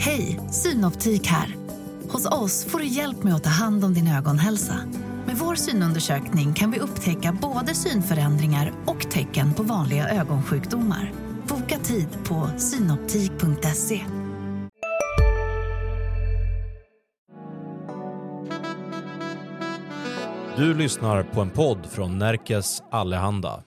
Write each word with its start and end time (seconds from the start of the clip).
Hej, 0.00 0.40
Synoptik 0.50 1.26
här. 1.26 1.56
Hos 2.08 2.26
oss 2.26 2.64
får 2.64 2.78
du 2.78 2.86
hjälp 2.86 3.22
med 3.22 3.34
att 3.34 3.44
ta 3.44 3.50
hand 3.50 3.84
om 3.84 3.94
din 3.94 4.08
ögonhälsa. 4.08 4.74
Med 5.26 5.36
vår 5.36 5.54
synundersökning 5.54 6.54
kan 6.54 6.70
vi 6.70 6.78
upptäcka 6.78 7.38
både 7.42 7.74
synförändringar 7.74 8.72
och 8.86 9.10
tecken 9.10 9.54
på 9.54 9.62
vanliga 9.62 10.08
ögonsjukdomar. 10.08 11.12
Boka 11.48 11.78
tid 11.78 12.08
på 12.24 12.50
synoptik.se. 12.58 14.00
Du 20.56 20.74
lyssnar 20.74 21.22
på 21.22 21.40
en 21.40 21.50
podd 21.50 21.86
från 21.90 22.18
Närkes 22.18 22.82
Allehanda. 22.90 23.62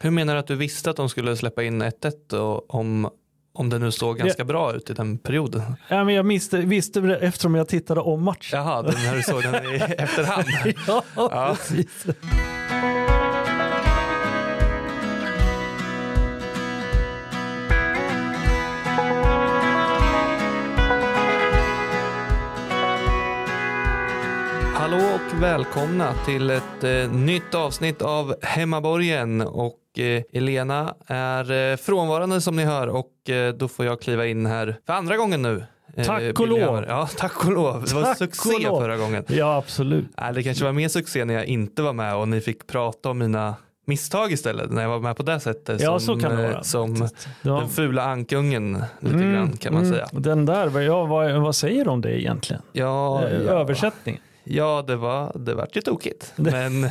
Hur 0.00 0.10
menar 0.10 0.34
du 0.34 0.40
att 0.40 0.46
du 0.46 0.56
visste 0.56 0.90
att 0.90 0.96
de 0.96 1.08
skulle 1.08 1.36
släppa 1.36 1.62
in 1.62 1.82
1-1 1.82 2.34
och 2.34 2.74
om, 2.74 3.10
om 3.54 3.70
det 3.70 3.78
nu 3.78 3.92
såg 3.92 4.18
ganska 4.18 4.44
bra 4.44 4.72
ut 4.74 4.90
i 4.90 4.92
den 4.92 5.18
perioden? 5.18 5.62
Ja, 5.88 6.04
men 6.04 6.14
jag 6.14 6.24
visste, 6.24 6.58
visste 6.58 7.00
det 7.00 7.16
eftersom 7.16 7.54
jag 7.54 7.68
tittade 7.68 8.00
om 8.00 8.22
matchen. 8.24 8.58
Jaha, 8.58 8.82
den 8.82 8.94
när 9.06 9.16
du 9.16 9.22
såg 9.22 9.42
den 9.42 9.54
i 9.54 9.76
efterhand. 9.98 10.46
ja, 10.86 11.02
Ja. 11.16 11.56
precis. 11.58 12.06
Hallå 24.74 24.96
och 25.14 25.42
välkomna 25.42 26.14
till 26.26 26.50
ett 26.50 26.84
eh, 26.84 27.10
nytt 27.12 27.54
avsnitt 27.54 28.02
av 28.02 28.34
Hemmaborgen 28.42 29.40
och 29.40 29.74
eh, 29.98 30.22
Elena 30.32 30.94
är 31.06 31.70
eh, 31.72 31.76
frånvarande 31.76 32.40
som 32.40 32.56
ni 32.56 32.64
hör 32.64 32.86
och 32.88 33.30
eh, 33.30 33.54
då 33.54 33.68
får 33.68 33.86
jag 33.86 34.00
kliva 34.00 34.26
in 34.26 34.46
här 34.46 34.76
för 34.86 34.92
andra 34.92 35.16
gången 35.16 35.42
nu. 35.42 35.64
Tack 36.04 36.40
och 36.40 36.48
lov. 36.48 36.84
Ja, 36.88 37.08
tack 37.18 37.44
och 37.46 37.52
lov. 37.52 37.84
Det 37.88 37.94
var 37.94 38.02
Tack 38.02 38.18
succé 38.18 38.50
förra 38.68 38.96
gången. 38.96 39.24
Ja, 39.28 39.56
absolut. 39.56 40.04
Det 40.34 40.42
kanske 40.42 40.64
var 40.64 40.72
mer 40.72 40.88
succé 40.88 41.24
när 41.24 41.34
jag 41.34 41.44
inte 41.46 41.82
var 41.82 41.92
med 41.92 42.16
och 42.16 42.28
ni 42.28 42.40
fick 42.40 42.66
prata 42.66 43.10
om 43.10 43.18
mina 43.18 43.54
misstag 43.86 44.32
istället 44.32 44.70
när 44.70 44.82
jag 44.82 44.88
var 44.88 44.98
med 45.00 45.16
på 45.16 45.22
det 45.22 45.40
sättet. 45.40 45.80
Ja, 45.80 45.98
som, 45.98 46.18
det 46.18 46.28
vara. 46.28 46.62
Som 46.62 47.08
Ja. 47.42 47.52
den 47.60 47.68
fula 47.68 48.02
ankungen 48.02 48.84
lite 49.00 49.14
Mm, 49.16 49.32
grann 49.32 49.56
kan 49.56 49.74
man 49.74 49.82
mm. 49.82 49.94
säga. 49.94 50.08
Den 50.12 50.46
där, 50.46 50.66
vad- 50.66 51.08
vad, 51.08 51.32
vad 51.42 51.56
säger 51.56 51.88
om 51.88 52.00
det 52.00 52.20
egentligen? 52.20 52.62
Ja, 52.72 53.22
ja. 53.22 53.28
Översättning. 53.28 54.20
Ja, 54.44 54.84
det 54.86 54.96
var, 54.96 55.32
det 55.34 55.54
var 55.54 55.68
ju 55.72 55.80
tokigt. 55.80 56.32
Men, 56.36 56.88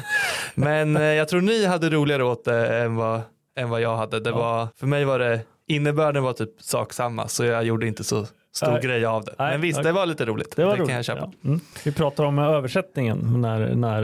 men 0.55 0.97
eh, 0.97 1.03
jag 1.03 1.27
tror 1.27 1.41
ni 1.41 1.65
hade 1.65 1.89
roligare 1.89 2.23
åt 2.23 2.45
det 2.45 2.77
än 2.83 2.95
vad, 2.95 3.21
än 3.57 3.69
vad 3.69 3.81
jag 3.81 3.97
hade. 3.97 4.19
Det 4.19 4.29
Ja. 4.29 4.35
var, 4.37 4.67
för 4.75 4.87
mig 4.87 5.05
var 5.05 5.19
det, 5.19 5.39
innebörden 5.67 6.23
var 6.23 6.33
typ 6.33 6.61
sak 6.61 6.93
samma, 6.93 7.27
så 7.27 7.45
jag 7.45 7.63
gjorde 7.63 7.87
inte 7.87 8.03
så 8.03 8.25
stor 8.55 8.71
Nej. 8.71 8.81
grej 8.81 9.05
av 9.05 9.23
det. 9.25 9.33
Nej, 9.39 9.51
Men 9.51 9.61
visst, 9.61 9.83
det 9.83 9.91
var 9.91 10.05
lite 10.05 10.25
roligt. 10.25 10.55
Det 10.55 10.65
var 10.65 10.75
kan 10.75 10.85
jag 10.87 10.93
roligt. 10.95 11.05
köpa. 11.05 11.31
Ja. 11.41 11.47
Mm. 11.49 11.59
Vi 11.85 11.91
pratar 11.91 12.23
om 12.23 12.39
översättningen 12.39 13.41
när, 13.41 13.75
när 13.75 14.03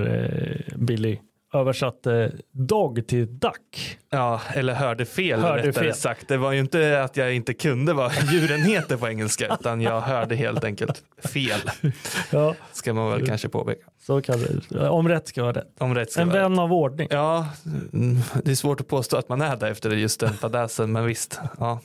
eh, 0.72 0.78
Billy 0.78 1.20
översatte 1.54 2.32
dog 2.52 3.08
till 3.08 3.40
duck. 3.40 3.98
Ja, 4.10 4.42
eller 4.54 4.74
hörde 4.74 5.06
fel 5.06 5.40
Hörde 5.40 5.68
rättare 5.68 5.84
fel. 5.86 5.94
sagt. 5.96 6.28
Det 6.28 6.38
var 6.38 6.52
ju 6.52 6.60
inte 6.60 7.04
att 7.04 7.18
jag 7.18 7.34
inte 7.36 7.54
kunde 7.54 7.94
vad 7.94 8.12
djuren 8.32 8.62
heter 8.64 8.98
på 8.98 9.08
engelska, 9.08 9.58
utan 9.60 9.82
jag 9.82 10.02
hörde 10.02 10.36
helt 10.36 10.64
enkelt 10.64 11.04
fel. 11.34 11.60
Ja, 12.32 12.56
Ska 12.72 12.94
man 12.94 13.12
väl 13.12 13.26
kanske 13.28 13.50
påpeka. 13.50 13.82
så 14.02 14.22
kan 14.22 14.40
det. 14.70 14.90
Om 14.90 15.08
rätt 15.10 15.28
ska 15.28 15.42
vara 15.44 15.54
rätt. 15.54 15.76
Om 15.80 15.96
rätt 15.96 16.12
ska 16.12 16.22
En 16.22 16.28
vara 16.30 16.38
rätt. 16.40 16.52
vän 16.52 16.60
av 16.60 16.74
ordning. 16.74 17.08
Ja, 17.12 17.48
mm, 17.94 18.18
det 18.44 18.52
är 18.52 18.56
svårt 18.56 18.82
att 18.82 18.88
påstå 18.88 19.18
att 19.18 19.30
man 19.30 19.42
är 19.42 19.56
det 19.58 19.70
efter 19.70 19.90
just 19.92 20.20
den 20.20 20.34
fadäsen, 20.34 20.92
men 20.92 21.06
visst. 21.06 21.40
Ja. 21.60 21.80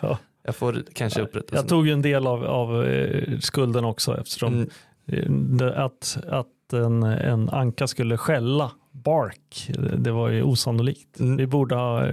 Ja. 0.00 0.18
Jag 0.42 0.56
får 0.56 0.82
kanske 0.94 1.22
upprätta 1.22 1.56
Jag 1.56 1.68
tog 1.68 1.86
ju 1.86 1.92
en 1.92 2.02
del 2.02 2.26
av, 2.26 2.44
av 2.44 2.84
eh, 2.84 3.38
skulden 3.38 3.84
också 3.84 4.18
eftersom 4.20 4.54
Mm. 4.54 4.70
eh, 5.06 5.30
det, 5.58 5.84
att, 5.84 6.18
att 6.76 6.84
en, 6.86 7.02
en 7.02 7.48
anka 7.50 7.86
skulle 7.86 8.16
skälla 8.16 8.70
bark, 8.92 9.70
det- 9.98 10.10
var 10.10 10.28
ju 10.28 10.42
osannolikt. 10.42 11.20
Mm. 11.20 11.36
Vi 11.36 11.46
borde 11.46 11.74
ha, 11.74 12.06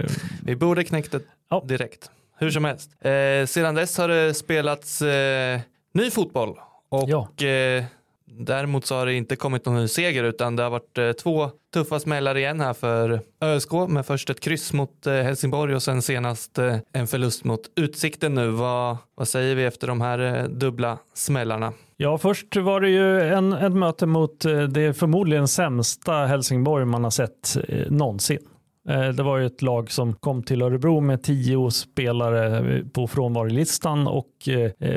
Vi 0.44 0.56
borde 0.56 0.84
knäckt 0.84 1.12
det 1.12 1.20
Ja. 1.50 1.64
direkt. 1.68 2.10
Hur 2.38 2.50
som 2.50 2.64
helst. 2.64 2.90
Eh, 3.04 3.46
sedan 3.46 3.74
dess 3.74 3.98
har 3.98 4.08
det 4.08 4.34
spelats 4.34 5.02
eh, 5.02 5.60
ny 5.94 6.10
fotboll 6.10 6.54
och 6.88 7.08
Ja. 7.08 7.46
eh, 7.46 7.84
däremot 8.30 8.86
så 8.86 8.94
har 8.94 9.06
det 9.06 9.14
inte 9.14 9.36
kommit 9.36 9.66
någon 9.66 9.74
ny 9.76 9.88
seger 9.88 10.24
utan 10.24 10.56
det 10.56 10.62
har 10.62 10.70
varit 10.70 10.98
eh, 10.98 11.12
två 11.12 11.50
tuffa 11.74 12.00
smällar 12.00 12.36
igen 12.36 12.60
här 12.60 12.72
för 12.74 13.20
ÖSK 13.40 13.72
med 13.88 14.06
först 14.06 14.30
ett 14.30 14.40
kryss 14.40 14.72
mot 14.72 15.06
eh, 15.06 15.12
Helsingborg 15.14 15.74
och 15.74 15.82
sen 15.82 16.02
senast 16.02 16.58
eh, 16.58 16.76
en 16.92 17.06
förlust 17.06 17.44
mot 17.44 17.60
Utsikten 17.76 18.34
nu. 18.34 18.48
Vad, 18.50 18.96
vad 19.14 19.28
säger 19.28 19.54
vi 19.54 19.64
efter 19.64 19.86
de 19.86 20.00
här 20.00 20.48
dubbla 20.48 20.98
smällarna? 21.14 21.72
Ja, 22.00 22.18
först 22.18 22.56
var 22.56 22.80
det 22.80 22.88
ju 22.88 23.20
en, 23.20 23.52
ett 23.52 23.72
möte 23.72 24.06
mot 24.06 24.44
eh, 24.44 24.62
det 24.62 24.94
förmodligen 24.94 25.48
sämsta 25.48 26.12
Helsingborg 26.12 26.84
man 26.84 27.04
har 27.04 27.10
sett 27.10 27.56
eh, 27.68 27.90
någonsin. 27.90 28.38
Eh, 28.88 29.08
det 29.08 29.22
var 29.22 29.38
ju 29.38 29.46
ett 29.46 29.62
lag 29.62 29.90
som 29.90 30.14
kom 30.14 30.42
till 30.42 30.62
Örebro 30.62 31.00
med 31.00 31.22
tio 31.22 31.70
spelare 31.70 32.58
eh, 32.76 32.86
på 32.86 33.06
frånvarolistan 33.06 34.06
och 34.06 34.48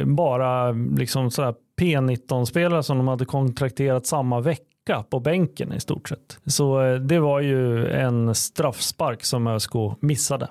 bara 0.05 0.71
liksom 0.71 1.31
sådär 1.31 1.55
P19-spelare 1.81 2.83
som 2.83 2.97
de 2.97 3.07
hade 3.07 3.25
kontrakterat 3.25 4.05
samma 4.05 4.39
vecka 4.39 5.03
på 5.09 5.19
bänken 5.19 5.73
i 5.73 5.79
stort 5.79 6.09
sett. 6.09 6.39
Så 6.45 6.97
det 6.97 7.19
var 7.19 7.39
ju 7.39 7.87
en 7.87 8.35
straffspark 8.35 9.23
som 9.23 9.47
ÖSK 9.47 9.73
missade. 9.99 10.47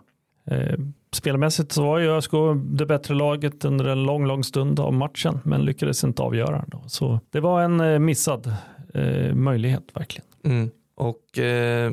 Spelmässigt 1.12 1.72
så 1.72 1.82
var 1.82 1.98
ju 1.98 2.16
ÖSK 2.16 2.30
det 2.56 2.86
bättre 2.86 3.14
laget 3.14 3.64
under 3.64 3.84
en 3.84 4.02
lång, 4.02 4.26
lång 4.26 4.44
stund 4.44 4.80
av 4.80 4.92
matchen, 4.92 5.40
men 5.44 5.64
lyckades 5.64 6.04
inte 6.04 6.22
avgöra. 6.22 6.64
Då. 6.66 6.82
Så 6.86 7.20
det 7.30 7.40
var 7.40 7.62
en 7.62 7.80
eh, 7.80 7.98
missad 7.98 8.54
eh, 8.94 9.34
möjlighet 9.34 9.84
verkligen. 9.94 10.26
Mm. 10.44 10.70
Och 10.96 11.38
eh, 11.38 11.92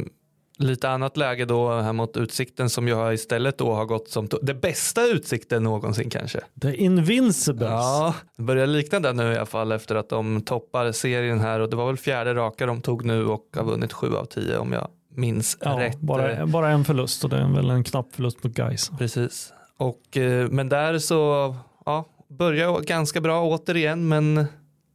lite 0.57 0.89
annat 0.89 1.17
läge 1.17 1.45
då 1.45 1.71
här 1.71 1.93
mot 1.93 2.17
Utsikten 2.17 2.69
som 2.69 2.87
jag 2.87 3.13
istället 3.13 3.57
då 3.57 3.73
har 3.73 3.85
gått 3.85 4.09
som 4.09 4.29
det 4.41 4.53
bästa 4.53 5.05
Utsikten 5.05 5.63
någonsin 5.63 6.09
kanske. 6.09 6.39
The 6.61 6.75
Invincibles. 6.75 7.69
Ja, 7.69 8.15
det 8.37 8.43
börjar 8.43 8.67
likna 8.67 8.99
det 8.99 9.13
nu 9.13 9.33
i 9.33 9.35
alla 9.35 9.45
fall 9.45 9.71
efter 9.71 9.95
att 9.95 10.09
de 10.09 10.41
toppar 10.41 10.91
serien 10.91 11.39
här 11.39 11.59
och 11.59 11.69
det 11.69 11.75
var 11.75 11.87
väl 11.87 11.97
fjärde 11.97 12.33
raka 12.33 12.65
de 12.65 12.81
tog 12.81 13.05
nu 13.05 13.25
och 13.25 13.45
har 13.55 13.63
vunnit 13.63 13.93
sju 13.93 14.15
av 14.15 14.25
tio 14.25 14.57
om 14.57 14.73
jag 14.73 14.87
minns 15.17 15.57
Ja, 15.61 15.79
rätt. 15.79 15.99
bara, 15.99 16.31
Eh, 16.31 16.45
bara 16.45 16.69
en 16.69 16.85
förlust 16.85 17.23
och 17.23 17.29
det 17.29 17.37
är 17.37 17.47
väl 17.55 17.69
en 17.69 17.83
knapp 17.83 18.07
förlust 18.15 18.43
mot 18.43 18.53
Gais. 18.53 18.91
Precis. 18.97 19.53
Och, 19.77 20.17
eh, 20.17 20.47
men 20.49 20.69
där 20.69 20.99
så 20.99 21.55
ja, 21.85 22.05
börjar 22.29 22.81
ganska 22.81 23.21
bra 23.21 23.43
återigen 23.43 24.07
men 24.07 24.35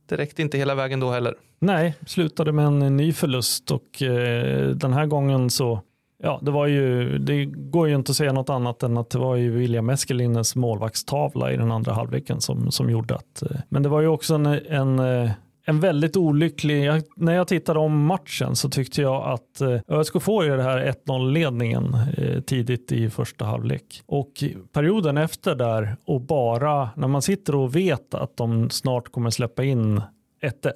det 0.08 0.16
räckte 0.16 0.42
inte 0.42 0.58
hela 0.58 0.74
vägen 0.74 1.00
då 1.00 1.10
heller. 1.10 1.34
Nej, 1.58 1.94
slutade 2.06 2.52
med 2.52 2.64
en 2.66 2.96
ny 2.96 3.12
förlust 3.12 3.70
och 3.70 4.02
eh, 4.02 4.68
den 4.68 4.92
här 4.92 5.06
gången 5.06 5.50
så 5.50 5.80
Ja, 6.24 6.38
det 6.42 6.50
var 6.50 6.66
ju, 6.66 7.18
det 7.18 7.44
går 7.44 7.88
ju 7.88 7.94
inte 7.94 8.10
att 8.12 8.16
säga 8.16 8.32
något 8.32 8.50
annat 8.50 8.82
än 8.82 8.96
att 8.98 9.10
det 9.10 9.18
var 9.18 9.36
ju 9.36 9.50
William 9.50 9.90
Eskelines 9.90 10.56
målvaktstavla 10.56 11.52
i 11.52 11.56
den 11.56 11.72
andra 11.72 11.92
halvleken 11.92 12.40
som, 12.40 12.70
som 12.70 12.90
gjorde 12.90 13.14
att, 13.14 13.42
eh, 13.42 13.56
men 13.68 13.82
det 13.82 13.88
var 13.88 14.00
ju 14.00 14.06
också 14.06 14.34
en, 14.34 14.46
en, 14.46 14.98
eh, 14.98 15.30
en 15.64 15.80
väldigt 15.80 16.16
olycklig, 16.16 16.84
jag, 16.84 17.02
när 17.16 17.32
jag 17.34 17.48
tittade 17.48 17.78
om 17.78 18.04
matchen 18.06 18.56
så 18.56 18.68
tyckte 18.68 19.02
jag 19.02 19.22
att 19.32 19.60
eh, 19.60 19.80
ÖSK 19.88 20.22
får 20.22 20.44
ju 20.44 20.56
det 20.56 20.62
här 20.62 20.94
1-0 21.06 21.30
ledningen 21.32 21.96
eh, 22.16 22.40
tidigt 22.40 22.92
i 22.92 23.10
första 23.10 23.44
halvlek 23.44 24.02
och 24.06 24.44
perioden 24.72 25.18
efter 25.18 25.54
där 25.54 25.96
och 26.06 26.20
bara 26.20 26.90
när 26.96 27.08
man 27.08 27.22
sitter 27.22 27.54
och 27.54 27.76
vet 27.76 28.14
att 28.14 28.36
de 28.36 28.70
snart 28.70 29.08
kommer 29.12 29.30
släppa 29.30 29.64
in 29.64 30.00
1-1 30.42 30.72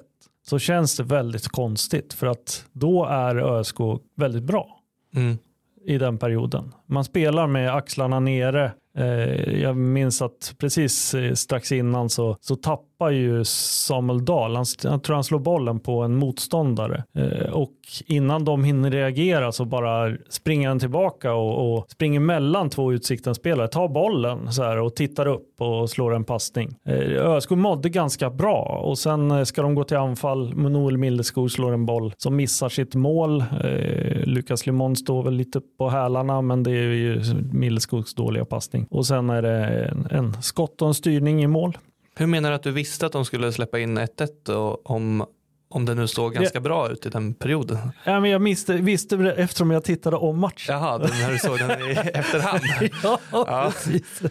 så 0.47 0.59
känns 0.59 0.97
det 0.97 1.03
väldigt 1.03 1.47
konstigt 1.47 2.13
för 2.13 2.27
att 2.27 2.65
då 2.71 3.05
är 3.05 3.35
ÖSK 3.35 3.77
väldigt 4.15 4.43
bra 4.43 4.73
Mm. 5.15 5.37
i 5.85 5.97
den 5.97 6.17
perioden. 6.17 6.73
Man 6.85 7.03
spelar 7.03 7.47
med 7.47 7.75
axlarna 7.75 8.19
nere. 8.19 8.71
Eh, 8.97 9.61
Jag 9.61 9.77
minns 9.77 10.21
att 10.21 10.55
precis 10.57 11.13
eh, 11.13 11.33
strax 11.33 11.71
innan 11.71 12.09
så, 12.09 12.37
så 12.41 12.55
tappar 12.97 13.11
ju 13.11 13.45
Samuel 13.45 14.25
Dahl, 14.25 14.55
han, 14.55 14.65
jag 14.83 15.03
tror 15.03 15.13
han 15.13 15.23
slår 15.23 15.39
bollen 15.39 15.79
på 15.79 16.01
en 16.01 16.15
motståndare 16.15 17.03
Eh, 17.17 17.53
och 17.53 17.73
innan 18.05 18.45
de 18.45 18.63
hinner 18.63 18.91
reagera 18.91 19.51
så 19.51 19.65
bara 19.65 20.17
springer 20.29 20.67
han 20.67 20.79
tillbaka 20.79 21.33
och, 21.33 21.73
och 21.73 21.91
springer 21.91 22.19
mellan 22.19 22.69
två 22.69 22.93
utsikten 22.93 23.35
spelare, 23.35 23.67
tar 23.67 23.87
bollen 23.87 24.51
så 24.51 24.63
här 24.63 24.79
och 24.79 24.95
tittar 24.95 25.25
upp 25.25 25.61
och 25.61 25.89
slår 25.89 26.15
en 26.15 26.23
passning. 26.23 26.75
Eh, 26.85 27.25
ÖSK 27.25 27.49
mådde 27.49 27.89
ganska 27.89 28.29
bra 28.29 28.81
och 28.83 28.97
sen 28.97 29.31
eh, 29.31 29.43
ska 29.43 29.61
de 29.61 29.75
gå 29.75 29.83
till 29.83 29.97
anfall. 29.97 30.53
Noel 30.55 30.97
Mildeskog 30.97 31.51
slår 31.51 31.73
en 31.73 31.85
boll 31.85 32.13
som 32.17 32.35
missar 32.35 32.69
sitt 32.69 32.95
mål. 32.95 33.41
Eh, 33.41 34.25
Lukas 34.25 34.65
Limon 34.65 34.95
står 34.95 35.23
väl 35.23 35.33
lite 35.33 35.61
på 35.77 35.89
hälarna 35.89 36.41
men 36.41 36.63
det 36.63 36.71
är 36.71 36.93
ju 36.93 37.21
Mildeskogs 37.51 38.13
dåliga 38.15 38.45
passning. 38.45 38.87
Och 38.89 39.05
sen 39.05 39.29
är 39.29 39.41
det 39.41 39.65
en, 39.65 40.07
en 40.11 40.41
skott 40.41 40.81
och 40.81 40.87
en 40.87 40.93
styrning 40.93 41.43
i 41.43 41.47
mål. 41.47 41.77
Hur 42.17 42.27
menar 42.27 42.49
du 42.49 42.55
att 42.55 42.63
du 42.63 42.71
visste 42.71 43.05
att 43.05 43.11
de 43.11 43.25
skulle 43.25 43.51
släppa 43.51 43.79
in 43.79 43.97
1-1 43.99 44.49
och 44.49 44.91
om, 44.91 45.25
om 45.69 45.85
det 45.85 45.93
nu 45.95 46.07
såg 46.07 46.33
ganska 46.33 46.59
bra 46.59 46.89
ut 46.89 47.05
i 47.05 47.09
den 47.09 47.33
perioden. 47.33 47.77
Ja, 48.03 48.19
men 48.19 48.29
jag 48.31 48.39
visste, 48.39 48.73
visste 48.73 49.15
det 49.15 49.31
eftersom 49.33 49.71
jag 49.71 49.83
tittade 49.83 50.15
om 50.15 50.39
matchen. 50.39 50.75
Jaha, 50.75 50.97
när 50.97 51.31
du 51.31 51.37
såg 51.39 51.57
den 51.59 51.71
i 51.81 51.91
efterhand. 52.13 52.61
ja, 53.03 53.19
ja, 53.31 53.71
precis. 53.73 54.21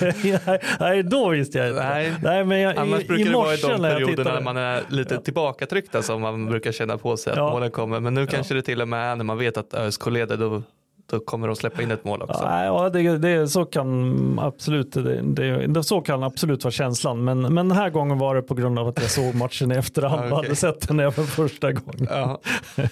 nej, 0.80 1.02
då 1.02 1.28
visste 1.28 1.58
jag 1.58 1.68
inte. 1.68 1.82
Nej. 1.88 2.14
nej 2.22 2.44
men 2.44 2.60
jag, 2.60 2.76
Annars 2.76 3.02
i, 3.02 3.06
brukar 3.06 3.24
i 3.24 3.28
det 3.28 3.32
vara 3.36 3.54
i 3.54 3.56
de 3.56 3.78
perioderna 3.82 4.34
när 4.34 4.40
man 4.40 4.56
är 4.56 4.82
lite 4.88 5.14
Ja. 5.14 5.20
tillbakatryckta 5.20 6.02
som 6.02 6.20
man 6.20 6.46
brukar 6.46 6.72
känna 6.72 6.98
på 6.98 7.16
sig 7.16 7.30
att 7.30 7.36
Ja. 7.38 7.50
målen 7.50 7.70
kommer. 7.70 8.00
Men 8.00 8.14
nu 8.14 8.26
kanske 8.26 8.54
det 8.54 8.62
till 8.62 8.82
och 8.82 8.88
med 8.88 9.12
är 9.12 9.16
när 9.16 9.24
man 9.24 9.38
vet 9.38 9.56
att 9.56 9.74
ÖSK 9.74 10.06
leder 10.06 10.36
då, 10.36 10.62
då 11.10 11.20
kommer 11.20 11.46
de 11.46 11.56
släppa 11.56 11.82
in 11.82 11.90
ett 11.90 12.04
mål 12.04 12.22
också. 12.22 12.44
Ja, 12.44 12.90
det, 12.90 13.18
det, 13.18 13.48
så 13.48 13.64
kan 13.64 14.38
absolut 14.38 14.92
det, 14.92 15.66
det, 15.66 15.84
så 15.84 16.00
kan 16.00 16.22
absolut 16.22 16.64
vara 16.64 16.72
känslan. 16.72 17.24
Men, 17.24 17.40
men 17.40 17.68
den 17.68 17.78
här 17.78 17.90
gången 17.90 18.18
var 18.18 18.34
det 18.34 18.42
på 18.42 18.54
grund 18.54 18.78
av 18.78 18.88
att 18.88 19.00
jag 19.00 19.10
såg 19.10 19.34
matchen 19.34 19.72
i 19.72 19.74
efterhand 19.74 20.20
och 20.32 20.38
okej. 20.38 20.48
hade 20.48 20.56
sett 20.56 20.88
den 20.88 21.00
även 21.00 21.26
första 21.26 21.72
gången. 21.72 22.06
Ja. 22.10 22.40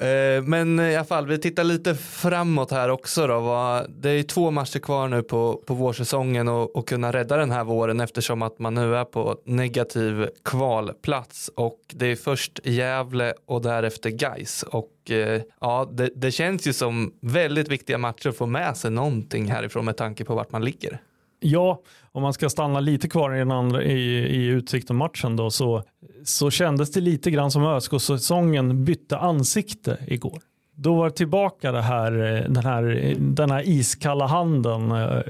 Eh, 0.00 0.42
men 0.42 0.80
i 0.80 0.96
alla 0.96 1.04
fall, 1.04 1.26
vi 1.26 1.38
tittar 1.38 1.64
lite 1.64 1.94
framåt 1.94 2.70
här 2.70 2.88
också 2.88 3.26
då. 3.26 3.80
Det 3.88 4.10
är 4.10 4.14
ju 4.14 4.22
två 4.22 4.50
matcher 4.50 4.78
kvar 4.78 5.08
nu 5.08 5.22
på, 5.22 5.62
på 5.66 5.74
vårsäsongen 5.74 6.48
och, 6.48 6.76
och 6.76 6.88
kunna 6.88 7.12
rädda 7.12 7.36
den 7.36 7.50
här 7.50 7.64
våren 7.64 8.00
eftersom 8.00 8.42
att 8.42 8.58
man 8.58 8.74
nu 8.74 8.96
är 8.96 9.04
på 9.04 9.36
negativ 9.44 10.28
kvalplats 10.44 11.50
och 11.56 11.80
det 11.92 12.06
är 12.06 12.16
först 12.16 12.60
Gävle 12.64 13.32
och 13.46 13.62
därefter 13.62 14.10
Gais 14.10 14.62
och 14.62 15.10
eh, 15.10 15.42
ja, 15.60 15.90
det, 15.92 16.10
det 16.14 16.30
känns 16.30 16.66
ju 16.66 16.72
som 16.72 17.14
väldigt 17.20 17.68
viktiga 17.68 17.98
matcher 17.98 18.28
att 18.28 18.36
få 18.36 18.46
med 18.46 18.76
sig 18.76 18.90
någonting 18.90 19.50
härifrån 19.50 19.84
med 19.84 19.96
tanke 19.96 20.24
på 20.24 20.34
vart 20.34 20.52
man 20.52 20.64
ligger. 20.64 21.00
Ja, 21.46 21.80
om 22.12 22.22
man 22.22 22.32
ska 22.32 22.50
stanna 22.50 22.80
lite 22.80 23.08
kvar 23.08 23.34
i, 23.34 23.38
den 23.38 23.52
andra, 23.52 23.82
i, 23.82 24.18
i 24.18 24.46
Utsikten-matchen 24.46 25.36
då 25.36 25.50
så, 25.50 25.82
så 26.24 26.50
kändes 26.50 26.92
det 26.92 27.00
lite 27.00 27.30
grann 27.30 27.50
som 27.50 27.64
ÖSK-säsongen 27.64 28.84
bytte 28.84 29.18
ansikte 29.18 29.98
igår. 30.06 30.38
Då 30.74 30.94
var 30.94 31.04
det 31.04 31.16
tillbaka 31.16 31.72
det 31.72 31.82
här, 31.82 32.10
den, 32.48 32.64
här, 32.64 33.14
den 33.18 33.50
här 33.50 33.68
iskalla 33.68 34.26
handen 34.26 34.90
eh, 34.92 35.20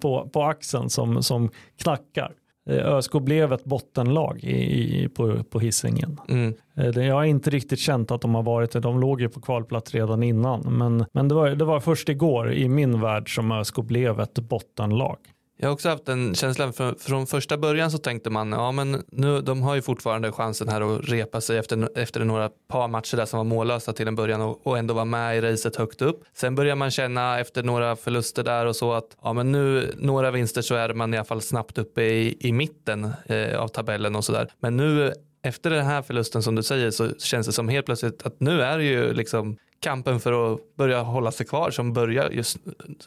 på, 0.00 0.30
på 0.32 0.42
axeln 0.42 0.90
som, 0.90 1.22
som 1.22 1.50
knackar. 1.82 2.32
Eh, 2.68 2.94
ÖSK 2.94 3.12
blev 3.12 3.52
ett 3.52 3.64
bottenlag 3.64 4.40
i, 4.44 5.02
i, 5.02 5.08
på, 5.08 5.44
på 5.44 5.60
Hisingen. 5.60 6.20
Mm. 6.28 6.54
Eh, 6.76 7.06
Jag 7.06 7.14
har 7.14 7.24
inte 7.24 7.50
riktigt 7.50 7.78
känt 7.78 8.10
att 8.10 8.20
de 8.20 8.34
har 8.34 8.42
varit 8.42 8.70
det. 8.70 8.80
De 8.80 9.00
låg 9.00 9.20
ju 9.20 9.28
på 9.28 9.40
kvalplats 9.40 9.94
redan 9.94 10.22
innan. 10.22 10.60
Men, 10.60 11.04
men 11.12 11.28
det, 11.28 11.34
var, 11.34 11.50
det 11.50 11.64
var 11.64 11.80
först 11.80 12.08
igår 12.08 12.52
i 12.52 12.68
min 12.68 13.00
värld 13.00 13.34
som 13.34 13.52
ÖSK 13.52 13.76
blev 13.76 14.20
ett 14.20 14.38
bottenlag. 14.38 15.18
Jag 15.62 15.68
har 15.68 15.72
också 15.72 15.88
haft 15.88 16.08
en 16.08 16.34
känsla 16.34 16.72
från, 16.72 16.94
från 16.98 17.26
första 17.26 17.58
början 17.58 17.90
så 17.90 17.98
tänkte 17.98 18.30
man 18.30 18.52
ja 18.52 18.72
men 18.72 19.02
nu 19.12 19.40
de 19.40 19.62
har 19.62 19.74
ju 19.74 19.82
fortfarande 19.82 20.32
chansen 20.32 20.68
här 20.68 20.80
att 20.80 21.08
repa 21.08 21.40
sig 21.40 21.58
efter, 21.58 21.98
efter 21.98 22.24
några 22.24 22.50
par 22.68 22.88
matcher 22.88 23.16
där 23.16 23.26
som 23.26 23.36
var 23.36 23.44
mållösa 23.44 23.92
till 23.92 24.08
en 24.08 24.14
början 24.14 24.40
och, 24.40 24.66
och 24.66 24.78
ändå 24.78 24.94
vara 24.94 25.04
med 25.04 25.36
i 25.36 25.40
racet 25.40 25.76
högt 25.76 26.02
upp. 26.02 26.24
Sen 26.34 26.54
börjar 26.54 26.76
man 26.76 26.90
känna 26.90 27.40
efter 27.40 27.62
några 27.62 27.96
förluster 27.96 28.44
där 28.44 28.66
och 28.66 28.76
så 28.76 28.92
att 28.92 29.16
ja 29.22 29.32
men 29.32 29.52
nu 29.52 29.94
några 29.98 30.30
vinster 30.30 30.62
så 30.62 30.74
är 30.74 30.94
man 30.94 31.14
i 31.14 31.16
alla 31.16 31.24
fall 31.24 31.42
snabbt 31.42 31.78
uppe 31.78 32.02
i, 32.02 32.36
i 32.40 32.52
mitten 32.52 33.12
eh, 33.26 33.58
av 33.58 33.68
tabellen 33.68 34.16
och 34.16 34.24
sådär. 34.24 34.48
Men 34.60 34.76
nu 34.76 35.12
efter 35.42 35.70
den 35.70 35.84
här 35.84 36.02
förlusten 36.02 36.42
som 36.42 36.54
du 36.54 36.62
säger 36.62 36.90
så 36.90 37.08
känns 37.18 37.46
det 37.46 37.52
som 37.52 37.68
helt 37.68 37.86
plötsligt 37.86 38.26
att 38.26 38.40
nu 38.40 38.62
är 38.62 38.78
det 38.78 38.84
ju 38.84 39.12
liksom 39.12 39.56
kampen 39.82 40.20
för 40.20 40.52
att 40.54 40.76
börja 40.76 41.02
hålla 41.02 41.30
sig 41.30 41.46
kvar 41.46 41.70
som 41.70 41.92
börjar 41.92 42.30
just 42.30 42.58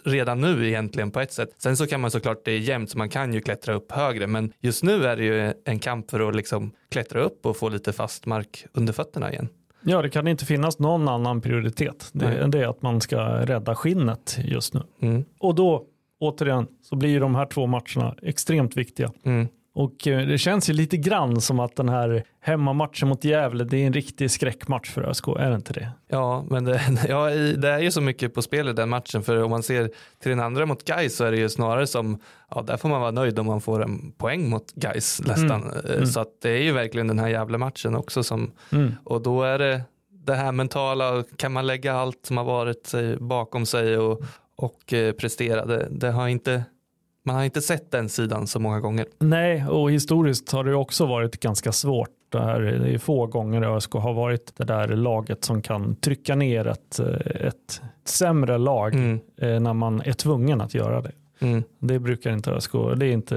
redan 0.03 0.41
nu 0.41 0.67
egentligen 0.67 1.11
på 1.11 1.19
ett 1.19 1.33
sätt. 1.33 1.49
Sen 1.57 1.77
så 1.77 1.87
kan 1.87 2.01
man 2.01 2.11
såklart 2.11 2.45
det 2.45 2.51
är 2.51 2.59
jämnt 2.59 2.89
så 2.89 2.97
man 2.97 3.09
kan 3.09 3.33
ju 3.33 3.41
klättra 3.41 3.73
upp 3.73 3.91
högre 3.91 4.27
men 4.27 4.53
just 4.59 4.83
nu 4.83 5.05
är 5.05 5.17
det 5.17 5.23
ju 5.23 5.53
en 5.65 5.79
kamp 5.79 6.11
för 6.11 6.29
att 6.29 6.35
liksom 6.35 6.71
klättra 6.91 7.21
upp 7.21 7.45
och 7.45 7.57
få 7.57 7.69
lite 7.69 7.93
fast 7.93 8.25
mark 8.25 8.65
under 8.73 8.93
fötterna 8.93 9.31
igen. 9.31 9.49
Ja, 9.87 10.01
det 10.01 10.09
kan 10.09 10.27
inte 10.27 10.45
finnas 10.45 10.79
någon 10.79 11.07
annan 11.07 11.41
prioritet. 11.41 12.09
Det, 12.13 12.47
det 12.47 12.59
är 12.59 12.67
att 12.67 12.81
man 12.81 13.01
ska 13.01 13.19
rädda 13.45 13.75
skinnet 13.75 14.37
just 14.43 14.73
nu. 14.73 14.81
Mm. 15.01 15.25
Och 15.39 15.55
då, 15.55 15.85
återigen, 16.19 16.67
så 16.81 16.95
blir 16.95 17.09
ju 17.09 17.19
de 17.19 17.35
här 17.35 17.45
två 17.45 17.67
matcherna 17.67 18.15
extremt 18.21 18.77
viktiga. 18.77 19.11
Mm. 19.23 19.47
Och 19.75 20.07
eh, 20.07 20.27
det 20.27 20.37
känns 20.37 20.69
ju 20.69 20.73
lite 20.73 20.97
grann 20.97 21.41
som 21.41 21.59
att 21.59 21.75
den 21.75 21.89
här 21.89 22.23
hemmamatchen 22.41 23.09
mot 23.09 23.23
Gävle, 23.23 23.63
det 23.63 23.77
är 23.77 23.87
en 23.87 23.93
riktig 23.93 24.31
skräckmatch 24.31 24.89
för 24.89 25.01
ÖSK, 25.01 25.27
är 25.27 25.49
det 25.49 25.55
inte 25.55 25.73
det? 25.73 25.91
Ja, 26.07 26.45
men 26.49 26.65
det, 26.65 26.81
ja, 27.09 27.29
det 27.57 27.69
är 27.69 27.79
ju 27.79 27.91
så 27.91 28.01
mycket 28.01 28.33
på 28.33 28.41
spel 28.41 28.69
i 28.69 28.73
den 28.73 28.89
matchen 28.89 29.23
för 29.23 29.43
om 29.43 29.49
man 29.49 29.63
ser 29.63 29.89
till 30.19 30.29
den 30.29 30.39
andra 30.39 30.65
mot 30.65 30.85
Gais 30.85 31.15
så 31.15 31.25
är 31.25 31.31
det 31.31 31.37
ju 31.37 31.49
snarare 31.49 31.87
som, 31.87 32.19
ja 32.49 32.61
där 32.61 32.77
får 32.77 32.89
man 32.89 33.01
vara 33.01 33.11
nöjd 33.11 33.39
om 33.39 33.45
man 33.45 33.61
får 33.61 33.83
en 33.83 34.11
poäng 34.11 34.49
mot 34.49 34.71
Gais 34.75 35.21
nästan. 35.25 35.63
Eh, 35.71 35.95
Mm. 35.95 36.05
Så 36.05 36.19
att 36.19 36.41
det 36.41 36.49
är 36.49 36.63
ju 36.63 36.71
verkligen 36.71 37.07
den 37.07 37.19
här 37.19 37.27
jävla 37.27 37.57
matchen 37.57 37.95
också 37.95 38.23
som 38.23 38.51
Mm. 38.71 38.95
Och 39.03 39.21
då 39.21 39.43
är 39.43 39.59
det 39.59 39.81
det 40.09 40.35
här 40.35 40.51
mentala, 40.51 41.23
kan 41.37 41.51
man 41.51 41.67
lägga 41.67 41.93
allt 41.93 42.25
som 42.25 42.37
har 42.37 42.43
varit 42.43 42.93
bakom 43.19 43.65
sig 43.65 43.97
och, 43.97 44.21
och 44.55 44.93
eh, 44.93 45.11
prestera. 45.11 45.65
Det, 45.65 45.87
det 45.91 46.11
har 46.11 46.27
inte, 46.27 46.63
man 47.25 47.35
har 47.35 47.43
inte 47.43 47.61
sett 47.61 47.91
den 47.91 48.09
sidan 48.09 48.47
så 48.47 48.59
många 48.59 48.79
gånger. 48.79 49.05
Nej, 49.19 49.65
och 49.67 49.91
historiskt 49.91 50.51
har 50.51 50.63
det 50.63 50.75
också 50.75 51.05
varit 51.05 51.39
ganska 51.39 51.71
svårt. 51.71 52.09
Det, 52.29 52.41
här, 52.41 52.59
det 52.61 52.93
är 52.93 52.97
få 52.97 53.27
gånger 53.27 53.75
ÖSK 53.75 53.93
har 53.93 54.13
varit 54.13 54.53
det 54.57 54.63
där 54.63 54.87
laget 54.87 55.43
som 55.43 55.61
kan 55.61 55.95
trycka 55.95 56.35
ner 56.35 56.67
ett, 56.67 56.99
ett 57.25 57.81
sämre 58.05 58.57
lag 58.57 58.93
Mm, 58.93 59.19
eh, 59.37 59.59
när 59.59 59.73
man 59.73 60.01
är 60.01 60.13
tvungen 60.13 60.61
att 60.61 60.73
göra 60.73 61.01
det. 61.01 61.11
mm, 61.39 61.63
Det 61.87 61.99
brukar 61.99 62.31
inte 62.33 62.51
ÖSK, 62.51 62.71
det 62.97 63.05
är 63.07 63.11
inte 63.11 63.35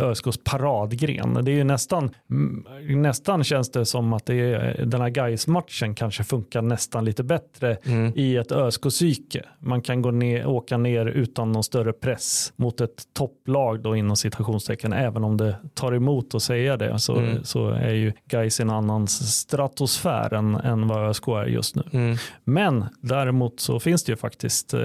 ÖSKs 0.00 0.38
paradgren. 0.44 1.44
Det 1.44 1.50
är 1.50 1.54
ju 1.56 1.64
nästan, 1.64 2.10
mm, 2.30 3.02
nästan 3.02 3.44
känns 3.44 3.70
det 3.70 3.84
som 3.86 4.12
att 4.12 4.26
det 4.26 4.34
är, 4.34 4.84
den 4.86 5.00
här 5.00 5.08
gais 5.08 5.46
matchen 5.46 5.94
kanske 5.94 6.24
funkar 6.24 6.62
nästan 6.62 7.04
lite 7.04 7.22
bättre 7.24 7.76
mm, 7.86 8.12
i 8.16 8.36
ett 8.36 8.52
ÖSK-psyke. 8.52 9.42
Man 9.60 9.82
kan 9.82 10.02
gå 10.02 10.10
ner, 10.10 10.46
åka 10.46 10.76
ner 10.76 11.06
utan 11.06 11.52
någon 11.52 11.64
större 11.64 11.92
press 11.92 12.52
mot 12.56 12.80
ett 12.80 13.02
topplag 13.14 13.80
då 13.82 13.96
inom 13.96 14.16
citationstecken. 14.16 14.92
Även 14.92 15.24
om 15.24 15.36
det 15.36 15.56
tar 15.74 15.92
emot 15.94 16.34
att 16.34 16.42
säga 16.42 16.76
det 16.76 16.98
så, 16.98 17.16
Mm. 17.16 17.44
så 17.44 17.68
är 17.68 17.92
ju 17.92 18.12
Gais 18.28 18.60
i 18.60 18.62
en 18.62 18.70
annan 18.70 19.06
stratosfär 19.08 20.34
än, 20.34 20.54
än 20.54 20.88
vad 20.88 21.08
ÖSK 21.10 21.28
är 21.28 21.46
just 21.46 21.74
nu. 21.76 21.82
mm, 21.92 22.16
Men 22.44 22.84
däremot 23.00 23.60
så 23.60 23.80
finns 23.80 24.04
det 24.04 24.12
ju 24.12 24.16
faktiskt 24.16 24.74
eh, 24.74 24.80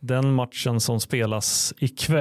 den 0.00 0.32
matchen 0.32 0.80
som 0.80 1.00
spelas 1.00 1.74
ikväll. 1.78 2.15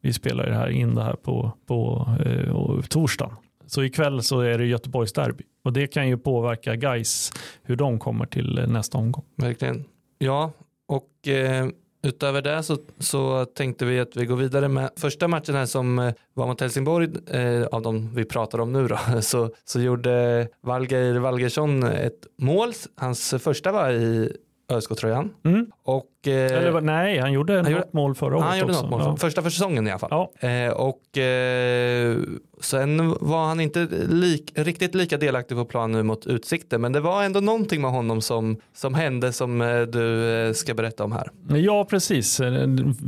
Vi 0.00 0.12
spelar 0.12 0.44
ju 0.44 0.50
det 0.50 0.56
här 0.56 0.68
in 0.68 0.94
det 0.94 1.02
här 1.02 1.16
på, 1.16 1.52
på 1.66 2.08
eh, 2.26 2.80
torsdagen. 2.88 3.36
Så 3.66 3.82
ikväll 3.82 4.22
så 4.22 4.40
är 4.40 4.58
det 4.58 4.66
Göteborgs 4.66 5.12
derby. 5.12 5.44
Och 5.64 5.72
det 5.72 5.86
kan 5.86 6.08
ju 6.08 6.18
påverka 6.18 6.76
Gais 6.76 7.32
hur 7.62 7.76
de 7.76 7.98
kommer 7.98 8.26
till 8.26 8.58
eh, 8.58 8.66
nästa 8.66 8.98
omgång. 8.98 9.24
verkligen. 9.36 9.84
Ja, 10.18 10.52
och 10.86 11.28
eh, 11.28 11.68
utöver 12.02 12.42
det 12.42 12.62
så, 12.62 12.78
så 12.98 13.44
tänkte 13.44 13.84
vi 13.84 14.00
att 14.00 14.16
vi 14.16 14.26
går 14.26 14.36
vidare 14.36 14.68
med 14.68 14.90
första 14.96 15.28
matchen 15.28 15.54
här 15.54 15.66
som 15.66 15.98
eh, 15.98 16.14
var 16.34 16.46
mot 16.46 16.60
Helsingborg 16.60 17.08
eh, 17.30 17.66
av 17.66 17.82
de 17.82 18.14
vi 18.14 18.24
pratar 18.24 18.58
om 18.58 18.72
nu 18.72 18.88
då. 18.88 18.98
Så, 19.20 19.50
så 19.64 19.80
gjorde 19.80 20.48
Valgeir 20.60 21.18
Valgersson 21.18 21.82
ett 21.82 22.26
mål. 22.38 22.72
Hans 22.96 23.34
första 23.38 23.72
var 23.72 23.90
i 23.90 24.36
ÖSK-tröjan. 24.72 25.30
Mm. 25.44 25.66
Och, 25.84 26.28
eh, 26.28 26.32
Eller 26.32 26.80
nej, 26.80 27.18
han 27.18 27.32
gjorde 27.32 27.62
något 27.62 27.70
gjorde- 27.70 27.88
mål 27.92 28.14
förra 28.14 28.36
året 28.36 28.46
han 28.46 28.58
gjorde 28.58 28.72
också. 28.72 28.82
något 28.82 28.90
mål. 28.90 29.00
Ja. 29.04 29.16
Första 29.16 29.42
för 29.42 29.50
säsongen 29.50 29.86
i 29.86 29.90
alla 29.90 29.98
fall. 29.98 30.28
Ja. 30.40 30.48
Eh, 30.48 30.72
och 30.72 31.18
eh, 31.18 32.16
sen 32.60 33.14
var 33.20 33.46
han 33.46 33.60
inte 33.60 33.88
lik, 34.08 34.52
riktigt 34.54 34.94
lika 34.94 35.16
delaktig 35.16 35.56
på 35.56 35.64
plan 35.64 35.92
nu 35.92 36.02
mot 36.02 36.26
Utsikten. 36.26 36.80
Men 36.80 36.92
det 36.92 37.00
var 37.00 37.22
ändå 37.24 37.40
någonting 37.40 37.80
med 37.82 37.90
honom 37.90 38.20
som, 38.20 38.56
som 38.74 38.94
hände 38.94 39.32
som 39.32 39.60
eh, 39.60 39.80
du 39.82 40.32
eh, 40.46 40.52
ska 40.52 40.74
berätta 40.74 41.04
om 41.04 41.12
här. 41.12 41.30
Ja, 41.58 41.84
precis. 41.90 42.40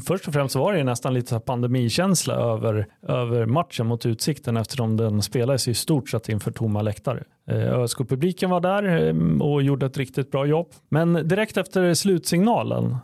Först 0.07 0.29
och 0.29 0.35
främst 0.35 0.55
var 0.57 0.73
det 0.73 0.85
nästan 0.85 1.15
lite 1.15 1.41
pandemikänsla 1.41 2.35
över, 2.35 2.87
över 3.09 3.47
matchen 3.47 3.87
mot 3.87 4.07
Utsikten 4.07 4.57
eftersom 4.57 4.97
den 4.97 5.23
spelades 5.23 5.69
i 5.69 5.75
stort 5.75 6.11
sett 6.11 6.29
inför 6.29 6.51
tomma 6.51 6.83
läktare. 6.83 7.23
Eh, 7.51 7.79
ÖSK-publiken 7.79 8.51
var 8.51 8.61
där 8.61 8.83
ehm, 8.83 9.43
och 9.43 9.63
gjorde 9.63 9.87
ett 9.87 9.97
riktigt 9.97 10.31
bra 10.31 10.47
jobb. 10.47 10.67
Men 10.89 11.29
direkt 11.29 11.57
efter 11.57 11.95
slutsignalen, 11.95 12.97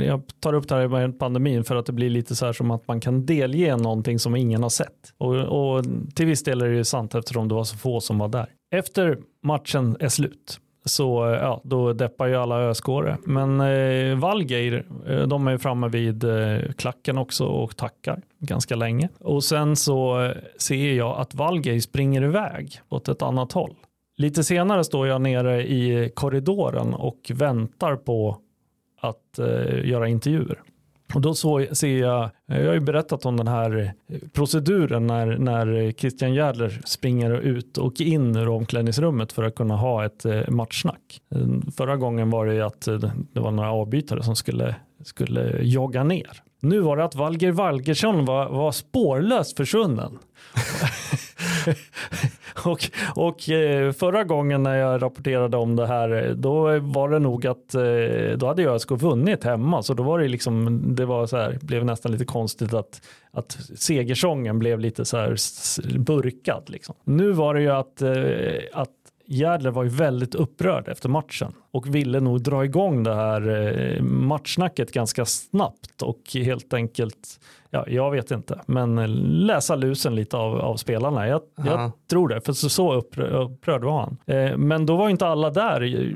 jag 0.00 0.22
tar 0.40 0.52
upp 0.52 0.68
det 0.68 0.74
här 0.74 0.88
med 0.88 1.18
pandemin 1.18 1.64
för 1.64 1.76
att 1.76 1.86
det 1.86 1.92
blir 1.92 2.10
lite 2.10 2.36
så 2.36 2.46
här 2.46 2.52
som 2.52 2.70
att 2.70 2.88
man 2.88 3.00
kan 3.00 3.26
delge 3.26 3.76
någonting 3.76 4.18
som 4.18 4.36
ingen 4.36 4.62
har 4.62 4.70
sett. 4.70 5.14
Och, 5.18 5.34
och 5.34 5.84
till 6.14 6.26
viss 6.26 6.42
del 6.42 6.62
är 6.62 6.68
det 6.68 6.76
ju 6.76 6.84
sant 6.84 7.14
eftersom 7.14 7.48
det 7.48 7.54
var 7.54 7.64
så 7.64 7.76
få 7.76 8.00
som 8.00 8.18
var 8.18 8.28
där. 8.28 8.46
Efter 8.74 9.18
matchen 9.42 9.96
är 10.00 10.08
slut 10.08 10.60
så 10.88 11.38
ja, 11.40 11.60
då 11.64 11.92
deppar 11.92 12.26
ju 12.26 12.34
alla 12.36 12.56
öskåre. 12.60 13.16
Men 13.24 13.60
eh, 13.60 14.18
Valgeir, 14.18 14.84
eh, 15.06 15.22
de 15.22 15.46
är 15.48 15.52
ju 15.52 15.58
framme 15.58 15.88
vid 15.88 16.24
eh, 16.24 16.72
klacken 16.76 17.18
också 17.18 17.44
och 17.46 17.76
tackar 17.76 18.22
ganska 18.38 18.76
länge. 18.76 19.08
Och 19.20 19.44
sen 19.44 19.76
så 19.76 20.24
eh, 20.24 20.32
ser 20.58 20.92
jag 20.92 21.18
att 21.18 21.34
Valgeir 21.34 21.80
springer 21.80 22.22
iväg 22.22 22.80
åt 22.88 23.08
ett 23.08 23.22
annat 23.22 23.52
håll. 23.52 23.74
Lite 24.16 24.44
senare 24.44 24.84
står 24.84 25.06
jag 25.06 25.20
nere 25.20 25.66
i 25.68 26.10
korridoren 26.14 26.94
och 26.94 27.30
väntar 27.34 27.96
på 27.96 28.38
att 29.00 29.38
eh, 29.38 29.88
göra 29.88 30.08
intervjuer. 30.08 30.62
Och 31.14 31.20
då 31.20 31.34
så 31.34 31.66
ser 31.72 31.98
jag, 31.98 32.30
jag 32.46 32.66
har 32.66 32.74
ju 32.74 32.80
berättat 32.80 33.26
om 33.26 33.36
den 33.36 33.48
här 33.48 33.92
proceduren 34.32 35.06
när, 35.06 35.38
när 35.38 35.92
Christian 35.92 36.34
Järdler 36.34 36.80
springer 36.84 37.40
ut 37.40 37.78
och 37.78 38.00
in 38.00 38.36
ur 38.36 38.48
omklädningsrummet 38.48 39.32
för 39.32 39.42
att 39.42 39.54
kunna 39.54 39.76
ha 39.76 40.04
ett 40.04 40.24
eh, 40.24 40.48
matchsnack. 40.48 41.20
Eh, 41.34 41.70
förra 41.76 41.96
gången 41.96 42.30
var 42.30 42.46
det 42.46 42.54
ju 42.54 42.62
att 42.62 42.88
eh, 42.88 42.98
det 43.32 43.40
var 43.40 43.50
några 43.50 43.72
avbytare 43.72 44.22
som 44.22 44.36
skulle, 44.36 44.74
skulle 45.04 45.62
jogga 45.62 46.04
ner. 46.04 46.42
Nu 46.60 46.80
var 46.80 46.96
det 46.96 47.04
att 47.04 47.14
Valger 47.14 47.52
Valgersson 47.52 48.24
var, 48.24 48.48
var 48.48 48.72
spårlöst 48.72 49.56
försvunnen. 49.56 50.18
och, 52.64 52.90
och 53.16 53.50
eh, 53.50 53.92
förra 53.92 54.24
gången 54.24 54.62
när 54.62 54.76
jag 54.76 55.02
rapporterade 55.02 55.56
om 55.56 55.76
det 55.76 55.86
här, 55.86 56.34
då 56.36 56.78
var 56.78 57.08
det 57.08 57.18
nog 57.18 57.46
att 57.46 57.74
eh, 57.74 58.36
då 58.36 58.46
hade 58.46 58.62
ÖSK 58.62 58.92
alltså 58.92 59.08
vunnit 59.08 59.44
hemma, 59.44 59.82
så 59.82 59.94
då 59.94 60.02
var 60.02 60.18
det 60.18 60.28
liksom, 60.28 60.82
det 60.94 61.04
var 61.04 61.26
så 61.26 61.36
här, 61.36 61.58
blev 61.62 61.84
nästan 61.84 62.12
lite 62.12 62.24
konstigt 62.24 62.74
att, 62.74 63.02
att 63.30 63.58
segersången 63.76 64.58
blev 64.58 64.80
lite 64.80 65.04
så 65.04 65.16
här 65.16 65.36
burkad. 65.98 66.62
Liksom. 66.66 66.94
Nu 67.04 67.32
var 67.32 67.54
det 67.54 67.60
ju 67.60 67.70
att, 67.70 68.02
eh, 68.02 68.12
att 68.72 68.90
Järdler 69.30 69.70
var 69.70 69.84
ju 69.84 69.88
väldigt 69.88 70.34
upprörd 70.34 70.88
efter 70.88 71.08
matchen 71.08 71.52
och 71.70 71.94
ville 71.94 72.20
nog 72.20 72.42
dra 72.42 72.64
igång 72.64 73.02
det 73.02 73.14
här 73.14 74.00
matchsnacket 74.02 74.92
ganska 74.92 75.24
snabbt 75.24 76.02
och 76.02 76.20
helt 76.34 76.74
enkelt 76.74 77.40
ja, 77.70 77.84
jag 77.88 78.10
vet 78.10 78.30
inte, 78.30 78.60
men 78.66 78.96
läsa 79.46 79.76
lusen 79.76 80.14
lite 80.14 80.36
av, 80.36 80.60
av 80.60 80.76
spelarna. 80.76 81.28
Jag, 81.28 81.40
jag 81.56 81.92
tror 82.10 82.28
det, 82.28 82.40
för 82.40 82.52
så, 82.52 82.68
så 82.68 82.94
upprörd 82.94 83.84
var 83.84 84.00
han. 84.00 84.16
Eh, 84.26 84.56
men 84.56 84.86
då 84.86 84.96
var 84.96 85.08
inte 85.08 85.26
alla 85.26 85.50
där. 85.50 86.14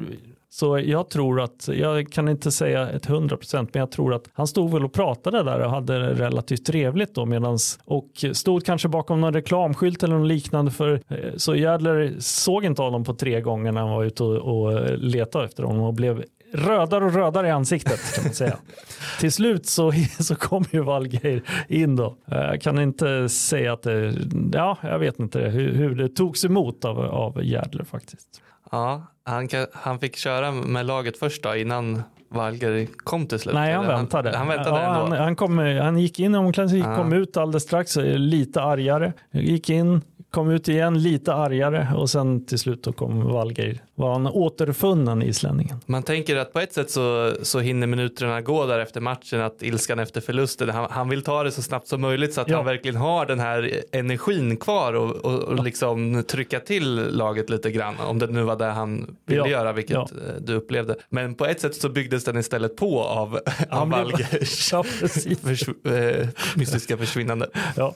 Så 0.54 0.78
jag 0.78 1.10
tror 1.10 1.40
att, 1.40 1.68
jag 1.68 2.12
kan 2.12 2.28
inte 2.28 2.52
säga 2.52 2.90
ett 2.90 3.06
hundra 3.06 3.36
procent, 3.36 3.70
men 3.74 3.80
jag 3.80 3.90
tror 3.90 4.14
att 4.14 4.28
han 4.32 4.46
stod 4.46 4.72
väl 4.72 4.84
och 4.84 4.92
pratade 4.92 5.42
där 5.42 5.60
och 5.60 5.70
hade 5.70 5.98
det 5.98 6.14
relativt 6.14 6.66
trevligt 6.66 7.14
då 7.14 7.26
medans 7.26 7.78
och 7.84 8.24
stod 8.32 8.64
kanske 8.64 8.88
bakom 8.88 9.20
någon 9.20 9.34
reklamskylt 9.34 10.02
eller 10.02 10.18
något 10.18 10.28
liknande 10.28 10.70
för 10.70 11.00
eh, 11.08 11.16
så 11.36 11.54
Jädler 11.54 12.14
såg 12.18 12.64
inte 12.64 12.82
honom 12.82 13.04
på 13.04 13.14
tre 13.14 13.40
gånger 13.40 13.72
när 13.72 13.80
han 13.80 13.90
var 13.90 14.04
ute 14.04 14.22
och, 14.22 14.36
och 14.36 14.98
letade 14.98 15.44
efter 15.44 15.62
honom 15.62 15.82
och 15.82 15.94
blev 15.94 16.24
rödare 16.52 17.04
och 17.04 17.14
rödare 17.14 17.48
i 17.48 17.50
ansiktet 17.50 18.14
kan 18.14 18.24
man 18.24 18.34
säga. 18.34 18.58
Till 19.20 19.32
slut 19.32 19.66
så, 19.66 19.92
så 20.20 20.34
kom 20.34 20.64
ju 20.70 20.80
Valgeir 20.80 21.42
in 21.68 21.96
då. 21.96 22.16
Jag 22.26 22.60
kan 22.60 22.78
inte 22.78 23.28
säga 23.28 23.72
att 23.72 23.82
det, 23.82 24.14
ja, 24.52 24.78
jag 24.82 24.98
vet 24.98 25.18
inte 25.18 25.40
hur, 25.40 25.72
hur 25.74 25.94
det 25.94 26.08
togs 26.08 26.44
emot 26.44 26.84
av, 26.84 27.00
av 27.00 27.44
Järdler 27.44 27.84
faktiskt. 27.84 28.42
Ja, 28.70 29.06
han, 29.24 29.48
han 29.72 29.98
fick 29.98 30.16
köra 30.16 30.52
med 30.52 30.86
laget 30.86 31.18
först 31.18 31.42
då 31.42 31.56
innan 31.56 32.02
Valger 32.28 32.86
kom 32.96 33.26
till 33.26 33.38
slut? 33.38 33.54
Nej, 33.54 33.72
han 33.74 33.86
väntade. 33.86 34.30
Han, 34.30 34.38
han 34.38 34.48
väntade 34.48 34.80
ja, 34.80 34.88
han, 34.88 35.12
han, 35.12 35.36
kom, 35.36 35.58
han 35.58 35.98
gick 35.98 36.18
in 36.18 36.34
i 36.34 36.38
omklädningsrummet, 36.38 36.96
kom 36.96 37.12
ut 37.12 37.36
alldeles 37.36 37.62
strax, 37.62 37.96
lite 38.02 38.62
argare. 38.62 39.12
Gick 39.30 39.70
in, 39.70 40.02
kom 40.32 40.50
ut 40.50 40.68
igen 40.68 41.02
lite 41.02 41.34
argare 41.34 41.88
och 41.96 42.10
sen 42.10 42.46
till 42.46 42.58
slut 42.58 42.84
då 42.84 42.92
kom 42.92 43.24
Valgeir. 43.24 43.82
Var 43.94 44.12
han 44.12 44.26
återfunnen 44.26 45.22
islänningen. 45.22 45.76
Man 45.86 46.02
tänker 46.02 46.36
att 46.36 46.52
på 46.52 46.60
ett 46.60 46.72
sätt 46.72 46.90
så, 46.90 47.32
så 47.42 47.60
hinner 47.60 47.86
minuterna 47.86 48.40
gå 48.40 48.66
där 48.66 48.78
efter 48.78 49.00
matchen 49.00 49.40
att 49.40 49.62
ilskan 49.62 49.98
efter 49.98 50.20
förlusten. 50.20 50.68
Han, 50.68 50.86
han 50.90 51.08
vill 51.08 51.22
ta 51.22 51.42
det 51.42 51.50
så 51.50 51.62
snabbt 51.62 51.88
som 51.88 52.00
möjligt 52.00 52.34
så 52.34 52.40
att 52.40 52.48
ja. 52.48 52.56
han 52.56 52.64
verkligen 52.64 52.96
har 52.96 53.26
den 53.26 53.40
här 53.40 53.82
energin 53.92 54.56
kvar 54.56 54.92
och, 54.92 55.10
och, 55.10 55.38
och 55.38 55.58
ja. 55.58 55.62
liksom 55.62 56.24
trycka 56.28 56.60
till 56.60 56.94
laget 56.94 57.50
lite 57.50 57.70
grann. 57.70 57.94
Om 58.00 58.18
det 58.18 58.26
nu 58.26 58.42
var 58.42 58.56
det 58.56 58.64
han 58.64 59.16
ville 59.26 59.42
ja. 59.42 59.48
göra, 59.48 59.72
vilket 59.72 59.96
eh, 59.96 60.06
du 60.40 60.54
upplevde. 60.54 60.96
Men 61.08 61.34
på 61.34 61.46
ett 61.46 61.60
sätt 61.60 61.74
så 61.74 61.88
byggdes 61.88 62.24
den 62.24 62.38
istället 62.38 62.76
på 62.76 63.02
av, 63.02 63.38
av 63.70 63.90
Valgers 63.90 64.70
förs, 65.42 65.68
äh, 65.68 66.28
mystiska 66.56 66.96
försvinnande. 66.96 67.48
Ja. 67.76 67.94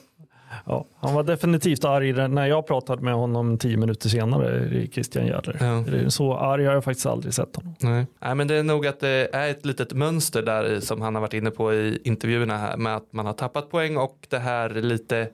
Ja, 0.67 0.85
han 0.99 1.13
var 1.13 1.23
definitivt 1.23 1.85
arg 1.85 2.27
när 2.27 2.45
jag 2.45 2.67
pratade 2.67 3.01
med 3.01 3.13
honom 3.13 3.57
tio 3.57 3.77
minuter 3.77 4.09
senare, 4.09 4.87
Christian 4.87 5.27
Järdler. 5.27 5.57
Ja. 5.59 6.09
Så 6.09 6.37
arg 6.37 6.65
har 6.65 6.73
jag 6.73 6.83
faktiskt 6.83 7.05
aldrig 7.05 7.33
sett 7.33 7.55
honom. 7.55 7.75
Nej. 7.79 8.05
Nej, 8.19 8.35
men 8.35 8.47
det 8.47 8.55
är 8.55 8.63
nog 8.63 8.87
att 8.87 8.99
det 8.99 9.29
är 9.33 9.49
ett 9.49 9.65
litet 9.65 9.93
mönster 9.93 10.41
där 10.41 10.79
som 10.79 11.01
han 11.01 11.15
har 11.15 11.21
varit 11.21 11.33
inne 11.33 11.51
på 11.51 11.73
i 11.73 12.01
intervjuerna 12.03 12.57
här 12.57 12.77
med 12.77 12.95
att 12.95 13.13
man 13.13 13.25
har 13.25 13.33
tappat 13.33 13.69
poäng 13.69 13.97
och 13.97 14.27
det 14.29 14.39
här 14.39 14.69
lite 14.69 15.29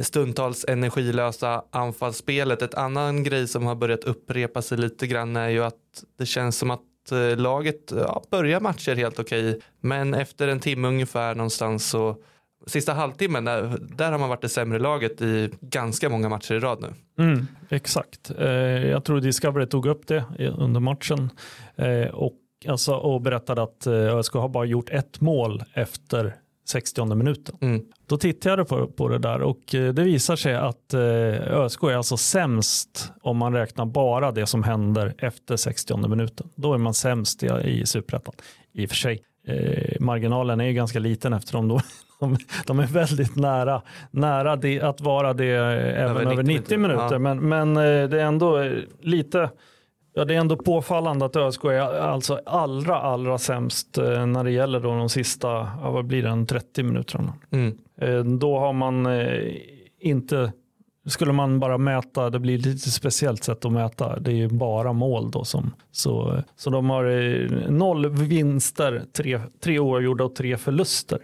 stundtals 0.00 0.64
energilösa 0.68 1.62
anfallsspelet. 1.70 2.62
Ett 2.62 2.74
annan 2.74 3.24
grej 3.24 3.48
som 3.48 3.66
har 3.66 3.74
börjat 3.74 4.04
upprepa 4.04 4.62
sig 4.62 4.78
lite 4.78 5.06
grann 5.06 5.36
är 5.36 5.48
ju 5.48 5.64
att 5.64 6.04
det 6.18 6.26
känns 6.26 6.58
som 6.58 6.70
att 6.70 6.80
eh, 7.12 7.36
laget 7.36 7.92
ja, 7.96 8.22
börjar 8.30 8.60
matcher 8.60 8.94
helt 8.94 9.18
okej 9.18 9.60
men 9.80 10.14
efter 10.14 10.48
en 10.48 10.60
timme 10.60 10.88
ungefär 10.88 11.34
någonstans 11.34 11.90
så 11.90 12.16
sista 12.66 12.92
halvtimmen, 12.92 13.44
där, 13.44 13.78
där 13.96 14.12
har 14.12 14.18
man 14.18 14.28
varit 14.28 14.42
det 14.42 14.48
sämre 14.48 14.78
laget 14.78 15.22
i 15.22 15.50
ganska 15.60 16.08
många 16.08 16.28
matcher 16.28 16.54
i 16.54 16.58
rad 16.58 16.80
nu. 16.80 17.24
Mm, 17.24 17.46
exakt. 17.68 18.30
Eh, 18.38 18.46
jag 18.86 19.04
tror 19.04 19.20
Discovery 19.20 19.66
tog 19.66 19.86
upp 19.86 20.06
det 20.06 20.24
under 20.58 20.80
matchen 20.80 21.30
eh, 21.76 22.14
och, 22.14 22.34
alltså, 22.68 22.94
och 22.94 23.20
berättade 23.20 23.62
att 23.62 23.86
eh, 23.86 23.92
ÖSK 23.92 24.34
har 24.34 24.48
bara 24.48 24.64
gjort 24.64 24.90
ett 24.90 25.20
mål 25.20 25.64
efter 25.74 26.34
60 26.68 27.14
minuten. 27.14 27.56
Mm. 27.60 27.84
Då 28.06 28.18
tittade 28.18 28.60
jag 28.60 28.68
på, 28.68 28.86
på 28.86 29.08
det 29.08 29.18
där 29.18 29.42
och 29.42 29.60
det 29.70 29.92
visar 29.92 30.36
sig 30.36 30.54
att 30.54 30.94
ÖSK 30.94 31.82
är 31.82 31.96
alltså 31.96 32.16
sämst 32.16 33.12
om 33.22 33.36
man 33.36 33.52
räknar 33.52 33.86
bara 33.86 34.32
det 34.32 34.46
som 34.46 34.62
händer 34.62 35.14
efter 35.18 35.56
60 35.56 36.08
minuten. 36.08 36.48
Då 36.54 36.74
är 36.74 36.78
man 36.78 36.94
sämst 36.94 37.42
i, 37.42 37.46
i 37.46 37.86
superettan. 37.86 38.34
I 38.72 38.86
och 38.86 38.88
för 38.88 38.96
sig, 38.96 39.22
eh, 39.46 40.00
marginalen 40.00 40.60
är 40.60 40.64
ju 40.64 40.72
ganska 40.72 40.98
liten 40.98 41.32
eftersom 41.32 41.68
de, 42.20 42.36
de, 42.66 42.78
är 42.78 42.86
väldigt 42.86 43.36
nära, 43.36 43.82
nära 44.10 44.56
det, 44.56 44.80
att 44.80 45.00
vara 45.00 45.32
det 45.32 45.46
även 45.46 46.26
över 46.26 46.42
90, 46.42 46.42
90 46.42 46.78
minuter. 46.78 47.12
Ja. 47.12 47.18
Men, 47.18 47.48
men 47.48 47.76
eh, 47.76 48.08
det 48.08 48.20
är 48.20 48.26
ändå 48.26 48.70
lite 49.00 49.50
Ja, 50.18 50.24
det 50.24 50.34
är 50.34 50.38
ändå 50.38 50.56
påfallande 50.56 51.24
att 51.24 51.36
ÖSK 51.36 51.64
är 51.64 51.80
alltså 51.80 52.40
allra, 52.46 52.96
allra 52.96 53.38
sämst 53.38 53.98
eh, 53.98 54.26
när 54.26 54.44
det 54.44 54.50
gäller 54.50 54.80
då 54.80 54.88
de 54.88 55.08
sista, 55.08 55.48
ja, 55.82 55.90
vad 55.90 56.06
blir 56.06 56.22
det, 56.22 56.46
30 56.46 56.82
minuterna. 56.82 57.32
Mm. 57.50 57.78
Eh, 58.00 58.24
då 58.24 58.58
har 58.58 58.72
man 58.72 59.06
inte, 60.00 60.52
skulle 61.06 61.32
man 61.32 61.60
bara 61.60 61.78
mäta, 61.78 62.30
det 62.30 62.38
blir 62.38 62.58
lite 62.58 62.90
speciellt 62.90 63.44
sätt 63.44 63.64
att 63.64 63.72
mäta, 63.72 64.20
det 64.20 64.30
är 64.30 64.34
ju 64.34 64.48
bara 64.48 64.92
mål 64.92 65.30
då 65.30 65.44
som, 65.44 65.74
så, 65.90 66.42
så 66.56 66.70
de 66.70 66.90
har 66.90 67.70
noll 67.70 68.08
vinster, 68.08 69.02
tre, 69.16 69.40
tre 69.60 69.78
oavgjorda 69.78 70.24
och 70.24 70.34
tre 70.34 70.56
förluster 70.56 71.18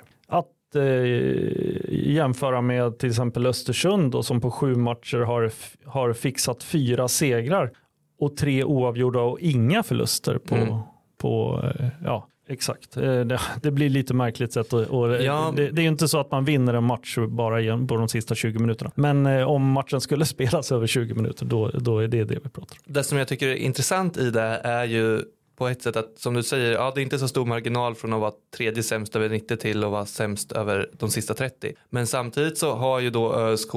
eh, 0.77 2.13
jämföra 2.15 2.61
med 2.61 2.99
till 2.99 3.09
exempel 3.09 3.47
Östersund 3.47 4.13
då, 4.13 4.23
som 4.23 4.41
på 4.41 4.51
sju 4.51 4.75
matcher 4.75 5.19
har, 5.19 5.53
har 5.87 6.13
fixat 6.13 6.63
fyra 6.63 7.09
segrar 7.09 7.71
och 8.19 8.37
tre 8.37 8.65
oavgjorda 8.65 9.21
och 9.21 9.41
inga 9.41 9.83
förluster 9.83 10.39
på, 10.39 10.55
mm. 10.55 10.79
på 11.19 11.63
eh, 11.79 11.89
ja, 12.05 12.29
Exakt, 12.49 12.97
eh, 12.97 13.21
det, 13.21 13.41
det, 13.63 13.71
blir 13.71 13.89
lite 13.89 14.15
märkligt 14.15 14.53
sätt 14.53 14.73
och, 14.73 15.23
ja. 15.23 15.53
det, 15.57 15.71
det, 15.71 15.83
är 15.83 15.87
inte 15.87 16.09
så 16.09 16.21
att 16.21 16.31
man 16.31 16.45
vinner 16.45 16.75
en 16.75 16.85
match 16.85 17.19
bara 17.29 17.87
på 17.87 17.97
de 17.97 18.09
sista 18.09 18.35
20 18.35 18.59
minuterna. 18.59 18.91
Men 18.95 19.27
eh, 19.27 19.49
om 19.49 19.71
matchen 19.71 20.01
skulle 20.01 20.25
spelas 20.27 20.73
över 20.73 20.87
20 20.87 21.15
minuter 21.15 21.47
då, 21.47 21.69
då 21.69 21.99
är 21.99 22.09
det 22.09 22.25
det 22.25 22.35
vi 22.35 22.41
pratar 22.41 22.77
om. 22.87 22.93
Det 22.93 23.05
som 23.05 23.19
jag 23.19 23.29
tycker 23.29 23.49
är 23.49 23.55
intressant 23.55 24.17
i 24.17 24.31
det 24.31 24.61
är 24.65 24.85
ju 24.85 25.23
på 25.57 25.69
ett 25.69 25.83
sätt 25.83 25.97
att 25.97 26.19
som 26.19 26.35
du 26.35 26.43
säger, 26.43 26.73
ja 26.73 26.93
det 26.95 27.01
är 27.01 27.03
inte 27.03 27.19
så 27.19 27.29
stor 27.29 27.47
marginal 27.47 27.95
från 27.95 28.13
att 28.13 28.21
vara 28.21 28.33
tredje 28.57 28.83
sämst 28.83 29.17
över 29.17 29.29
90 29.29 29.57
till 29.57 29.85
att 29.85 29.91
vara 29.91 30.07
sämst 30.07 30.53
över 30.53 30.91
de 30.93 31.11
sista 31.11 31.35
30. 31.35 31.73
Men 31.91 32.07
samtidigt 32.07 32.59
så 32.59 32.75
har 32.75 33.01
ju 33.01 33.11
då 33.11 33.35
ÖSK 33.35 33.75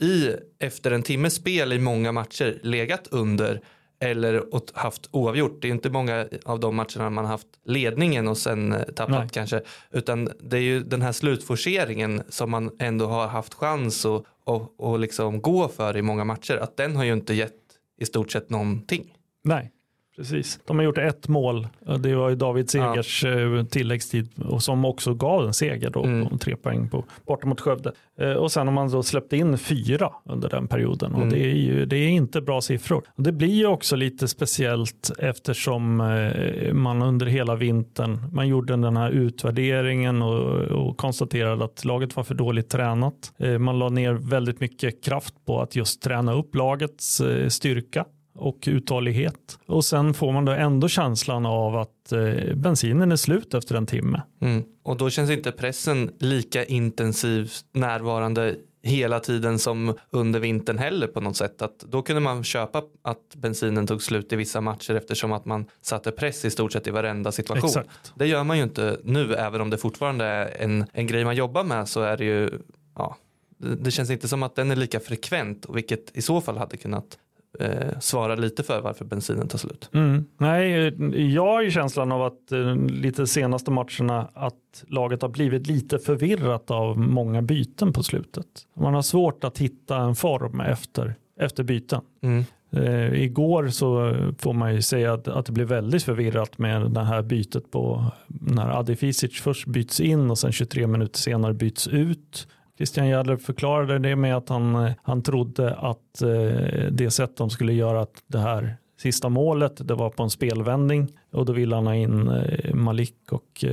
i 0.00 0.30
efter 0.58 0.90
en 0.90 1.02
timmes 1.02 1.34
spel 1.34 1.72
i 1.72 1.78
många 1.78 2.12
matcher 2.12 2.58
legat 2.62 3.08
under 3.10 3.60
eller 4.00 4.42
haft 4.74 5.08
oavgjort. 5.10 5.62
Det 5.62 5.68
är 5.68 5.72
inte 5.72 5.90
många 5.90 6.26
av 6.44 6.60
de 6.60 6.76
matcherna 6.76 7.10
man 7.10 7.24
haft 7.24 7.46
ledningen 7.64 8.28
och 8.28 8.38
sen 8.38 8.72
eh, 8.72 8.82
tappat 8.82 9.18
Nej. 9.18 9.28
kanske. 9.32 9.60
Utan 9.90 10.28
det 10.40 10.56
är 10.56 10.60
ju 10.60 10.80
den 10.80 11.02
här 11.02 11.12
slutforceringen 11.12 12.22
som 12.28 12.50
man 12.50 12.70
ändå 12.78 13.06
har 13.06 13.26
haft 13.26 13.54
chans 13.54 14.04
att 14.04 14.24
och, 14.44 14.80
och 14.80 14.98
liksom 14.98 15.42
gå 15.42 15.68
för 15.68 15.96
i 15.96 16.02
många 16.02 16.24
matcher. 16.24 16.56
Att 16.56 16.76
den 16.76 16.96
har 16.96 17.04
ju 17.04 17.12
inte 17.12 17.34
gett 17.34 17.52
i 18.00 18.06
stort 18.06 18.32
sett 18.32 18.50
någonting. 18.50 19.14
Nej. 19.44 19.72
Precis. 20.16 20.60
De 20.64 20.76
har 20.76 20.84
gjort 20.84 20.98
ett 20.98 21.28
mål. 21.28 21.68
Det 21.98 22.14
var 22.14 22.28
ju 22.28 22.36
David 22.36 22.70
Segers 22.70 23.24
ja. 23.24 23.30
Eh, 23.30 23.64
tilläggstid 23.64 24.28
och 24.44 24.62
som 24.62 24.84
också 24.84 25.14
gav 25.14 25.46
en 25.46 25.54
seger 25.54 25.90
då 25.90 26.04
mm. 26.04 26.38
tre 26.38 26.56
poäng 26.56 26.88
på, 26.88 27.04
borta 27.26 27.46
mot 27.46 27.60
Skövde. 27.60 27.92
Eh, 28.20 28.32
och 28.32 28.52
sen 28.52 28.66
har 28.66 28.74
man 28.74 28.90
då 28.90 29.02
släppt 29.02 29.32
in 29.32 29.58
fyra 29.58 30.12
under 30.24 30.48
den 30.48 30.68
perioden 30.68 31.12
och 31.12 31.22
mm. 31.22 31.30
det, 31.30 31.44
är 31.44 31.54
ju, 31.54 31.86
det 31.86 31.96
är 31.96 32.08
inte 32.08 32.40
bra 32.40 32.60
siffror. 32.60 33.02
Det 33.16 33.32
blir 33.32 33.54
ju 33.54 33.66
också 33.66 33.96
lite 33.96 34.28
speciellt 34.28 35.10
eftersom 35.18 36.00
eh, 36.00 36.72
man 36.72 37.02
under 37.02 37.26
hela 37.26 37.54
vintern, 37.54 38.18
man 38.32 38.48
gjorde 38.48 38.76
den 38.76 38.96
här 38.96 39.10
utvärderingen 39.10 40.22
och, 40.22 40.62
och 40.62 40.96
konstaterade 40.96 41.64
att 41.64 41.84
laget 41.84 42.16
var 42.16 42.24
för 42.24 42.34
dåligt 42.34 42.68
tränat. 42.68 43.32
Man 43.58 43.78
la 43.78 43.88
ner 43.88 44.12
väldigt 44.12 44.60
mycket 44.60 45.04
kraft 45.04 45.34
på 45.46 45.60
att 45.60 45.76
just 45.76 46.02
träna 46.02 46.32
upp 46.32 46.54
lagets 46.54 47.22
styrka 47.48 48.04
och 48.36 48.58
uthållighet. 48.66 49.58
Och 49.66 49.84
sen 49.84 50.14
får 50.14 50.32
man 50.32 50.44
då 50.44 50.52
ändå 50.52 50.88
känslan 50.88 51.46
av 51.46 51.76
att 51.76 52.12
eh, 52.12 52.54
bensinen 52.54 53.12
är 53.12 53.16
slut 53.16 53.54
efter 53.54 53.74
en 53.74 53.86
timme. 53.86 54.22
Mm. 54.40 54.64
Och 54.82 54.96
då 54.96 55.10
känns 55.10 55.30
inte 55.30 55.52
pressen 55.52 56.10
lika 56.18 56.64
intensivt 56.64 57.64
närvarande 57.72 58.56
hela 58.86 59.20
tiden 59.20 59.58
som 59.58 59.94
under 60.10 60.40
vintern 60.40 60.78
heller 60.78 61.06
på 61.06 61.20
något 61.20 61.36
sätt. 61.36 61.62
Att 61.62 61.78
då 61.78 62.02
kunde 62.02 62.20
man 62.20 62.44
köpa 62.44 62.82
att 63.02 63.34
bensinen 63.36 63.86
tog 63.86 64.02
slut 64.02 64.32
i 64.32 64.36
vissa 64.36 64.60
matcher 64.60 64.94
eftersom 64.94 65.32
att 65.32 65.44
man 65.44 65.66
satte 65.82 66.10
press 66.10 66.44
i 66.44 66.50
stort 66.50 66.72
sett 66.72 66.86
i 66.86 66.90
varenda 66.90 67.32
situation. 67.32 67.68
Exakt. 67.68 68.12
Det 68.14 68.26
gör 68.26 68.44
man 68.44 68.56
ju 68.56 68.62
inte 68.62 69.00
nu 69.04 69.34
även 69.34 69.60
om 69.60 69.70
det 69.70 69.78
fortfarande 69.78 70.24
är 70.24 70.62
en, 70.62 70.84
en 70.92 71.06
grej 71.06 71.24
man 71.24 71.36
jobbar 71.36 71.64
med 71.64 71.88
så 71.88 72.00
är 72.00 72.16
det 72.16 72.24
ju 72.24 72.50
ja, 72.94 73.16
det, 73.58 73.90
känns 73.90 74.10
inte 74.10 74.28
som 74.28 74.42
att 74.42 74.54
den 74.54 74.70
är 74.70 74.76
lika 74.76 75.00
frekvent 75.00 75.66
vilket 75.68 76.16
i 76.16 76.22
så 76.22 76.40
fall 76.40 76.56
hade 76.56 76.76
kunnat 76.76 77.18
eh, 77.60 77.98
svara 78.00 78.34
lite 78.34 78.62
för 78.62 78.80
varför 78.80 79.04
bensinen 79.04 79.48
tar 79.48 79.58
slut. 79.58 79.90
Mm. 79.92 80.24
Nej, 80.38 80.94
jag 81.34 81.46
har 81.46 81.62
ju 81.62 81.70
känslan 81.70 82.12
av 82.12 82.22
att 82.22 82.52
eh, 82.52 82.76
lite 82.76 83.26
senaste 83.26 83.70
matcherna 83.70 84.28
att 84.34 84.84
laget 84.88 85.22
har 85.22 85.28
blivit 85.28 85.66
lite 85.66 85.98
förvirrat 85.98 86.70
av 86.70 86.98
många 86.98 87.42
byten 87.42 87.92
på 87.92 88.02
slutet. 88.02 88.46
Man 88.76 88.94
har 88.94 89.02
svårt 89.02 89.44
att 89.44 89.58
hitta 89.58 89.96
en 89.96 90.14
form 90.14 90.60
efter, 90.60 91.14
efter 91.40 91.62
byten. 91.62 92.00
Mm. 92.22 92.44
Eh, 92.72 93.22
igår 93.22 93.68
så 93.68 94.16
får 94.38 94.52
man 94.52 94.74
ju 94.74 94.82
säga 94.82 95.12
att, 95.12 95.28
att 95.28 95.46
det 95.46 95.52
blev 95.52 95.68
väldigt 95.68 96.02
förvirrat 96.02 96.58
med 96.58 96.90
det 96.90 97.04
här 97.04 97.22
bytet 97.22 97.70
på 97.70 98.04
när 98.26 98.78
Adi 98.78 98.96
Fisic 98.96 99.40
först 99.40 99.66
byts 99.66 100.00
in 100.00 100.30
och 100.30 100.38
sen 100.38 100.52
23 100.52 100.86
minuter 100.86 101.18
senare 101.18 101.54
byts 101.54 101.88
ut. 101.88 102.48
Christian 102.76 103.08
Järdler 103.08 103.36
förklarade 103.36 103.98
det 103.98 104.16
med 104.16 104.36
att 104.36 104.48
han, 104.48 104.74
eh, 104.74 104.92
han 105.02 105.22
trodde 105.22 105.74
att 105.74 106.22
eh, 106.22 106.90
det 106.90 107.10
sätt 107.10 107.36
de 107.36 107.50
skulle 107.50 107.72
göra 107.72 108.00
att 108.00 108.22
det 108.26 108.38
här 108.38 108.76
sista 109.00 109.28
målet 109.28 109.88
det 109.88 109.94
var 109.94 110.10
på 110.10 110.22
en 110.22 110.30
spelvändning 110.30 111.08
och 111.32 111.46
då 111.46 111.52
ville 111.52 111.74
han 111.74 111.86
ha 111.86 111.94
in 111.94 112.28
eh, 112.28 112.74
Malik 112.74 113.32
och 113.32 113.64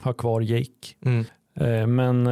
ha 0.00 0.12
kvar 0.12 0.40
Jake. 0.40 0.94
Mm. 1.04 1.24
Men 1.94 2.24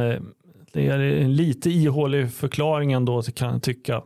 det 0.73 0.87
är 0.87 1.27
lite 1.27 1.69
ihålig 1.69 2.31
förklaring 2.31 2.91
ändå 2.91 3.21
kan 3.21 3.53
jag 3.53 3.63
tycka. 3.63 4.01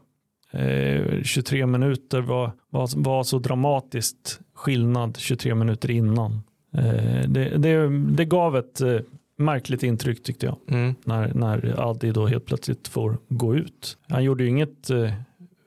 Eh, 0.51 1.24
23 1.24 1.65
minuter 1.65 2.22
var, 2.22 2.51
var, 2.70 3.03
var 3.03 3.24
så 3.24 3.39
dramatiskt 3.39 4.39
skillnad 4.53 5.17
23 5.17 5.55
minuter 5.55 5.91
innan. 5.91 6.41
Det, 7.27 7.58
det, 7.58 7.89
det 7.89 8.25
gav 8.25 8.58
ett 8.58 8.82
märkligt 9.38 9.84
intryck 9.84 10.24
tyckte 10.24 10.46
jag. 10.46 10.58
Mm. 10.68 10.96
När, 11.04 11.34
när 11.34 11.89
Adi 11.89 12.12
då 12.12 12.27
helt 12.27 12.46
plötsligt 12.46 12.88
får 12.88 13.18
gå 13.30 13.56
ut. 13.56 13.98
Han 14.10 14.24
gjorde 14.24 14.44
ju 14.44 14.50
inget 14.50 14.89
eh, 14.89 15.12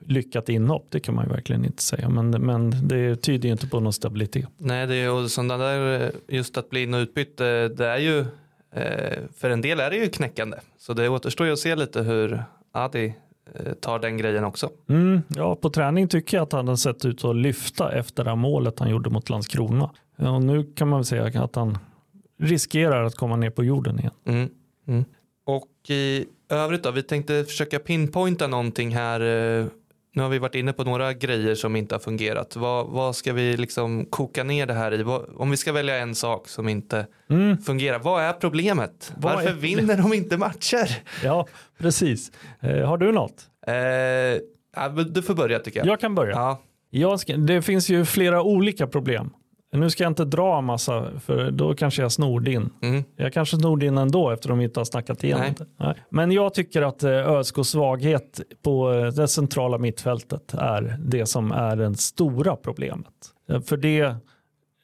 lyckat 0.09 0.49
inhopp, 0.49 0.87
det 0.89 0.99
kan 0.99 1.15
man 1.15 1.25
ju 1.25 1.31
verkligen 1.31 1.65
inte 1.65 1.83
säga. 1.83 2.09
Men, 2.09 2.29
men 2.29 2.87
det 2.87 3.15
tyder 3.15 3.45
ju 3.45 3.51
inte 3.51 3.67
på 3.67 3.79
någon 3.79 3.93
stabilitet. 3.93 4.49
Nej, 4.57 4.87
det 4.87 4.95
är 4.95 5.11
och 5.11 5.31
sådana 5.31 5.57
där, 5.57 6.05
eh, 6.05 6.09
just 6.27 6.57
att 6.57 6.69
bli 6.69 6.83
in 6.83 6.93
och 6.93 6.99
utbytt, 6.99 7.39
eh, 7.39 7.45
det 7.45 7.87
är 7.87 7.97
ju, 7.97 8.19
eh, 8.71 9.19
för 9.37 9.49
en 9.49 9.61
del 9.61 9.79
är 9.79 9.89
det 9.89 9.97
ju 9.97 10.09
knäckande. 10.09 10.57
Så 10.77 10.93
det 10.93 11.09
återstår 11.09 11.47
ju 11.47 11.53
att 11.53 11.59
se 11.59 11.75
lite 11.75 12.01
hur 12.01 12.43
Adi 12.71 13.15
tar 13.79 13.99
den 13.99 14.17
grejen 14.17 14.43
också. 14.43 14.69
Mm, 14.89 15.21
ja, 15.27 15.55
på 15.55 15.69
träning 15.69 16.07
tycker 16.07 16.37
jag 16.37 16.43
att 16.43 16.51
han 16.51 16.67
har 16.67 16.75
sett 16.75 17.05
ut 17.05 17.25
att 17.25 17.35
lyfta 17.35 17.91
efter 17.91 18.23
det 18.23 18.29
här 18.29 18.37
målet 18.37 18.79
han 18.79 18.89
gjorde 18.89 19.09
mot 19.09 19.29
Landskrona. 19.29 19.91
Ja, 20.15 20.39
nu 20.39 20.63
kan 20.75 20.87
man 20.87 20.99
väl 20.99 21.05
säga 21.05 21.43
att 21.43 21.55
han 21.55 21.77
riskerar 22.39 23.03
att 23.03 23.15
komma 23.15 23.35
ner 23.35 23.49
på 23.49 23.63
jorden 23.63 23.99
igen. 23.99 24.13
Mm. 24.27 24.49
Mm. 24.87 25.05
Och 25.45 25.89
i 25.89 26.25
övrigt 26.49 26.83
då, 26.83 26.91
vi 26.91 27.03
tänkte 27.03 27.43
försöka 27.45 27.79
pinpointa 27.79 28.47
någonting 28.47 28.95
här. 28.95 29.19
eh, 29.59 29.65
Nu 30.15 30.21
har 30.23 30.29
vi 30.29 30.39
varit 30.39 30.55
inne 30.55 30.73
på 30.73 30.83
några 30.83 31.13
grejer 31.13 31.55
som 31.55 31.75
inte 31.75 31.95
har 31.95 31.99
fungerat. 31.99 32.55
Vad, 32.55 32.87
vad 32.87 33.15
ska 33.15 33.33
vi 33.33 33.57
liksom 33.57 34.05
koka 34.05 34.43
ner 34.43 34.65
det 34.65 34.73
här 34.73 34.93
i? 34.93 35.03
Vad, 35.03 35.25
om 35.35 35.51
vi 35.51 35.57
ska 35.57 35.71
välja 35.71 35.97
en 35.97 36.15
sak 36.15 36.47
som 36.47 36.69
inte 36.69 37.07
Mm, 37.29 37.57
fungerar, 37.57 37.99
vad 37.99 38.23
är 38.23 38.33
problemet? 38.33 39.13
Vad 39.17 39.33
Varför 39.35 39.49
är- 39.49 39.53
vinner 39.53 39.97
de 39.97 40.13
inte 40.13 40.37
matcher? 40.37 40.89
ja, 41.23 41.47
precis. 41.77 42.31
Eh, 42.59 42.87
har 42.87 42.97
du 42.97 43.11
något? 43.11 43.47
Eh, 43.67 45.03
du 45.11 45.21
får 45.21 45.33
börja 45.35 45.59
tycker 45.59 45.79
jag. 45.79 45.87
Jag 45.87 45.99
kan 45.99 46.15
börja. 46.15 46.57
Ja. 46.91 47.17
Ska, 47.17 47.37
det 47.37 47.61
finns 47.61 47.89
ju 47.89 48.05
flera 48.05 48.43
olika 48.43 48.87
problem. 48.87 49.29
Nu 49.71 49.89
ska 49.89 50.03
jag 50.03 50.11
inte 50.11 50.25
dra 50.25 50.57
en 50.57 50.65
massa, 50.65 51.19
för 51.19 51.51
då 51.51 51.73
kanske 51.73 52.01
jag 52.01 52.11
snor 52.11 52.39
din. 52.39 52.69
Mm. 52.81 53.03
Jag 53.15 53.33
kanske 53.33 53.57
snor 53.57 53.77
din 53.77 53.97
ändå 53.97 54.29
eftersom 54.29 54.57
vi 54.57 54.63
inte 54.63 54.79
har 54.79 54.85
snackat 54.85 55.23
igenom 55.23 55.43
Nej. 55.43 55.55
det. 55.57 55.65
Nej. 55.77 55.95
Men 56.09 56.31
jag 56.31 56.53
tycker 56.53 56.81
att 56.81 57.03
eh, 57.03 57.11
ÖSKs 57.11 57.69
svaghet 57.69 58.41
på 58.63 58.93
eh, 58.93 59.07
det 59.07 59.27
centrala 59.27 59.77
mittfältet 59.77 60.53
är 60.53 60.97
det 60.99 61.25
som 61.25 61.51
är 61.51 61.75
det 61.75 61.95
stora 61.95 62.55
problemet. 62.55 63.13
Eh, 63.49 63.61
För 63.61 63.77
det, 63.77 64.15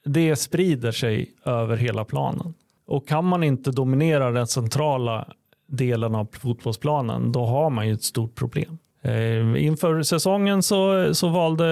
det 0.05 0.35
sprider 0.35 0.91
sig 0.91 1.31
över 1.45 1.77
hela 1.77 2.05
planen. 2.05 2.53
Och 2.87 3.07
kan 3.07 3.25
man 3.25 3.43
inte 3.43 3.71
dominera 3.71 4.31
den 4.31 4.47
centrala 4.47 5.27
delen 5.67 6.15
av 6.15 6.27
fotbollsplanen 6.31 7.31
då 7.31 7.45
har 7.45 7.69
man 7.69 7.87
ju 7.87 7.93
ett 7.93 8.03
stort 8.03 8.35
problem. 8.35 8.77
Inför 9.57 10.03
säsongen 10.03 10.63
så, 10.63 11.13
så 11.15 11.29
valde 11.29 11.65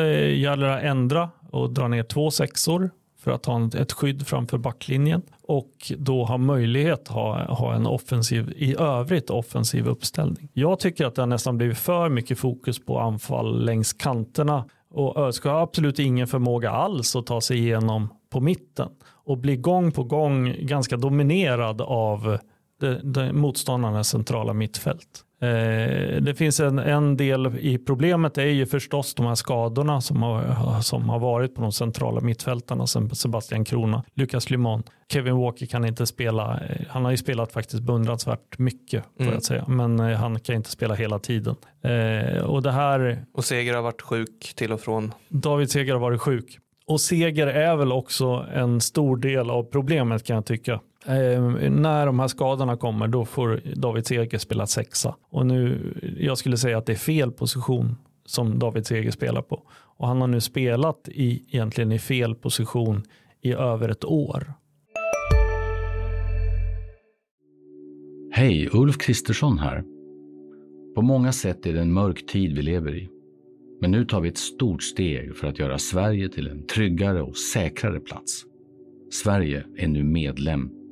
att 0.52 0.84
ändra 0.84 1.30
och 1.52 1.70
dra 1.70 1.88
ner 1.88 2.04
två 2.04 2.32
sexor 2.32 2.90
för 3.24 3.32
att 3.32 3.46
ha 3.46 3.70
ett 3.78 3.92
skydd 3.92 4.28
framför 4.28 4.58
backlinjen 4.58 5.22
och 5.42 5.92
då 5.98 6.24
ha 6.24 6.38
möjlighet 6.38 7.00
att 7.00 7.08
ha, 7.08 7.46
ha 7.46 7.74
en 7.74 7.88
offensiv, 7.88 8.54
i 8.56 8.76
övrigt 8.80 9.30
offensiv 9.30 9.88
uppställning. 9.88 10.50
Jag 10.54 10.80
tycker 10.80 11.06
att 11.06 11.16
det 11.16 11.22
har 11.22 11.28
nästan 11.28 11.58
blivit 11.58 11.78
för 11.78 12.10
mycket 12.10 12.40
fokus 12.40 12.86
på 12.86 13.00
anfall 13.00 13.66
längs 13.66 13.94
kanterna 13.94 14.66
och 14.94 15.18
ÖSK 15.18 15.44
har 15.44 15.62
absolut 15.62 16.00
ingen 16.00 16.28
förmåga 16.28 16.72
alls 16.72 17.16
att 17.16 17.26
ta 17.26 17.42
sig 17.42 17.58
igenom 17.58 18.10
på 18.30 18.42
mitten 18.42 18.90
och 19.06 19.38
blir 19.38 19.56
gång 19.56 19.92
på 19.92 20.04
gång 20.04 20.56
ganska 20.60 20.98
dominerad 20.98 21.82
av 21.82 22.38
det, 22.84 23.02
det, 23.04 23.34
motståndarnas 23.34 24.10
centrala 24.10 24.54
mittfält. 24.54 25.24
Eh, 25.42 26.22
det 26.22 26.36
finns 26.38 26.60
en, 26.60 26.80
en 26.80 27.18
del 27.18 27.48
i 27.60 27.78
problemet 27.78 28.38
är 28.38 28.46
ju 28.46 28.66
förstås 28.66 29.14
de 29.16 29.26
här 29.26 29.36
skadorna 29.36 30.02
som 30.02 30.24
har, 30.24 30.82
som 30.82 31.10
har 31.10 31.20
varit 31.20 31.56
på 31.56 31.62
de 31.62 31.72
centrala 31.72 32.22
mittfältarna 32.22 32.88
som 32.88 33.10
Sebastian 33.10 33.66
Krona, 33.66 34.04
Lukas 34.14 34.50
Limon, 34.50 34.84
Kevin 35.14 35.38
Walker 35.38 35.66
kan 35.66 35.86
inte 35.86 36.06
spela, 36.06 36.60
eh, 36.60 36.86
han 36.90 37.04
har 37.06 37.12
ju 37.12 37.18
spelat 37.18 37.52
faktiskt 37.52 37.84
beundransvärt 37.84 38.58
mycket 38.58 39.04
får 39.18 39.24
Mm. 39.24 39.34
jag 39.34 39.44
säga, 39.44 39.66
men 39.68 40.00
eh, 40.00 40.18
han 40.18 40.40
kan 40.40 40.56
inte 40.56 40.70
spela 40.70 40.94
hela 40.94 41.20
tiden. 41.20 41.56
Eh, 41.84 42.44
och 42.44 42.62
det 42.64 42.72
här 42.72 43.26
Och 43.34 43.46
Seger 43.46 43.74
har 43.74 43.82
varit 43.82 44.02
sjuk 44.02 44.54
till 44.56 44.72
och 44.72 44.82
från. 44.82 45.14
David 45.30 45.72
Seger 45.72 45.94
har 45.94 46.00
varit 46.00 46.22
sjuk. 46.22 46.60
Och 46.86 47.02
Seger 47.02 47.48
är 47.48 47.76
väl 47.76 47.92
också 47.92 48.46
en 48.54 48.82
stor 48.82 49.18
del 49.18 49.50
av 49.50 49.64
problemet 49.64 50.24
kan 50.24 50.36
jag 50.36 50.46
tycka. 50.46 50.80
Eh, 51.06 51.42
när 51.72 52.06
de 52.06 52.20
här 52.20 52.28
skadorna 52.28 52.78
kommer 52.78 53.08
då 53.08 53.26
får 53.26 53.62
David 53.76 54.08
Seger 54.08 54.38
spela 54.38 54.68
sexa. 54.68 55.16
Och 55.30 55.46
nu, 55.46 55.94
jag 56.20 56.38
skulle 56.38 56.58
säga 56.58 56.78
att 56.78 56.86
det 56.86 56.92
är 56.92 56.98
fel 56.98 57.32
position 57.32 57.96
som 58.26 58.60
David 58.60 58.86
Seger 58.86 59.12
spelar 59.12 59.42
på. 59.42 59.64
Och 59.72 60.08
han 60.08 60.22
har 60.22 60.28
nu 60.28 60.42
spelat 60.42 61.10
i, 61.10 61.46
egentligen 61.48 61.92
i 61.92 62.00
fel 62.00 62.36
position 62.36 63.04
i 63.42 63.54
över 63.54 63.90
ett 63.90 64.06
år. 64.06 64.54
Hej, 68.32 68.70
Ulf 68.74 68.98
Kristersson 68.98 69.60
här. 69.60 69.84
På 70.96 71.02
många 71.02 71.32
sätt 71.32 71.66
är 71.66 71.74
det 71.74 71.82
en 71.82 71.94
mörk 71.94 72.26
tid 72.26 72.56
vi 72.56 72.62
lever 72.62 72.96
i. 72.96 73.10
Men 73.82 73.92
nu 73.92 74.06
tar 74.06 74.22
vi 74.22 74.30
ett 74.30 74.38
stort 74.38 74.84
steg 74.84 75.36
för 75.36 75.48
att 75.48 75.60
göra 75.60 75.78
Sverige 75.78 76.30
till 76.30 76.48
en 76.48 76.68
tryggare 76.68 77.22
och 77.22 77.38
säkrare 77.38 78.00
plats. 78.00 78.44
Sverige 79.12 79.66
är 79.78 79.88
nu 79.88 80.04
medlem 80.04 80.83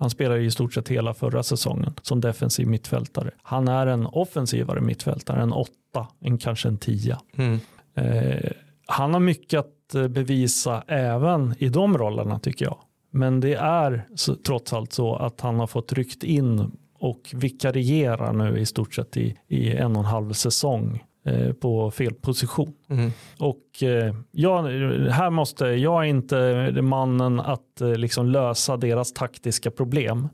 Han 0.00 0.10
spelar 0.10 0.38
i 0.38 0.50
stort 0.50 0.74
sett 0.74 0.88
hela 0.88 1.14
förra 1.14 1.42
säsongen 1.42 1.94
som 2.02 2.20
defensiv 2.20 2.66
mittfältare. 2.66 3.30
Han 3.42 3.68
är 3.68 3.86
en 3.86 4.06
offensivare 4.06 4.80
mittfältare, 4.80 5.42
en 5.42 5.52
åtta, 5.52 6.06
en 6.20 6.38
kanske 6.38 6.68
en 6.68 6.78
tia. 6.78 7.20
Mm. 7.36 7.58
Eh, 7.94 8.50
han 8.86 9.12
har 9.12 9.20
mycket 9.20 9.60
att 9.60 9.94
eh, 9.94 10.08
bevisa 10.08 10.82
även 10.86 11.54
i 11.58 11.68
de 11.68 11.98
rollerna 11.98 12.38
tycker 12.38 12.64
jag. 12.64 12.78
Men 13.10 13.40
det 13.40 13.54
är 13.54 14.06
så, 14.14 14.34
trots 14.34 14.72
allt 14.72 14.92
så 14.92 15.16
att 15.16 15.40
han 15.40 15.60
har 15.60 15.66
fått 15.66 15.92
ryckt 15.92 16.24
in 16.24 16.72
och 16.98 17.30
vikariera 17.34 18.32
nu 18.32 18.58
i 18.58 18.66
stort 18.66 18.94
sett 18.94 19.16
i, 19.16 19.38
i 19.48 19.70
en 19.70 19.92
och 19.96 20.02
en 20.02 20.04
halv 20.04 20.32
säsong. 20.32 21.04
Eh, 21.30 21.52
på 21.52 21.90
fel 21.90 22.14
position. 22.14 22.72
Mm. 22.90 23.10
Och 23.38 23.82
eh, 23.82 24.14
jag, 24.30 24.62
här 25.10 25.30
måste, 25.30 25.64
jag 25.66 26.04
är 26.04 26.08
inte 26.08 26.72
mannen 26.82 27.40
att 27.40 27.80
eh, 27.80 27.94
liksom 27.94 28.26
lösa 28.26 28.76
deras 28.76 29.12
taktiska 29.12 29.70
problem. 29.70 30.28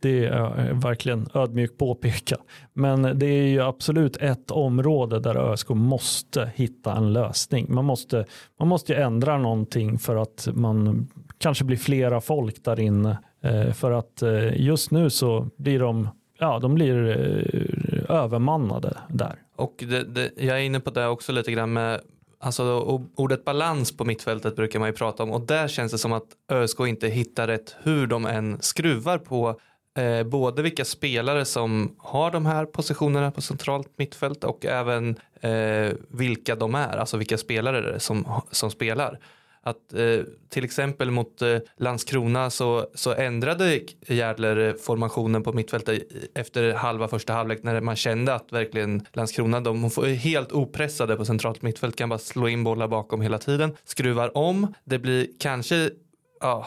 Det 0.00 0.24
är 0.24 0.72
verkligen 0.72 1.28
ödmjukt 1.34 1.78
påpeka. 1.78 2.36
Men 2.72 3.18
det 3.18 3.26
är 3.26 3.46
ju 3.46 3.60
absolut 3.62 4.16
ett 4.16 4.50
område 4.50 5.20
där 5.20 5.36
ÖSK 5.36 5.68
måste 5.68 6.52
hitta 6.54 6.96
en 6.96 7.12
lösning. 7.12 7.66
Man 7.68 7.84
måste, 7.84 8.24
man 8.58 8.68
måste 8.68 8.94
ändra 8.94 9.38
någonting 9.38 9.98
för 9.98 10.16
att 10.16 10.48
man 10.52 11.08
kanske 11.38 11.64
blir 11.64 11.76
flera 11.76 12.20
folk 12.20 12.64
där 12.64 12.80
inne. 12.80 13.18
För 13.74 13.90
att 13.90 14.22
just 14.54 14.90
nu 14.90 15.10
så 15.10 15.48
blir 15.56 15.78
de, 15.80 16.08
ja, 16.38 16.58
de 16.58 16.74
blir 16.74 16.96
övermannade 18.08 18.98
där. 19.08 19.34
Och 19.62 19.74
det, 19.78 20.04
det, 20.04 20.30
jag 20.36 20.58
är 20.58 20.62
inne 20.62 20.80
på 20.80 20.90
det 20.90 21.06
också 21.06 21.32
lite 21.32 21.52
grann 21.52 21.72
med 21.72 22.00
Alltså 22.44 22.64
ordet 23.16 23.44
balans 23.44 23.96
på 23.96 24.04
mittfältet 24.04 24.56
brukar 24.56 24.78
man 24.78 24.88
ju 24.88 24.92
prata 24.92 25.22
om 25.22 25.30
och 25.30 25.40
där 25.40 25.68
känns 25.68 25.92
det 25.92 25.98
som 25.98 26.12
att 26.12 26.26
ÖSK 26.52 26.80
inte 26.80 27.08
hittar 27.08 27.46
rätt 27.46 27.76
hur 27.82 28.06
de 28.06 28.26
än 28.26 28.62
skruvar 28.62 29.18
på 29.18 29.60
eh, 29.98 30.22
både 30.22 30.62
vilka 30.62 30.84
spelare 30.84 31.44
som 31.44 31.94
har 31.98 32.30
de 32.30 32.46
här 32.46 32.64
positionerna 32.66 33.30
på 33.30 33.40
centralt 33.40 33.88
mittfält 33.96 34.44
och 34.44 34.66
även 34.66 35.16
eh, 35.40 35.92
vilka 36.08 36.54
de 36.54 36.74
är, 36.74 36.96
alltså 36.96 37.16
vilka 37.16 37.38
spelare 37.38 37.80
det 37.80 37.94
är 37.94 37.98
som, 37.98 38.42
som 38.50 38.70
spelar. 38.70 39.18
Att 39.64 39.94
eh, 39.94 40.24
till 40.48 40.64
exempel 40.64 41.10
mot 41.10 41.42
eh, 41.42 41.58
Landskrona 41.76 42.50
så, 42.50 42.86
så 42.94 43.14
ändrade 43.14 43.80
Järdler 44.06 44.68
eh, 44.68 44.74
formationen 44.74 45.42
på 45.42 45.52
mittfältet 45.52 46.02
efter 46.34 46.72
halva 46.72 47.08
första 47.08 47.32
halvlek 47.32 47.62
när 47.62 47.80
man 47.80 47.96
kände 47.96 48.34
att 48.34 48.52
verkligen 48.52 49.06
Landskrona 49.12 49.60
de 49.60 49.90
får 49.90 50.06
helt 50.06 50.52
opressade 50.52 51.16
på 51.16 51.24
centralt 51.24 51.62
mittfält 51.62 51.96
kan 51.96 52.08
bara 52.08 52.18
slå 52.18 52.48
in 52.48 52.64
bollar 52.64 52.88
bakom 52.88 53.20
hela 53.20 53.38
tiden. 53.38 53.76
Skruvar 53.84 54.36
om, 54.36 54.74
det 54.84 54.98
blir 54.98 55.26
kanske 55.38 55.90
ja, 56.40 56.66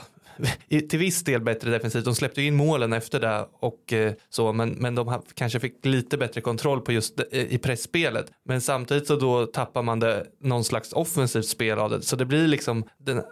till 0.89 0.99
viss 0.99 1.23
del 1.23 1.41
bättre 1.41 1.71
defensivt. 1.71 2.05
De 2.05 2.15
släppte 2.15 2.41
in 2.41 2.55
målen 2.55 2.93
efter 2.93 3.19
det 3.19 3.47
och 3.59 3.93
eh, 3.93 4.13
så, 4.29 4.53
men, 4.53 4.69
men 4.69 4.95
de 4.95 5.21
kanske 5.33 5.59
fick 5.59 5.85
lite 5.85 6.17
bättre 6.17 6.41
kontroll 6.41 6.81
på 6.81 6.91
just 6.91 7.17
det, 7.17 7.53
i 7.53 7.57
pressspelet. 7.57 8.31
Men 8.45 8.61
samtidigt 8.61 9.07
så 9.07 9.15
då 9.15 9.45
tappar 9.45 9.83
man 9.83 9.99
det 9.99 10.25
någon 10.41 10.63
slags 10.63 10.93
offensivt 10.93 11.47
spel 11.47 11.79
av 11.79 11.89
det. 11.89 12.01
Så 12.01 12.15
det 12.15 12.25
blir 12.25 12.47
liksom 12.47 12.83
den, 12.97 13.23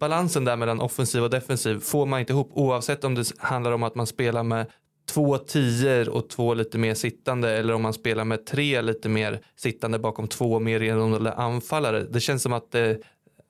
balansen 0.00 0.44
där 0.44 0.56
mellan 0.56 0.80
offensiv 0.80 1.22
och 1.22 1.30
defensiv 1.30 1.80
får 1.80 2.06
man 2.06 2.20
inte 2.20 2.32
ihop 2.32 2.50
oavsett 2.54 3.04
om 3.04 3.14
det 3.14 3.32
handlar 3.38 3.72
om 3.72 3.82
att 3.82 3.94
man 3.94 4.06
spelar 4.06 4.42
med 4.42 4.66
två 5.10 5.38
tior 5.38 6.08
och 6.08 6.28
två 6.28 6.54
lite 6.54 6.78
mer 6.78 6.94
sittande 6.94 7.50
eller 7.50 7.74
om 7.74 7.82
man 7.82 7.92
spelar 7.92 8.24
med 8.24 8.46
tre 8.46 8.82
lite 8.82 9.08
mer 9.08 9.40
sittande 9.56 9.98
bakom 9.98 10.28
två 10.28 10.58
mer 10.58 10.78
renodlade 10.78 11.32
anfallare. 11.32 12.06
Det 12.10 12.20
känns 12.20 12.42
som 12.42 12.52
att 12.52 12.70
det, 12.70 12.98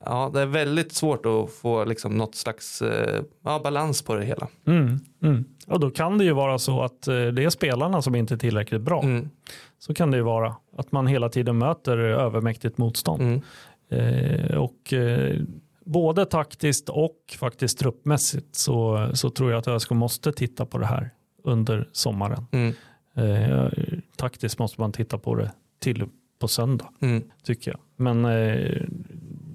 ja, 0.05 0.31
det 0.35 0.41
är 0.41 0.47
väldigt 0.47 0.93
svårt 0.93 1.27
att 1.27 1.51
få 1.53 1.85
liksom 1.85 2.19
något 2.19 2.35
slags 2.35 2.83
eh, 2.83 3.23
ja, 3.45 3.61
balans 3.65 4.03
på 4.03 4.15
det 4.15 4.25
hela. 4.25 4.49
Mm, 4.67 5.01
mm. 5.23 5.45
Och 5.67 5.81
då 5.81 5.91
kan 5.91 6.19
det 6.19 6.25
ju 6.25 6.33
vara 6.33 6.59
så 6.59 6.83
att 6.83 7.09
eh, 7.09 7.27
det 7.27 7.45
är 7.45 7.51
spelarna 7.51 8.03
som 8.03 8.15
inte 8.15 8.35
är 8.35 8.39
tillräckligt 8.39 8.81
bra. 8.81 9.03
Mm. 9.03 9.31
Så 9.79 9.95
kan 9.95 10.11
det 10.11 10.17
ju 10.17 10.23
vara. 10.23 10.57
Att 10.77 10.93
man 10.93 11.07
hela 11.07 11.29
tiden 11.29 11.59
möter 11.59 11.99
övermäktigt 11.99 12.79
motstånd. 12.79 13.23
Mm. 13.23 13.43
Eh, 13.91 14.57
och 14.57 14.93
eh, 14.93 15.41
både 15.85 16.27
taktiskt 16.27 16.89
och 16.89 17.17
faktiskt 17.39 17.79
truppmässigt 17.79 18.57
så, 18.57 19.11
så 19.15 19.31
tror 19.31 19.51
jag 19.51 19.59
att 19.59 19.69
ÖSK 19.69 19.91
måste 19.91 20.33
titta 20.33 20.67
på 20.67 20.79
det 20.79 20.87
här 20.87 21.11
under 21.45 21.89
sommaren. 21.93 22.47
Mm. 22.53 22.75
Eh, 23.15 23.69
taktiskt 24.17 24.59
måste 24.59 24.81
man 24.81 24.93
titta 24.93 25.19
på 25.19 25.35
det 25.35 25.53
till 25.79 26.07
på 26.39 26.49
söndag, 26.49 26.89
mm. 27.01 27.23
tycker 27.43 27.71
jag. 27.71 27.81
Men 27.97 28.25
eh, 28.25 28.83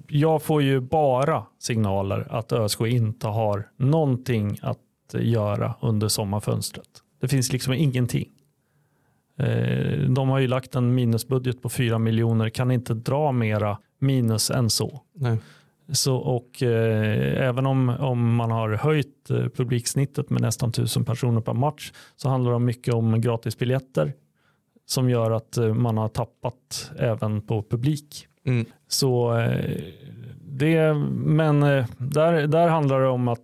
jag 0.08 0.42
får 0.42 0.62
ju 0.62 0.80
bara 0.80 1.46
signaler 1.58 2.26
att 2.30 2.52
ÖSK 2.52 2.80
inte 2.80 3.26
har 3.26 3.68
någonting 3.76 4.58
att 4.62 4.78
göra 5.12 5.74
under 5.80 6.08
sommarfönstret. 6.08 6.88
Det 7.20 7.28
finns 7.28 7.52
liksom 7.52 7.72
ingenting. 7.72 8.28
Eh, 9.38 9.98
de 9.98 10.28
har 10.28 10.38
ju 10.38 10.46
lagt 10.46 10.74
en 10.74 10.94
minusbudget 10.94 11.62
på 11.62 11.68
4 11.68 11.98
miljoner, 11.98 12.48
kan 12.48 12.70
inte 12.70 12.94
dra 12.94 13.32
mera 13.32 13.78
minus 13.98 14.50
än 14.50 14.70
så. 14.70 15.00
Nej. 15.14 15.38
Så, 15.92 16.16
och 16.16 16.62
eh, 16.62 17.48
även 17.48 17.66
om, 17.66 17.88
om 17.88 18.34
man 18.34 18.50
har 18.50 18.70
höjt 18.70 19.30
eh, 19.30 19.36
publiksnittet 19.36 20.30
med 20.30 20.42
nästan 20.42 20.72
tusen 20.72 21.04
personer 21.04 21.40
per 21.40 21.54
match 21.54 21.92
så 22.16 22.28
handlar 22.28 22.52
det 22.52 22.58
mycket 22.58 22.94
om 22.94 23.20
gratisbiljetter 23.20 24.12
som 24.86 25.10
gör 25.10 25.30
att 25.30 25.56
eh, 25.56 25.74
man 25.74 25.96
har 25.96 26.08
tappat 26.08 26.90
även 26.98 27.42
på 27.42 27.62
publik. 27.62 28.26
Mm. 28.46 28.66
Så 28.88 29.38
eh, 29.38 29.80
det, 30.40 30.94
men 31.14 31.62
eh, 31.62 31.86
där, 31.98 32.46
där 32.46 32.68
handlar 32.68 33.00
det 33.00 33.08
om 33.08 33.28
att 33.28 33.40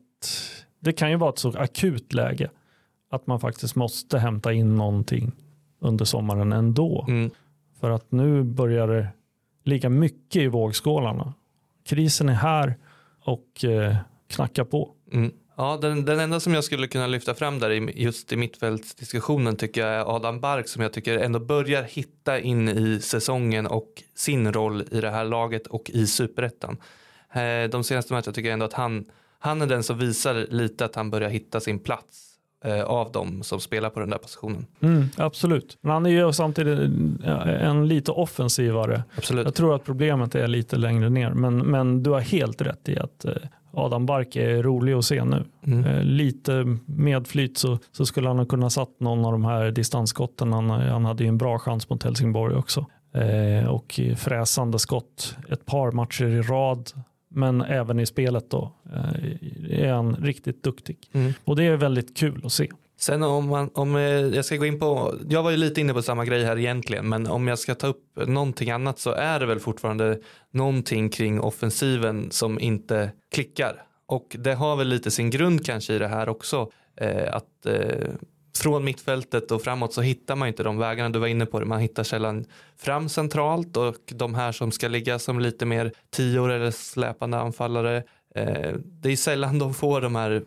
det 0.81 0.93
kan 0.93 1.11
ju 1.11 1.17
vara 1.17 1.31
ett 1.31 1.39
så 1.39 1.59
akut 1.59 2.13
läge 2.13 2.51
att 3.11 3.27
man 3.27 3.41
faktiskt 3.41 3.77
måste 3.77 4.19
hämta 4.19 4.53
in 4.53 4.77
någonting 4.77 5.33
under 5.79 6.05
sommaren 6.05 6.53
ändå. 6.53 7.05
Mm. 7.09 7.31
För 7.81 7.91
att 7.91 8.13
nu 8.13 8.43
börjar 8.43 8.89
det 8.89 9.09
ligga 9.65 9.89
mycket 9.89 10.43
i 10.43 10.47
vågskålarna. 10.47 11.35
Krisen 11.85 12.29
är 12.29 12.35
här 12.35 12.75
och 13.25 13.65
eh, 13.65 13.97
knackar 14.29 14.65
på. 14.65 14.91
Mm. 15.13 15.33
Ja, 15.57 15.79
den, 15.81 16.05
den 16.05 16.21
enda 16.21 16.41
som 16.41 16.55
jag 16.55 16.65
skulle 16.65 16.87
kunna 16.87 17.07
lyfta 17.07 17.35
fram 17.35 17.59
där 17.59 17.71
just 17.71 18.33
i 18.33 18.37
mittfältsdiskussionen 18.37 19.57
tycker 19.57 19.81
jag 19.87 19.91
är 19.91 20.17
Adam 20.17 20.41
Bark 20.41 20.69
som 20.69 20.83
jag 20.83 20.93
tycker 20.93 21.19
ändå 21.19 21.39
börjar 21.39 21.83
hitta 21.83 22.41
in 22.41 22.69
i 22.69 23.01
säsongen 23.01 23.67
och 23.67 24.03
sin 24.15 24.53
roll 24.53 24.85
i 24.91 25.01
det 25.01 25.11
här 25.11 25.25
laget 25.25 25.67
och 25.67 25.91
i 25.91 26.07
superettan. 26.07 26.77
Eh, 27.33 27.71
de 27.71 27.85
senaste 27.85 28.13
matcherna 28.13 28.33
tycker 28.33 28.49
jag 28.49 28.53
ändå 28.53 28.67
att 28.67 28.73
han, 28.73 29.05
han 29.39 29.63
är 29.63 29.67
den 29.67 29.83
som 29.83 29.99
visar 29.99 30.47
lite 30.51 30.85
att 30.85 30.95
han 30.95 31.11
börjar 31.11 31.29
hitta 31.29 31.61
sin 31.61 31.79
plats 31.79 32.29
eh, 32.65 32.83
av 32.83 33.13
dem 33.13 33.43
som 33.43 33.61
spelar 33.61 33.91
på 33.91 34.01
den 34.01 34.11
där 34.11 34.19
positionen. 34.19 34.67
Mm, 34.81 35.09
absolut, 35.17 35.79
men 35.81 35.93
han 35.93 36.07
är 36.07 36.11
ju 36.11 36.33
samtidigt 36.33 36.79
en 37.61 37.89
lite 37.89 38.13
offensivare. 38.13 39.03
Absolut. 39.17 39.45
Jag 39.45 39.55
tror 39.55 39.75
att 39.75 39.85
problemet 39.85 40.35
är 40.35 40.47
lite 40.47 40.77
längre 40.77 41.11
ner, 41.11 41.31
men, 41.31 41.59
men 41.59 42.03
du 42.03 42.11
har 42.11 42.21
helt 42.21 42.61
rätt 42.61 42.89
i 42.89 42.99
att 42.99 43.25
eh, 43.25 43.33
Adam 43.73 44.07
Bark 44.07 44.37
är 44.37 44.63
rolig 44.63 44.93
att 44.93 45.05
se 45.05 45.25
nu. 45.25 45.45
Mm. 45.67 46.07
Lite 46.07 46.79
medflyt 46.87 47.59
så, 47.59 47.79
så 47.93 48.07
skulle 48.07 48.29
han 48.29 48.39
ha 48.39 48.47
kunnat 48.47 48.73
satt 48.73 49.01
någon 49.01 49.25
av 49.25 49.33
de 49.33 49.45
här 49.45 49.71
distansskotten. 49.71 50.53
Han, 50.53 50.71
han 50.71 51.05
hade 51.05 51.25
ju 51.25 51.29
en 51.29 51.39
bra 51.39 51.59
chans 51.59 51.89
mot 51.89 52.03
Helsingborg 52.03 52.57
också. 52.57 52.87
Eh, 53.15 53.69
och 53.69 54.01
fräsande 54.17 54.79
skott 54.79 55.37
ett 55.49 55.67
par 55.67 55.93
matcher 55.93 56.25
i 56.25 56.43
rad. 56.43 56.91
Men 57.29 57.61
även 57.61 58.01
i 58.01 58.07
spelet 58.07 58.51
då 58.51 58.73
eh, 58.93 59.85
är 59.85 59.93
han 59.93 60.17
riktigt 60.17 60.63
duktig. 60.63 60.97
Mm. 61.13 61.33
Och 61.45 61.57
det 61.57 61.65
är 61.65 61.77
väldigt 61.77 62.17
kul 62.17 62.43
att 62.45 62.53
se. 62.53 62.69
Sen 63.03 63.23
om, 63.23 63.49
man, 63.49 63.71
om 63.75 63.97
eh, 63.97 64.03
jag 64.03 64.45
ska 64.45 64.57
gå 64.57 64.67
in 64.67 64.81
på, 64.81 65.15
jag 65.29 65.43
var 65.43 65.51
ju 65.51 65.57
lite 65.57 65.81
inne 65.81 65.95
på 65.95 66.03
samma 66.03 66.25
grej 66.25 66.45
här 66.45 66.59
egentligen, 66.59 67.09
men 67.09 67.27
om 67.27 67.49
jag 67.49 67.59
ska 67.59 67.75
ta 67.75 67.87
upp 67.87 68.05
någonting 68.27 68.71
annat 68.71 68.99
så 68.99 69.11
är 69.11 69.41
det 69.41 69.47
väl 69.47 69.61
fortfarande 69.61 70.19
någonting 70.51 71.09
kring 71.09 71.41
offensiven 71.41 72.31
som 72.31 72.61
inte 72.61 73.13
klickar. 73.35 73.83
Och 74.07 74.37
det 74.39 74.55
har 74.55 74.77
väl 74.77 74.89
lite 74.89 75.11
sin 75.11 75.31
grund 75.31 75.67
kanske 75.67 75.95
i 75.95 75.99
det 75.99 76.09
här 76.09 76.29
också, 76.29 76.71
eh, 76.97 77.35
att 77.35 77.67
eh, 77.67 78.09
från 78.57 78.85
mittfältet 78.85 79.51
och 79.51 79.63
framåt 79.63 79.93
så 79.93 80.01
hittar 80.01 80.37
man 80.37 80.49
inte 80.49 80.63
de 80.63 80.79
vägarna. 80.79 81.11
Du 81.11 81.19
var 81.19 81.27
inne 81.27 81.47
på 81.47 81.61
det, 81.61 81.67
man 81.67 81.81
hittar 81.81 82.03
sällan 82.03 82.45
fram 82.77 83.09
centralt 83.09 83.77
och 83.77 83.97
de 84.07 84.35
här 84.35 84.53
som 84.53 84.73
ska 84.73 84.89
ligga 84.89 85.19
som 85.19 85.41
lite 85.41 85.67
mer 85.67 85.93
tior 86.11 86.51
eller 86.51 86.71
släpande 86.71 87.39
anfallare. 87.39 87.97
Eh, 88.35 88.73
det 88.85 89.13
är 89.13 89.17
sällan 89.17 89.59
de 89.59 89.75
får 89.75 90.01
de 90.01 90.15
här 90.15 90.43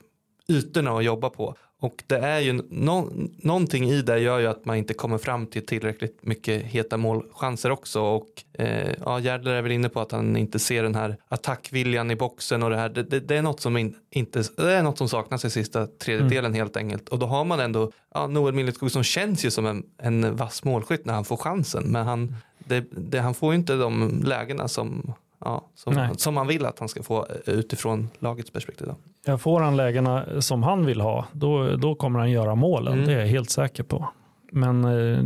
ytorna 0.48 0.98
att 0.98 1.04
jobba 1.04 1.30
på. 1.30 1.56
Och 1.82 2.04
det 2.08 2.18
är 2.18 2.40
ju 2.40 2.54
no 2.70 3.12
någonting 3.38 3.90
i 3.90 4.02
det 4.02 4.20
gör 4.20 4.40
ju 4.40 4.48
att 4.48 4.66
man 4.66 4.76
inte 4.76 4.94
kommer 4.94 5.18
fram 5.18 5.48
till 5.48 5.66
tillräckligt 5.66 6.20
mycket 6.22 6.64
heta 6.64 6.98
målchanser 6.98 7.72
också. 7.72 8.02
Och 8.02 8.28
eh, 8.54 8.94
ja, 9.06 9.20
Järdler 9.20 9.52
är 9.52 9.62
väl 9.62 9.72
inne 9.72 9.90
på 9.90 10.02
att 10.02 10.12
han 10.12 10.38
inte 10.38 10.60
ser 10.60 10.84
den 10.84 10.96
här 10.96 11.18
attackviljan 11.28 12.12
i 12.12 12.16
boxen 12.16 12.64
och 12.64 12.70
det 12.70 12.78
här. 12.78 12.90
Det, 12.90 13.04
det, 13.04 13.20
det 13.20 13.38
är, 13.38 13.42
något 13.42 13.60
som 13.60 13.78
in, 13.78 13.96
inte, 14.10 14.44
det 14.58 14.74
är 14.74 14.84
något 14.84 14.98
som 14.98 15.10
saknas 15.10 15.46
i 15.46 15.50
sista 15.50 15.88
tredjedelen 15.88 16.46
mm. 16.46 16.60
helt 16.60 16.78
enkelt. 16.78 17.10
Och 17.10 17.20
då 17.20 17.26
har 17.26 17.46
man 17.46 17.60
ändå 17.60 17.92
ja, 18.14 18.28
Noel 18.28 18.54
Milleskog 18.54 18.92
som 18.92 19.04
känns 19.04 19.46
ju 19.46 19.52
som 19.52 19.66
en, 19.66 19.84
en 19.98 20.36
vass 20.36 20.64
målskytt 20.64 21.06
när 21.06 21.14
han 21.14 21.26
får 21.26 21.38
chansen. 21.38 21.84
Men 21.84 22.06
han, 22.06 22.36
det, 22.58 22.86
det, 22.92 23.20
han 23.20 23.34
får 23.34 23.54
ju 23.54 23.60
inte 23.60 23.76
de 23.76 24.24
lägena 24.26 24.68
som 24.68 25.14
ja, 25.45 25.63
som, 25.75 26.10
som 26.17 26.34
man 26.34 26.47
vill 26.47 26.65
att 26.65 26.79
han 26.79 26.89
ska 26.89 27.03
få 27.03 27.25
eh, 27.45 27.53
utifrån 27.53 28.10
lagets 28.19 28.51
perspektiv. 28.51 28.88
Då. 28.88 28.95
Ja, 29.25 29.38
får 29.38 29.62
han 29.62 29.77
lägena 29.77 30.41
som 30.41 30.63
han 30.63 30.86
vill 30.86 31.01
ha, 31.01 31.25
då, 31.31 31.75
då 31.75 31.95
kommer 31.95 32.19
han 32.19 32.31
göra 32.31 32.55
målen. 32.55 32.93
Mm. 32.93 33.05
Det 33.05 33.13
är 33.13 33.19
jag 33.19 33.27
helt 33.27 33.49
säker 33.49 33.84
på. 33.84 34.10
Men 34.51 34.86
eh, 34.86 35.23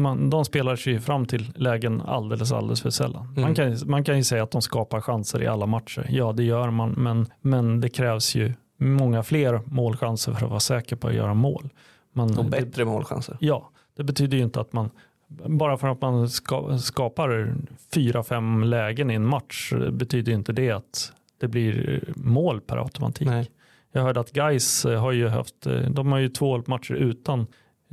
man, 0.00 0.30
de 0.30 0.44
spelar 0.44 0.76
sig 0.76 1.00
fram 1.00 1.26
till 1.26 1.52
lägen 1.54 2.00
alldeles, 2.00 2.52
alldeles 2.52 2.82
för 2.82 2.90
sällan. 2.90 3.26
Mm. 3.26 3.42
Man, 3.42 3.54
kan, 3.54 3.76
man 3.86 4.04
kan 4.04 4.16
ju 4.16 4.24
säga 4.24 4.42
att 4.42 4.50
de 4.50 4.62
skapar 4.62 5.00
chanser 5.00 5.42
i 5.42 5.46
alla 5.46 5.66
matcher. 5.66 6.06
Ja, 6.10 6.32
det 6.32 6.44
gör 6.44 6.70
man, 6.70 6.90
men, 6.90 7.26
men 7.40 7.80
det 7.80 7.88
krävs 7.88 8.34
ju 8.34 8.52
många 8.76 9.22
fler 9.22 9.60
målchanser 9.64 10.32
för 10.32 10.44
att 10.44 10.50
vara 10.50 10.60
säker 10.60 10.96
på 10.96 11.08
att 11.08 11.14
göra 11.14 11.34
mål. 11.34 11.68
Man, 12.12 12.38
och 12.38 12.44
bättre 12.44 12.82
det, 12.82 12.84
målchanser. 12.84 13.36
Ja, 13.40 13.70
det 13.96 14.04
betyder 14.04 14.36
ju 14.36 14.44
inte 14.44 14.60
att 14.60 14.72
man 14.72 14.90
bara 15.28 15.76
för 15.76 15.88
att 15.88 16.00
man 16.00 16.28
ska, 16.30 16.78
skapar 16.78 17.54
fyra, 17.94 18.22
fem 18.22 18.62
lägen 18.62 19.10
i 19.10 19.14
en 19.14 19.26
match 19.26 19.72
betyder 19.92 20.32
inte 20.32 20.52
det 20.52 20.70
att 20.70 21.12
det 21.40 21.48
blir 21.48 22.04
mål 22.16 22.60
per 22.60 22.76
automatik. 22.76 23.28
Nej. 23.28 23.50
Jag 23.92 24.02
hörde 24.02 24.20
att 24.20 24.32
Guys 24.32 24.84
har 24.84 25.12
ju 25.12 25.28
haft, 25.28 25.66
de 25.90 26.12
har 26.12 26.18
ju 26.18 26.28
två 26.28 26.62
matcher 26.66 26.94
utan 26.94 27.46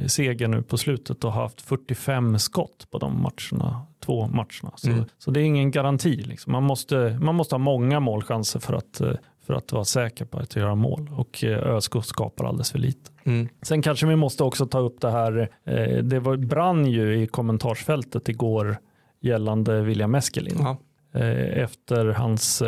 seger 0.07 0.47
nu 0.47 0.63
på 0.63 0.77
slutet 0.77 1.23
och 1.23 1.33
haft 1.33 1.61
45 1.61 2.39
skott 2.39 2.87
på 2.91 2.97
de 2.97 3.21
matcherna, 3.21 3.81
två 3.99 4.27
matcherna. 4.27 4.71
Så, 4.75 4.89
Mm. 4.89 5.05
så 5.17 5.31
det 5.31 5.39
är 5.41 5.43
ingen 5.43 5.71
garanti. 5.71 6.15
Liksom. 6.15 6.51
Man, 6.51 6.63
måste, 6.63 7.19
man 7.21 7.35
måste 7.35 7.55
ha 7.55 7.59
många 7.59 7.99
målchanser 7.99 8.59
för 8.59 8.73
att, 8.73 9.01
eh, 9.01 9.11
för 9.45 9.53
att 9.53 9.71
vara 9.71 9.85
säker 9.85 10.25
på 10.25 10.37
att 10.37 10.55
göra 10.55 10.75
mål 10.75 11.09
och 11.17 11.43
eh, 11.43 11.75
ÖSK 11.75 12.03
skapar 12.03 12.45
alldeles 12.45 12.71
för 12.71 12.79
lite. 12.79 13.11
Mm. 13.23 13.49
Sen 13.61 13.81
kanske 13.81 14.05
vi 14.05 14.15
måste 14.15 14.43
också 14.43 14.65
ta 14.65 14.79
upp 14.79 15.01
det 15.01 15.11
här, 15.11 15.49
eh, 15.63 15.97
det 16.03 16.19
var, 16.19 16.37
brann 16.37 16.85
ju 16.85 17.21
i 17.21 17.27
kommentarsfältet 17.27 18.29
igår 18.29 18.77
gällande 19.19 19.81
William 19.81 20.15
Eskelin. 20.15 20.57
Ja. 20.59 20.77
Eh, 21.19 21.63
efter 21.63 22.05
hans, 22.05 22.63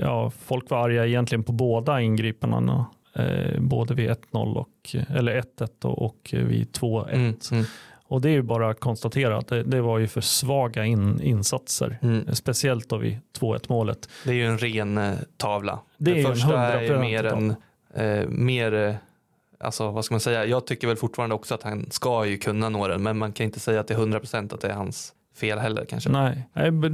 ja, 0.00 0.30
folk 0.30 0.70
var 0.70 0.78
arga 0.78 1.06
egentligen 1.06 1.44
på 1.44 1.52
båda 1.52 2.00
ingripandena. 2.00 2.86
Både 3.58 3.94
vid 3.94 4.10
1-0 4.10 4.56
och, 4.56 4.96
eller 5.16 5.40
1-1 5.40 5.84
och, 5.84 6.02
och 6.02 6.30
vid 6.32 6.68
2-1. 6.72 7.08
Mm. 7.12 7.34
Mm. 7.52 7.64
Och 8.10 8.20
det 8.20 8.28
är 8.28 8.32
ju 8.32 8.42
bara 8.42 8.70
att 8.70 8.80
konstatera 8.80 9.38
att 9.38 9.48
det, 9.48 9.62
det 9.62 9.80
var 9.80 9.98
ju 9.98 10.08
för 10.08 10.20
svaga 10.20 10.84
in, 10.84 11.20
insatser. 11.22 11.98
Mm. 12.02 12.34
Speciellt 12.34 12.88
då 12.88 12.96
vid 12.96 13.18
2-1 13.38 13.64
målet. 13.68 14.08
Det 14.24 14.30
är 14.30 14.34
ju 14.34 14.46
en 14.46 14.58
ren 14.58 14.98
eh, 14.98 15.14
tavla. 15.36 15.80
Det 15.98 16.20
är 16.20 16.24
första 16.24 16.58
är 16.58 16.82
ju 16.82 16.88
100% 16.88 17.00
mer 17.00 17.24
en, 17.24 17.54
eh, 17.94 18.28
mer, 18.28 18.74
eh, 18.74 18.94
alltså 19.60 19.90
vad 19.90 20.04
ska 20.04 20.14
man 20.14 20.20
säga, 20.20 20.44
jag 20.44 20.66
tycker 20.66 20.88
väl 20.88 20.96
fortfarande 20.96 21.34
också 21.34 21.54
att 21.54 21.62
han 21.62 21.90
ska 21.90 22.26
ju 22.26 22.38
kunna 22.38 22.68
nå 22.68 22.88
den, 22.88 23.02
men 23.02 23.18
man 23.18 23.32
kan 23.32 23.44
inte 23.44 23.60
säga 23.60 23.80
att 23.80 23.86
det 23.86 23.94
är 23.94 23.98
100% 23.98 24.54
att 24.54 24.60
det 24.60 24.68
är 24.68 24.74
hans 24.74 25.12
fel 25.36 25.58
heller 25.58 25.84
kanske. 25.84 26.10
Nej, 26.10 26.48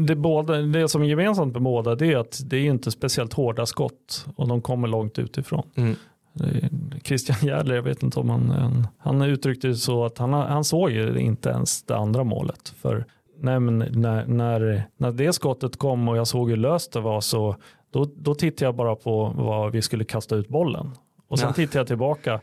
det, 0.07 0.16
båda, 0.16 0.57
det 0.57 0.88
som 0.88 1.02
är 1.02 1.07
gemensamt 1.07 1.52
med 1.52 1.62
båda 1.62 1.94
det 1.94 2.12
är 2.12 2.16
att 2.16 2.40
det 2.44 2.57
är 2.57 2.64
inte 2.64 2.90
speciellt 2.90 3.33
hårda 3.33 3.66
skott 3.66 4.26
och 4.37 4.48
de 4.48 4.62
kommer 4.62 4.88
långt 4.88 5.18
utifrån. 5.18 5.70
Mm. 5.74 5.96
Eh, 6.40 6.68
Christian 7.05 7.38
Järdler, 7.42 7.75
jag 7.75 7.83
vet 7.83 8.03
inte 8.03 8.20
om 8.20 8.31
han, 8.31 8.51
han, 8.51 8.87
han 8.99 9.22
uttryckte 9.22 9.68
det 9.68 9.75
så 9.77 10.05
att 10.05 10.18
han, 10.18 10.33
han 10.33 10.64
såg 10.64 10.90
inte 10.92 11.49
ens 11.49 11.83
det 11.83 11.96
andra 11.96 12.25
målet. 12.25 12.68
För 12.68 13.05
nej, 13.38 13.61
när, 13.61 14.27
när, 14.27 14.83
när 14.96 15.12
det 15.12 15.33
skottet 15.33 15.77
kom 15.77 16.09
och 16.09 16.16
jag 16.16 16.27
såg 16.27 16.51
hur 16.51 16.57
löst 16.57 16.92
det 16.92 17.01
var 17.01 17.20
så 17.20 17.57
då, 17.90 18.05
då 18.16 18.35
tittade 18.35 18.64
jag 18.64 18.75
bara 18.77 18.96
på 18.96 19.33
vad 19.37 19.72
vi 19.72 19.83
skulle 19.83 20.05
kasta 20.05 20.37
ut 20.37 20.49
bollen. 20.49 20.90
Och 21.29 21.38
sen 21.38 21.49
Ja. 21.49 21.53
tittade 21.55 21.79
jag 21.79 21.87
tillbaka 21.87 22.40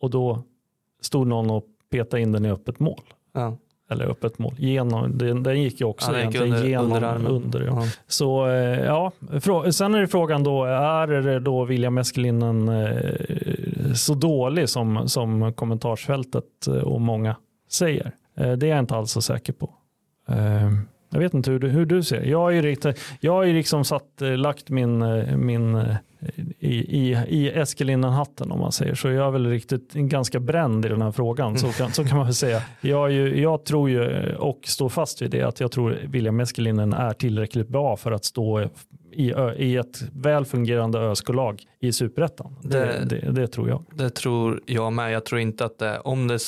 och 0.00 0.10
då 0.10 0.42
stod 1.02 1.26
någon 1.26 1.50
och 1.50 1.64
petade 1.90 2.22
in 2.22 2.32
den 2.32 2.44
i 2.46 2.50
öppet 2.50 2.80
mål. 2.80 3.00
Ja. 3.32 3.56
Eller 3.90 4.04
öppet 4.04 4.38
mål. 4.38 4.54
Genom, 4.58 5.18
den, 5.18 5.42
den 5.42 5.62
gick 5.62 5.80
ju 5.80 5.86
också 5.86 6.12
Ja, 6.12 6.18
egentligen 6.18 6.52
under- 6.52 6.64
genom 6.68 6.86
under 6.92 7.02
armen. 7.08 7.26
under 7.26 7.60
ja. 7.60 7.72
Ja. 7.84 7.88
Så 8.06 8.46
eh, 8.48 8.80
ja, 8.84 9.12
frå- 9.20 9.70
sen 9.70 9.94
är 9.94 10.00
det 10.00 10.06
frågan 10.08 10.42
då, 10.44 10.64
är 10.64 11.06
det 11.06 11.40
då 11.40 11.64
William 11.64 11.98
Eskelinen 11.98 12.68
eh, 12.68 13.92
så 13.94 14.14
dålig 14.14 14.68
som, 14.68 15.08
som 15.08 15.52
kommentarsfältet 15.52 16.66
eh, 16.68 16.74
och 16.74 17.00
många 17.00 17.36
säger? 17.70 18.12
Det 18.36 18.42
är 18.62 18.64
jag 18.66 18.78
inte 18.78 18.94
alls 18.96 19.10
så 19.12 19.22
säker 19.22 19.52
på. 19.52 19.70
Jag 21.14 21.20
vet 21.20 21.34
inte 21.34 21.50
hur 21.50 21.58
du, 21.58 21.68
hur 21.68 21.86
du 21.86 22.02
ser. 22.02 22.22
Jag 22.22 22.38
har 22.38 22.50
ju, 22.50 22.62
riktigt, 22.62 23.00
jag 23.20 23.46
ju 23.46 23.52
liksom 23.52 23.84
satt, 23.84 24.22
eh, 24.22 24.36
lagt 24.36 24.70
min, 24.70 25.02
eh, 25.02 25.36
min 25.36 25.74
eh, 25.74 25.96
i, 26.58 26.74
i, 26.74 27.18
i 27.28 27.50
Eskelinen-hatten 27.50 28.50
om 28.50 28.60
man 28.60 28.72
säger 28.72 28.94
så. 28.94 29.08
Jag 29.08 29.26
är 29.26 29.30
väl 29.30 29.46
riktigt 29.46 29.92
ganska 29.92 30.40
bränd 30.40 30.84
i 30.86 30.88
den 30.88 31.02
här 31.02 31.12
frågan. 31.12 31.58
Så 31.58 31.68
kan, 31.68 31.92
så 31.92 32.04
kan 32.04 32.16
man 32.16 32.26
väl 32.26 32.34
säga. 32.34 32.62
Jag, 32.80 33.06
är 33.06 33.10
ju, 33.14 33.40
jag 33.42 33.64
tror 33.64 33.90
ju 33.90 34.34
och 34.36 34.60
står 34.64 34.88
fast 34.88 35.22
vid 35.22 35.30
det 35.30 35.42
att 35.42 35.60
jag 35.60 35.72
tror 35.72 35.98
William 36.06 36.40
Eskelinen 36.40 36.92
är 36.92 37.12
tillräckligt 37.12 37.68
bra 37.68 37.96
för 37.96 38.12
att 38.12 38.24
stå 38.24 38.62
i, 39.12 39.32
i 39.56 39.76
ett 39.76 40.02
väl 40.12 40.44
fungerande 40.44 40.98
ÖSK-lag 40.98 41.62
i 41.80 41.92
superettan. 41.92 42.56
Det, 42.62 42.78
Det- 42.78 43.04
det, 43.20 43.30
det 43.32 43.46
tror 43.46 43.68
jag. 43.68 43.84
Det 43.94 44.10
tror 44.10 44.60
jag 44.66 44.92
med. 44.92 45.12
Jag 45.12 45.24
tror 45.24 45.40
inte 45.40 45.64
att 45.64 45.78
det, 45.78 45.98
om, 45.98 46.28
det, 46.28 46.38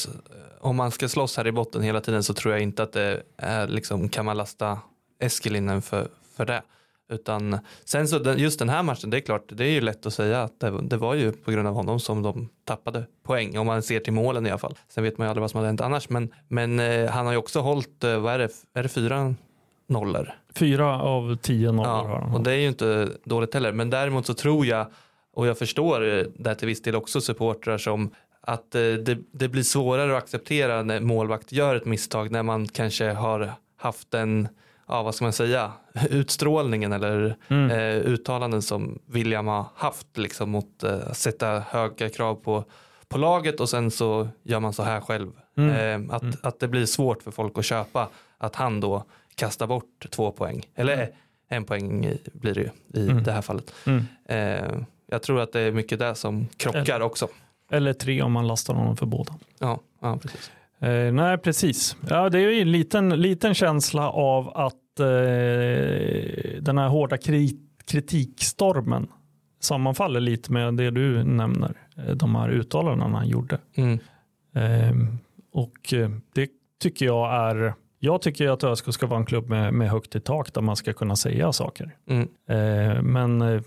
om 0.60 0.76
man 0.76 0.90
ska 0.90 1.08
slåss 1.08 1.36
här 1.36 1.46
i 1.46 1.52
botten 1.52 1.82
hela 1.82 2.00
tiden 2.00 2.22
så 2.22 2.34
tror 2.34 2.54
jag 2.54 2.62
inte 2.62 2.82
att 2.82 2.92
det 2.92 3.22
är 3.36 3.68
liksom, 3.68 4.08
kan 4.08 4.24
man 4.24 4.36
lasta 4.36 4.78
Eskelinen 5.20 5.82
för, 5.82 6.08
för 6.36 6.44
det. 6.46 6.62
Utan 7.08 7.58
sen 7.84 8.08
så 8.08 8.34
just 8.36 8.58
den 8.58 8.68
här 8.68 8.82
matchen, 8.82 9.10
det 9.10 9.16
är 9.16 9.20
klart, 9.20 9.42
det 9.48 9.64
är 9.64 9.70
ju 9.70 9.80
lätt 9.80 10.06
att 10.06 10.14
säga 10.14 10.42
att 10.42 10.60
det, 10.60 10.80
det 10.82 10.96
var 10.96 11.14
ju 11.14 11.32
på 11.32 11.50
grund 11.50 11.68
av 11.68 11.74
honom 11.74 12.00
som 12.00 12.22
de 12.22 12.48
tappade 12.64 13.06
poäng. 13.22 13.58
Om 13.58 13.66
man 13.66 13.82
ser 13.82 14.00
till 14.00 14.12
målen 14.12 14.46
i 14.46 14.50
alla 14.50 14.58
fall. 14.58 14.74
Sen 14.88 15.04
vet 15.04 15.18
man 15.18 15.26
ju 15.26 15.28
aldrig 15.28 15.40
vad 15.40 15.50
som 15.50 15.58
hade 15.58 15.68
hänt 15.68 15.80
annars. 15.80 16.08
Men, 16.08 16.34
men 16.48 16.80
eh, 16.80 17.10
han 17.10 17.26
har 17.26 17.32
ju 17.32 17.38
också 17.38 17.60
hållit, 17.60 18.04
eh, 18.04 18.18
vad 18.18 18.34
är 18.34 18.38
det, 18.38 18.48
är 18.74 18.82
det 18.82 18.88
fyra 18.88 19.34
nollor? 19.88 20.32
Fyra 20.54 21.00
av 21.02 21.36
tio 21.36 21.72
nollor 21.72 21.90
har 21.90 22.08
Ja, 22.08 22.18
han. 22.20 22.34
och 22.34 22.40
det 22.40 22.52
är 22.52 22.56
ju 22.56 22.68
inte 22.68 23.08
dåligt 23.24 23.54
heller. 23.54 23.72
Men 23.72 23.90
däremot 23.90 24.26
så 24.26 24.34
tror 24.34 24.66
jag, 24.66 24.86
och 25.34 25.46
jag 25.46 25.58
förstår 25.58 26.18
eh, 26.18 26.24
där 26.38 26.54
till 26.54 26.68
viss 26.68 26.82
del 26.82 26.94
också 26.94 27.20
supportrar 27.20 27.78
som 27.78 28.10
att 28.48 28.74
eh, 28.74 28.80
det, 28.80 29.18
det 29.32 29.48
blir 29.48 29.62
svårare 29.62 30.16
att 30.16 30.22
acceptera 30.22 30.82
när 30.82 31.00
målvakt 31.00 31.52
gör 31.52 31.74
ett 31.76 31.84
misstag 31.84 32.30
när 32.30 32.42
man 32.42 32.68
kanske 32.68 33.10
har 33.12 33.52
haft 33.76 34.14
en, 34.14 34.48
ja 34.88 35.02
vad 35.02 35.14
ska 35.14 35.24
man 35.24 35.32
säga, 35.32 35.72
utstrålningen 36.10 36.92
eller 36.92 37.36
Mm. 37.48 37.70
eh, 37.70 37.96
uttalanden 38.10 38.62
som 38.62 38.98
William 39.06 39.46
har 39.46 39.64
haft 39.74 40.18
liksom 40.18 40.50
mot 40.50 40.82
eh, 40.82 40.94
att 41.10 41.16
sätta 41.16 41.58
höga 41.70 42.08
krav 42.08 42.34
på, 42.34 42.64
på 43.08 43.18
laget 43.18 43.60
och 43.60 43.68
sen 43.68 43.90
så 43.90 44.28
gör 44.42 44.60
man 44.60 44.72
så 44.72 44.82
här 44.82 45.00
själv. 45.00 45.30
Mm. 45.56 46.08
Eh, 46.10 46.14
att, 46.16 46.44
att 46.46 46.60
det 46.60 46.68
blir 46.68 46.86
svårt 46.86 47.22
för 47.22 47.30
folk 47.30 47.58
att 47.58 47.64
köpa 47.64 48.08
att 48.38 48.56
han 48.56 48.80
då 48.80 49.04
kastar 49.34 49.66
bort 49.66 50.06
två 50.10 50.30
poäng. 50.32 50.66
Eller 50.74 51.08
en 51.48 51.64
poäng 51.64 52.04
i, 52.06 52.18
blir 52.32 52.54
det 52.54 52.60
ju 52.60 53.00
i 53.02 53.10
Mm. 53.10 53.22
det 53.24 53.32
här 53.32 53.42
fallet. 53.42 53.74
Mm. 53.86 54.04
Eh, 54.28 54.78
jag 55.06 55.22
tror 55.22 55.40
att 55.40 55.52
det 55.52 55.60
är 55.60 55.72
mycket 55.72 55.98
där 55.98 56.14
som 56.14 56.48
krockar 56.56 57.00
också. 57.00 57.28
Eller 57.70 57.92
tre 57.92 58.22
om 58.22 58.32
man 58.32 58.46
lastar 58.46 58.74
honom 58.74 58.96
för 58.96 59.06
båda. 59.06 59.34
Ja, 59.58 59.80
ja 60.00 60.18
precis. 60.22 60.50
Eh, 60.78 61.12
nej, 61.12 61.38
precis. 61.38 61.96
Ja, 62.08 62.28
det 62.28 62.38
är 62.38 62.50
ju 62.50 62.60
en 62.60 62.72
liten, 62.72 63.08
liten 63.08 63.54
känsla 63.54 64.10
av 64.10 64.48
att 64.56 65.00
eh, 65.00 65.06
den 66.60 66.78
här 66.78 66.88
hårda 66.88 67.16
kri 67.16 67.60
kritikstormen 67.86 69.08
sammanfaller 69.60 70.20
lite 70.20 70.52
med 70.52 70.74
det 70.74 70.90
du 70.90 71.24
nämner. 71.24 71.76
Eh, 71.96 72.14
de 72.14 72.34
här 72.34 72.50
uttalandena 72.50 73.18
han 73.18 73.28
gjorde. 73.28 73.58
Mm. 73.74 73.98
Eh, 74.54 75.08
och 75.52 75.94
det 76.34 76.50
tycker 76.80 77.06
jag 77.06 77.34
är 77.34 77.74
jag 77.98 78.22
tycker 78.22 78.48
att 78.48 78.64
ÖSK 78.64 78.94
ska 78.94 79.06
vara 79.06 79.20
en 79.20 79.26
klubb 79.26 79.48
med, 79.48 79.74
med 79.74 79.90
högt 79.90 80.16
i 80.16 80.20
tak 80.20 80.54
där 80.54 80.62
man 80.62 80.76
ska 80.76 80.92
kunna 80.92 81.16
säga 81.16 81.52
saker. 81.52 81.96
Mm. 82.06 82.28
Eh, 82.48 83.02
men 83.02 83.42
eh, 83.42 83.62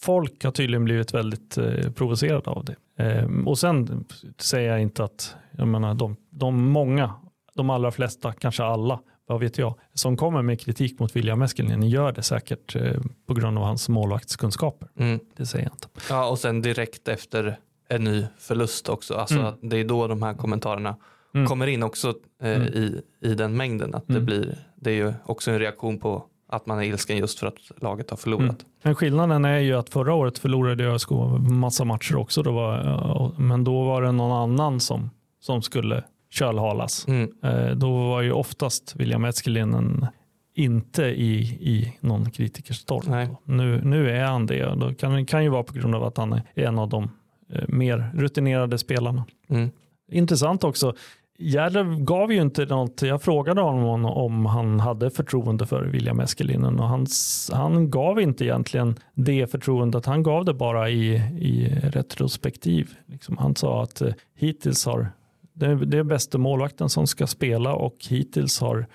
folk 0.00 0.44
har 0.44 0.50
tydligen 0.50 0.84
blivit 0.84 1.14
väldigt 1.14 1.58
provocerade 1.94 2.50
av 2.50 2.64
det. 2.64 2.74
Eh, 2.96 3.24
och 3.46 3.58
sen 3.58 4.04
säger 4.38 4.70
jag 4.70 4.82
inte 4.82 5.04
att, 5.04 5.36
jag 5.58 5.68
menar 5.68 5.94
de, 5.94 6.16
de 6.30 6.62
många, 6.68 7.14
de 7.54 7.70
allra 7.70 7.90
flesta, 7.90 8.32
kanske 8.32 8.64
alla, 8.64 9.00
vad 9.26 9.40
vet 9.40 9.58
jag, 9.58 9.74
som 9.94 10.16
kommer 10.16 10.42
med 10.42 10.60
kritik 10.60 10.98
mot 10.98 11.16
William 11.16 11.42
Eskelinen 11.42 11.88
gör 11.88 12.12
det 12.12 12.22
säkert 12.22 12.76
eh, 12.76 13.00
på 13.26 13.34
grund 13.34 13.58
av 13.58 13.64
hans 13.64 13.88
målvaktskunskaper. 13.88 14.88
Mm. 14.96 15.20
Det 15.36 15.46
säger 15.46 15.64
jag 15.64 15.74
inte. 15.74 15.88
Ja, 16.10 16.28
och 16.30 16.38
sen 16.38 16.62
direkt 16.62 17.08
efter 17.08 17.58
en 17.88 18.04
ny 18.04 18.24
förlust 18.38 18.88
också. 18.88 19.14
Alltså 19.14 19.38
Mm. 19.38 19.54
det 19.62 19.76
är 19.76 19.84
då 19.84 20.06
de 20.06 20.22
här 20.22 20.34
kommentarerna 20.34 20.96
Mm. 21.34 21.46
kommer 21.46 21.66
in 21.66 21.82
också 21.82 22.14
eh, 22.42 22.50
Mm. 22.56 22.68
i, 22.68 23.00
i 23.20 23.34
den 23.34 23.56
mängden. 23.56 23.94
Att 23.94 24.06
det, 24.06 24.12
Mm. 24.12 24.26
blir, 24.26 24.58
det 24.76 24.90
är 24.90 24.94
ju 24.94 25.12
också 25.24 25.50
en 25.50 25.58
reaktion 25.58 25.98
på 26.00 26.24
att 26.54 26.66
man 26.66 26.78
är 26.78 26.82
ilsken 26.82 27.16
just 27.16 27.38
för 27.38 27.46
att 27.46 27.82
laget 27.82 28.10
har 28.10 28.16
förlorat. 28.16 28.42
Mm. 28.42 28.56
Men 28.82 28.94
skillnaden 28.94 29.44
är 29.44 29.58
ju 29.58 29.74
att 29.74 29.90
förra 29.90 30.14
året 30.14 30.38
förlorade 30.38 30.84
ÖSK 30.84 31.10
massa 31.48 31.84
matcher 31.84 32.16
också. 32.16 32.42
Då 32.42 32.52
var, 32.52 33.40
men 33.40 33.64
då 33.64 33.84
var 33.84 34.02
det 34.02 34.12
någon 34.12 34.32
annan 34.32 34.80
som, 34.80 35.10
som 35.40 35.62
skulle 35.62 36.04
kölhalas. 36.30 37.08
Mm. 37.08 37.30
Eh, 37.42 37.70
Då 37.70 38.08
var 38.08 38.22
ju 38.22 38.32
oftast 38.32 38.96
William 38.96 39.24
Eskelinen 39.24 40.06
inte 40.54 41.04
i, 41.04 41.40
i 41.60 41.96
någon 42.00 42.30
kritikerstorm. 42.30 43.36
Nu, 43.44 43.80
nu 43.84 44.10
är 44.10 44.24
han 44.24 44.46
det. 44.46 44.74
Då 44.74 44.94
kan, 44.94 45.12
det 45.12 45.24
kan 45.24 45.42
ju 45.44 45.48
vara 45.48 45.62
på 45.62 45.72
grund 45.72 45.94
av 45.94 46.04
att 46.04 46.16
han 46.16 46.32
är 46.32 46.42
en 46.54 46.78
av 46.78 46.88
de 46.88 47.10
eh, 47.52 47.64
mer 47.68 48.10
rutinerade 48.14 48.78
spelarna. 48.78 49.24
Mm. 49.48 49.70
Intressant 50.12 50.64
också. 50.64 50.94
Järlev 51.38 52.04
gav 52.04 52.32
ju 52.32 52.40
inte 52.40 52.64
något, 52.64 53.02
jag 53.02 53.22
frågade 53.22 53.60
honom 53.60 54.04
om 54.04 54.46
han 54.46 54.80
hade 54.80 55.10
förtroende 55.10 55.66
för 55.66 55.82
William 55.84 56.20
Eskelinen 56.20 56.80
och 56.80 56.88
han, 56.88 57.06
han 57.52 57.90
gav 57.90 58.20
inte 58.20 58.44
egentligen 58.44 58.96
det 59.14 59.50
förtroendet, 59.50 60.06
han 60.06 60.22
gav 60.22 60.44
det 60.44 60.54
bara 60.54 60.90
i, 60.90 61.14
i 61.38 61.78
retrospektiv. 61.82 62.90
Liksom, 63.06 63.38
han 63.38 63.56
sa 63.56 63.82
att 63.82 64.00
eh, 64.00 64.12
hittills 64.34 64.86
har, 64.86 65.08
det, 65.52 65.74
det 65.74 65.98
är 65.98 66.02
bästa 66.02 66.38
målvakten 66.38 66.88
som 66.88 67.06
ska 67.06 67.26
spela 67.26 67.74
och 67.74 67.96
hittills 68.08 68.60
har 68.60 68.86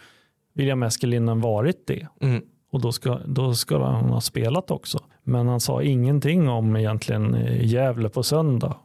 William 0.53 0.83
Eskelinen 0.83 1.41
varit 1.41 1.87
det. 1.87 2.07
Mm. 2.21 2.41
Och 2.71 2.81
då 2.81 2.91
ska, 2.91 3.19
då 3.25 3.53
ska 3.53 3.85
han 3.85 4.09
ha 4.09 4.21
spelat 4.21 4.71
också. 4.71 4.99
Men 5.23 5.47
han 5.47 5.59
sa 5.59 5.83
ingenting 5.83 6.49
om 6.49 6.75
egentligen 6.75 7.35
eh, 7.35 7.65
Gävle 7.65 8.09
på 8.09 8.23
söndag. 8.23 8.77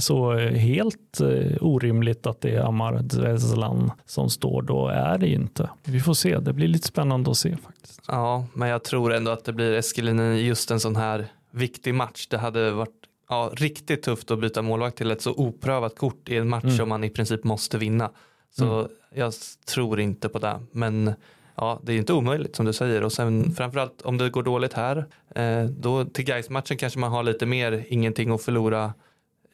Så 0.00 0.36
helt 0.38 1.20
eh, 1.20 1.56
orimligt 1.60 2.26
att 2.26 2.40
det 2.40 2.50
är 2.50 2.60
Amar 2.60 3.02
Dzeslan 3.02 3.92
som 4.06 4.30
står 4.30 4.62
då 4.62 4.88
är 4.88 5.18
det 5.18 5.28
inte. 5.28 5.70
Vi 5.84 6.00
får 6.00 6.14
se, 6.14 6.38
det 6.38 6.52
blir 6.52 6.68
lite 6.68 6.88
spännande 6.88 7.30
att 7.30 7.36
se 7.36 7.56
faktiskt. 7.56 8.02
Ja, 8.06 8.46
men 8.54 8.68
jag 8.68 8.84
tror 8.84 9.12
ändå 9.12 9.30
att 9.30 9.44
det 9.44 9.52
blir 9.52 9.72
Eskelinen 9.72 10.36
i 10.36 10.40
just 10.40 10.70
en 10.70 10.80
sån 10.80 10.96
här 10.96 11.26
viktig 11.50 11.94
match. 11.94 12.26
Det 12.26 12.38
hade 12.38 12.70
varit 12.70 13.00
ja, 13.28 13.50
riktigt 13.54 14.02
tufft 14.02 14.30
att 14.30 14.40
byta 14.40 14.62
målvakt 14.62 14.96
till 14.96 15.10
ett 15.10 15.22
så 15.22 15.32
oprövat 15.32 15.98
kort 15.98 16.28
i 16.28 16.36
en 16.36 16.48
match 16.48 16.64
mm. 16.64 16.76
som 16.76 16.88
man 16.88 17.04
i 17.04 17.10
princip 17.10 17.44
måste 17.44 17.78
vinna. 17.78 18.10
Så 18.56 18.78
mm. 18.78 18.90
jag 19.14 19.32
tror 19.66 20.00
inte 20.00 20.28
på 20.28 20.38
det. 20.38 20.60
Men 20.72 21.14
ja, 21.54 21.80
det 21.82 21.92
är 21.92 21.96
inte 21.96 22.12
omöjligt 22.12 22.56
som 22.56 22.66
du 22.66 22.72
säger. 22.72 23.04
Och 23.04 23.12
sen 23.12 23.52
framförallt 23.52 24.02
om 24.02 24.18
det 24.18 24.30
går 24.30 24.42
dåligt 24.42 24.72
här, 24.72 25.06
eh, 25.34 25.64
då 25.64 26.04
till 26.04 26.24
guys 26.24 26.50
matchen 26.50 26.76
kanske 26.76 26.98
man 26.98 27.10
har 27.10 27.22
lite 27.22 27.46
mer 27.46 27.84
ingenting 27.88 28.30
att 28.30 28.42
förlora 28.42 28.92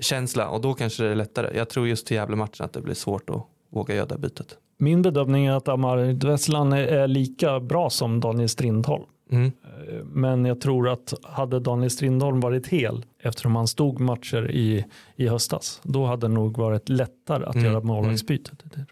känsla 0.00 0.48
och 0.48 0.60
då 0.60 0.74
kanske 0.74 1.02
det 1.02 1.10
är 1.10 1.14
lättare. 1.14 1.56
Jag 1.56 1.68
tror 1.68 1.88
just 1.88 2.06
till 2.06 2.16
Gävle-matchen 2.16 2.64
att 2.64 2.72
det 2.72 2.80
blir 2.80 2.94
svårt 2.94 3.30
att 3.30 3.42
våga 3.70 3.94
göra 3.94 4.06
det 4.06 4.18
bytet. 4.18 4.58
Min 4.78 5.02
bedömning 5.02 5.46
är 5.46 5.52
att 5.52 5.68
Amar 5.68 6.12
Dvesslan 6.12 6.72
är 6.72 7.08
lika 7.08 7.60
bra 7.60 7.90
som 7.90 8.20
Daniel 8.20 8.48
Strindholm. 8.48 9.04
Mm. 9.30 9.46
Eh, 9.46 10.04
men 10.04 10.44
jag 10.44 10.60
tror 10.60 10.88
att 10.88 11.14
hade 11.22 11.60
Daniel 11.60 11.90
Strindholm 11.90 12.40
varit 12.40 12.66
hel 12.66 13.04
eftersom 13.22 13.56
han 13.56 13.66
stod 13.68 14.00
matcher 14.00 14.50
i, 14.50 14.84
i 15.16 15.28
höstas, 15.28 15.80
då 15.82 16.06
hade 16.06 16.28
det 16.28 16.34
nog 16.34 16.58
varit 16.58 16.88
lättare 16.88 17.44
att 17.44 17.54
mm. 17.54 17.66
göra 17.66 17.80
målvaktsbytet. 17.80 18.64
Mm. 18.74 18.86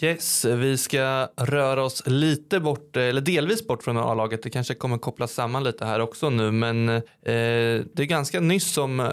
Yes, 0.00 0.44
vi 0.44 0.78
ska 0.78 1.28
röra 1.36 1.84
oss 1.84 2.02
lite 2.06 2.60
bort, 2.60 2.96
eller 2.96 3.20
delvis 3.20 3.66
bort 3.66 3.82
från 3.82 3.96
A-laget. 3.96 4.42
Det 4.42 4.50
kanske 4.50 4.74
kommer 4.74 4.98
kopplas 4.98 5.32
samman 5.32 5.64
lite 5.64 5.84
här 5.84 6.00
också 6.00 6.30
nu, 6.30 6.50
men 6.50 6.88
eh, 6.88 7.02
det 7.22 7.98
är 7.98 8.04
ganska 8.04 8.40
nyss 8.40 8.72
som 8.72 9.00
eh, 9.00 9.08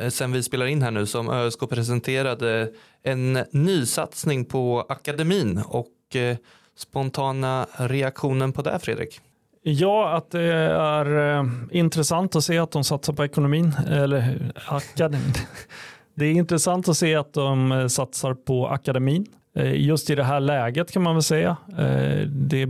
Eh, 0.00 0.08
sen 0.08 0.32
vi 0.32 0.42
spelar 0.42 0.66
in 0.66 0.82
här 0.82 0.90
nu 0.90 1.06
som 1.06 1.30
ÖSK 1.30 1.68
presenterade 1.70 2.70
en 3.02 3.38
nysatsning 3.50 4.44
på 4.44 4.86
akademin 4.88 5.62
och 5.68 6.16
eh, 6.16 6.36
spontana 6.76 7.66
reaktionen 7.76 8.52
på 8.52 8.62
det 8.62 8.78
Fredrik? 8.78 9.20
Ja, 9.62 10.16
att 10.16 10.30
det 10.30 10.52
är 10.72 11.38
eh, 11.38 11.44
intressant 11.70 12.36
att 12.36 12.44
se 12.44 12.58
att 12.58 12.70
de 12.70 12.84
satsar 12.84 13.12
på 13.12 13.24
ekonomin, 13.24 13.72
eller 13.88 14.52
akademin. 14.66 15.32
Det 16.14 16.26
är 16.26 16.32
intressant 16.32 16.88
att 16.88 16.96
se 16.96 17.14
att 17.14 17.32
de 17.32 17.86
satsar 17.90 18.34
på 18.34 18.68
akademin. 18.68 19.26
Just 19.74 20.10
i 20.10 20.14
det 20.14 20.24
här 20.24 20.40
läget 20.40 20.92
kan 20.92 21.02
man 21.02 21.14
väl 21.14 21.22
säga. 21.22 21.56
Det, 22.26 22.66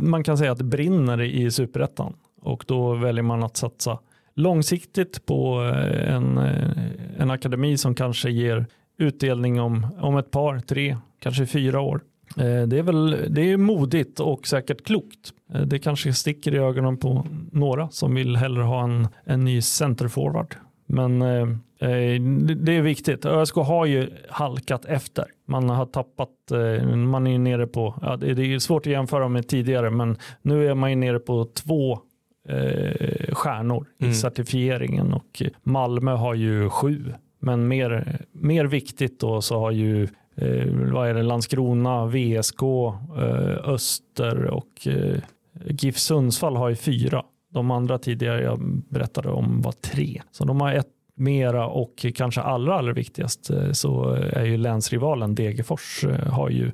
man 0.00 0.24
kan 0.24 0.38
säga 0.38 0.52
att 0.52 0.58
det 0.58 0.64
brinner 0.64 1.20
i 1.20 1.50
superettan 1.50 2.14
och 2.40 2.64
då 2.66 2.94
väljer 2.94 3.22
man 3.22 3.42
att 3.42 3.56
satsa 3.56 3.98
långsiktigt 4.34 5.26
på 5.26 5.62
eh, 5.62 6.14
en, 6.14 6.38
eh, 6.38 6.70
en 7.18 7.30
akademi 7.30 7.76
som 7.76 7.94
kanske 7.94 8.30
ger 8.30 8.66
utdelning 8.98 9.60
om, 9.60 9.86
om 10.00 10.16
ett 10.16 10.30
par, 10.30 10.60
tre, 10.60 10.96
kanske 11.20 11.46
fyra 11.46 11.80
år. 11.80 12.00
Eh, 12.36 12.62
det 12.62 12.78
är, 12.78 12.82
väl, 12.82 13.26
det 13.28 13.52
är 13.52 13.56
modigt 13.56 14.20
och 14.20 14.46
säkert 14.46 14.84
klokt. 14.84 15.32
Det 15.66 15.78
kanske 15.78 16.12
sticker 16.12 16.54
i 16.54 16.58
ögonen 16.58 16.96
på 16.96 17.26
några 17.52 17.88
som 17.88 18.14
vill 18.14 18.36
hellre 18.36 18.62
ha 18.62 18.84
en, 18.84 19.08
en 19.24 19.44
ny 19.44 19.62
centerforward. 19.62 20.54
Men 20.86 21.22
Eh, 21.82 22.20
det 22.56 22.72
är 22.72 22.82
viktigt. 22.82 23.26
ÖSK 23.26 23.54
har 23.54 23.86
ju 23.86 24.10
halkat 24.28 24.84
efter. 24.84 25.24
Man 25.46 25.68
har 25.68 25.86
tappat, 25.86 26.28
eh, 26.50 26.86
man 26.86 27.26
är 27.26 27.38
nere 27.38 27.66
på, 27.66 27.94
ja, 28.02 28.16
det 28.16 28.54
är 28.54 28.58
svårt 28.58 28.86
att 28.86 28.92
jämföra 28.92 29.28
med 29.28 29.48
tidigare, 29.48 29.90
men 29.90 30.16
nu 30.42 30.68
är 30.68 30.74
man 30.74 30.90
ju 30.90 30.96
nere 30.96 31.18
på 31.18 31.44
två 31.44 31.98
eh, 32.48 33.34
stjärnor 33.34 33.86
i 33.98 34.04
mm. 34.04 34.14
certifieringen 34.14 35.12
och 35.12 35.42
Malmö 35.62 36.12
har 36.12 36.34
ju 36.34 36.70
sju. 36.70 37.12
Men 37.38 37.68
mer, 37.68 38.20
mer 38.32 38.64
viktigt 38.64 39.20
då 39.20 39.40
så 39.40 39.58
har 39.58 39.70
ju 39.70 40.02
eh, 40.36 40.66
vad 40.92 41.08
är 41.08 41.14
det, 41.14 41.22
Landskrona, 41.22 42.06
VSK, 42.06 42.62
eh, 42.62 43.68
Öster 43.68 44.44
och 44.44 44.86
eh, 44.86 45.18
GIF 45.64 45.98
Sundsvall 45.98 46.56
har 46.56 46.68
ju 46.68 46.76
fyra. 46.76 47.22
De 47.50 47.70
andra 47.70 47.98
tidigare 47.98 48.42
jag 48.42 48.82
berättade 48.88 49.28
om 49.28 49.62
var 49.62 49.72
tre. 49.72 50.22
Så 50.30 50.44
de 50.44 50.60
har 50.60 50.72
ett 50.72 50.88
mera 51.14 51.66
och 51.66 52.06
kanske 52.14 52.40
allra, 52.40 52.74
allra 52.74 52.92
viktigast 52.92 53.50
eh, 53.50 53.72
så 53.72 54.10
är 54.12 54.44
ju 54.44 54.56
länsrivalen 54.56 55.34
Degerfors 55.34 56.04
eh, 56.04 56.32
har 56.32 56.50
ju 56.50 56.72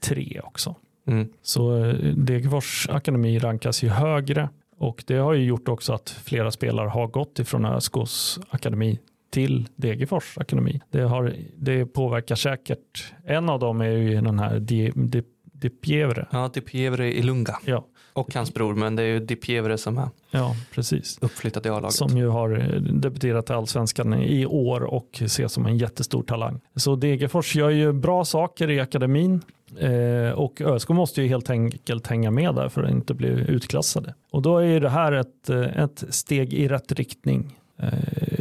tre 0.00 0.40
också. 0.44 0.74
Mm. 1.06 1.28
Så 1.42 1.84
eh, 1.84 1.94
Degerfors 2.14 2.88
akademi 2.90 3.38
rankas 3.38 3.82
ju 3.82 3.88
högre 3.88 4.48
och 4.80 5.04
det 5.06 5.16
har 5.16 5.32
ju 5.32 5.44
gjort 5.44 5.68
också 5.68 5.92
att 5.92 6.10
flera 6.10 6.50
spelare 6.50 6.88
har 6.88 7.06
gått 7.06 7.38
ifrån 7.38 7.64
ÖSKs 7.64 8.38
akademi 8.50 8.98
till 9.30 9.68
Degerfors 9.76 10.38
akademi. 10.38 10.80
Det, 10.90 11.00
har, 11.00 11.34
det 11.56 11.86
påverkar 11.86 12.34
säkert. 12.34 13.12
En 13.24 13.48
av 13.48 13.58
dem 13.58 13.80
är 13.80 13.90
ju 13.90 14.20
den 14.20 14.38
här 14.38 14.60
Di, 14.60 14.92
Di, 14.94 15.22
Di 15.42 15.70
Pievre. 15.70 16.26
Ja, 16.32 16.50
Di 16.54 16.60
Pievre 16.60 17.12
i 17.12 17.22
Lunga. 17.22 17.58
Ja, 17.64 17.86
och 18.20 18.34
hans 18.34 18.54
bror, 18.54 18.74
men 18.74 18.96
det 18.96 19.02
är 19.02 19.06
ju 19.06 19.20
Di 19.20 19.36
Pievre 19.36 19.78
som 19.78 19.98
är 19.98 20.08
ja, 20.30 20.56
precis. 20.74 21.18
uppflyttad 21.20 21.66
i 21.66 21.68
A-laget. 21.68 21.94
Som 21.94 22.16
ju 22.16 22.28
har 22.28 22.58
eh, 22.58 22.80
debuterat 22.80 23.50
i 23.50 23.52
allsvenskan 23.52 24.14
i 24.14 24.46
år 24.46 24.80
och 24.82 25.08
ses 25.20 25.52
som 25.52 25.66
en 25.66 25.78
jättestor 25.78 26.22
talang. 26.22 26.60
Så 26.76 26.96
Degerfors 26.96 27.56
gör 27.56 27.70
ju 27.70 27.92
bra 27.92 28.24
saker 28.24 28.70
i 28.70 28.80
akademin 28.80 29.40
eh, 29.78 30.32
och 30.32 30.60
ÖSK 30.60 30.88
måste 30.88 31.22
ju 31.22 31.28
helt 31.28 31.50
enkelt 31.50 32.06
hänga 32.06 32.30
med 32.30 32.54
där 32.54 32.68
för 32.68 32.82
att 32.82 32.90
inte 32.90 33.14
bli 33.14 33.28
utklassade. 33.28 34.14
Och 34.30 34.42
då 34.42 34.58
är 34.58 34.66
ju 34.66 34.80
det 34.80 34.90
här 34.90 35.12
ett, 35.12 35.50
eh, 35.50 35.82
ett 35.82 36.04
steg 36.08 36.54
i 36.54 36.68
rätt 36.68 36.92
riktning. 36.92 37.56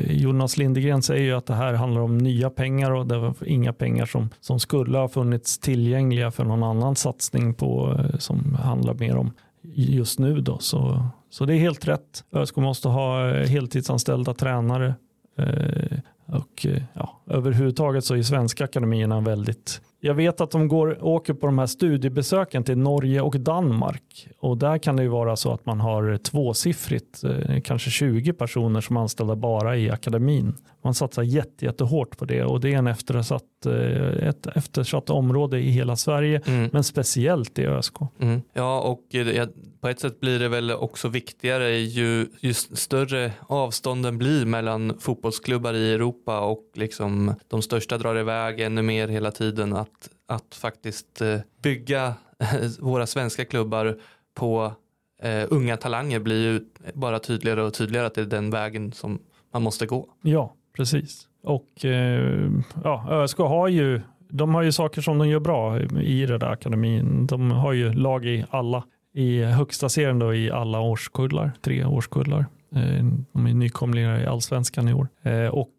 Jonas 0.10 0.58
Lindegren 0.58 1.02
säger 1.02 1.24
ju 1.24 1.34
att 1.34 1.46
det 1.46 1.54
här 1.54 1.74
handlar 1.74 2.02
om 2.02 2.18
nya 2.18 2.50
pengar 2.50 2.92
och 2.92 3.08
det 3.08 3.18
var 3.18 3.34
inga 3.46 3.74
pengar 3.74 4.06
som, 4.06 4.30
som 4.42 4.60
skulle 4.60 4.98
ha 4.98 5.08
funnits 5.08 5.60
tillgängliga 5.60 6.32
för 6.32 6.44
någon 6.44 6.64
annan 6.64 6.96
satsning 6.96 7.54
på, 7.54 8.00
som 8.20 8.58
handlar 8.64 8.94
mer 8.94 9.18
om 9.18 9.32
just 9.74 10.20
nu. 10.20 10.42
Då. 10.42 10.60
Så, 10.60 11.06
så 11.30 11.46
det 11.46 11.54
är 11.54 11.58
helt 11.58 11.88
rätt. 11.88 12.24
ÖSK 12.32 12.56
måste 12.56 12.88
ha 12.88 13.30
eh, 13.30 13.48
heltidsanställda 13.48 14.34
tränare. 14.34 14.96
Eh, 15.38 16.00
och 16.26 16.66
eh, 16.66 16.84
ja, 16.94 17.22
överhuvudtaget 17.28 18.06
så 18.06 18.16
är 18.16 18.22
svenska 18.22 18.64
akademierna 18.64 19.22
väldigt 19.22 19.82
jag 20.00 20.14
vet 20.14 20.42
att 20.42 20.52
de 20.52 20.68
går, 20.68 21.04
åker 21.04 21.34
på 21.34 21.46
de 21.46 21.60
här 21.60 21.66
studiebesöken 21.66 22.64
till 22.64 22.78
Norge 22.78 23.22
och 23.22 23.40
Danmark 23.40 24.28
och 24.40 24.58
där 24.58 24.78
kan 24.78 24.96
det 24.96 25.04
ju 25.04 25.10
vara 25.10 25.36
så 25.36 25.52
att 25.54 25.66
man 25.66 25.80
har 25.80 26.18
tvåsiffrigt, 26.18 27.24
eh, 27.24 27.62
kanske 27.62 27.90
20 27.90 28.34
personer 28.34 28.82
som 28.82 28.98
är 28.98 29.02
anställda 29.02 29.36
bara 29.36 29.78
i 29.78 29.90
akademin. 29.90 30.54
Man 30.84 30.94
satsar 30.94 31.24
jätte, 31.24 31.66
jättehårt 31.66 32.18
på 32.18 32.26
det 32.26 32.44
och 32.44 32.60
det 32.60 32.74
är 32.74 32.78
en 32.78 32.88
eftersatt, 32.88 33.66
eh, 33.66 34.28
ett 34.28 34.48
eftersatt 34.48 35.10
område 35.10 35.60
i 35.60 35.70
hela 35.70 35.96
Sverige 35.96 36.42
mm. 36.46 36.70
men 36.74 36.84
speciellt 36.84 37.60
i 37.60 37.66
ÖSK. 37.66 37.96
Mm. 38.20 38.42
Ja 38.54 38.82
och 38.82 39.16
eh, 39.16 39.48
på 39.82 39.88
ett 39.88 40.00
sätt 40.00 40.20
blir 40.20 40.40
det 40.40 40.48
väl 40.48 40.72
också 40.72 41.08
viktigare 41.08 41.78
ju, 41.78 42.28
ju 42.40 42.54
större 42.54 43.32
avstånden 43.48 44.18
blir 44.18 44.46
mellan 44.46 45.00
fotbollsklubbar 45.00 45.74
i 45.74 45.94
Europa 45.94 46.40
och 46.40 46.64
liksom 46.74 47.34
de 47.48 47.62
största 47.62 47.98
drar 47.98 48.20
iväg 48.20 48.60
ännu 48.60 48.82
mer 48.82 49.08
hela 49.08 49.32
tiden 49.32 49.74
att, 49.74 49.89
att 50.28 50.56
faktiskt 50.56 51.22
eh, 51.22 51.40
bygga 51.62 52.14
eh, 52.40 52.70
våra 52.80 53.08
svenska 53.08 53.46
klubbar 53.46 53.98
på 54.34 54.74
eh, 55.22 55.46
unga 55.50 55.78
talanger 55.78 56.20
blir 56.20 56.52
ju 56.52 56.66
bara 56.94 57.20
tydligare 57.20 57.64
och 57.64 57.74
tydligare 57.74 58.08
att 58.08 58.16
det 58.16 58.22
är 58.22 58.26
den 58.26 58.50
vägen 58.50 58.92
som 58.92 59.20
man 59.54 59.62
måste 59.62 59.86
gå. 59.86 60.10
Ja, 60.22 60.54
precis. 60.76 61.28
Och 61.44 61.86
eh, 61.86 62.50
ja, 62.84 63.08
ÖSK 63.10 63.38
har 63.38 63.68
ju 63.68 64.02
de 64.32 64.56
har 64.56 64.62
ju 64.62 64.72
saker 64.72 65.02
som 65.02 65.18
de 65.18 65.28
gör 65.30 65.40
bra 65.40 65.80
i 66.02 66.26
den 66.26 66.40
där 66.40 66.52
akademin. 66.52 67.28
De 67.28 67.52
har 67.52 67.74
ju 67.74 67.94
lag 67.94 68.26
i 68.26 68.46
alla, 68.50 68.84
i 69.14 69.44
högsta 69.44 69.90
serien 69.90 70.20
då 70.20 70.34
i 70.34 70.52
alla 70.52 70.80
årskullar, 70.80 71.52
tre 71.62 71.86
årskullar. 71.86 72.46
Eh, 72.76 73.06
de 73.34 73.46
är 73.46 73.54
nykomlingar 73.54 74.20
i 74.20 74.26
allsvenskan 74.26 74.88
i 74.88 74.94
år. 74.94 75.08
Och 75.52 75.74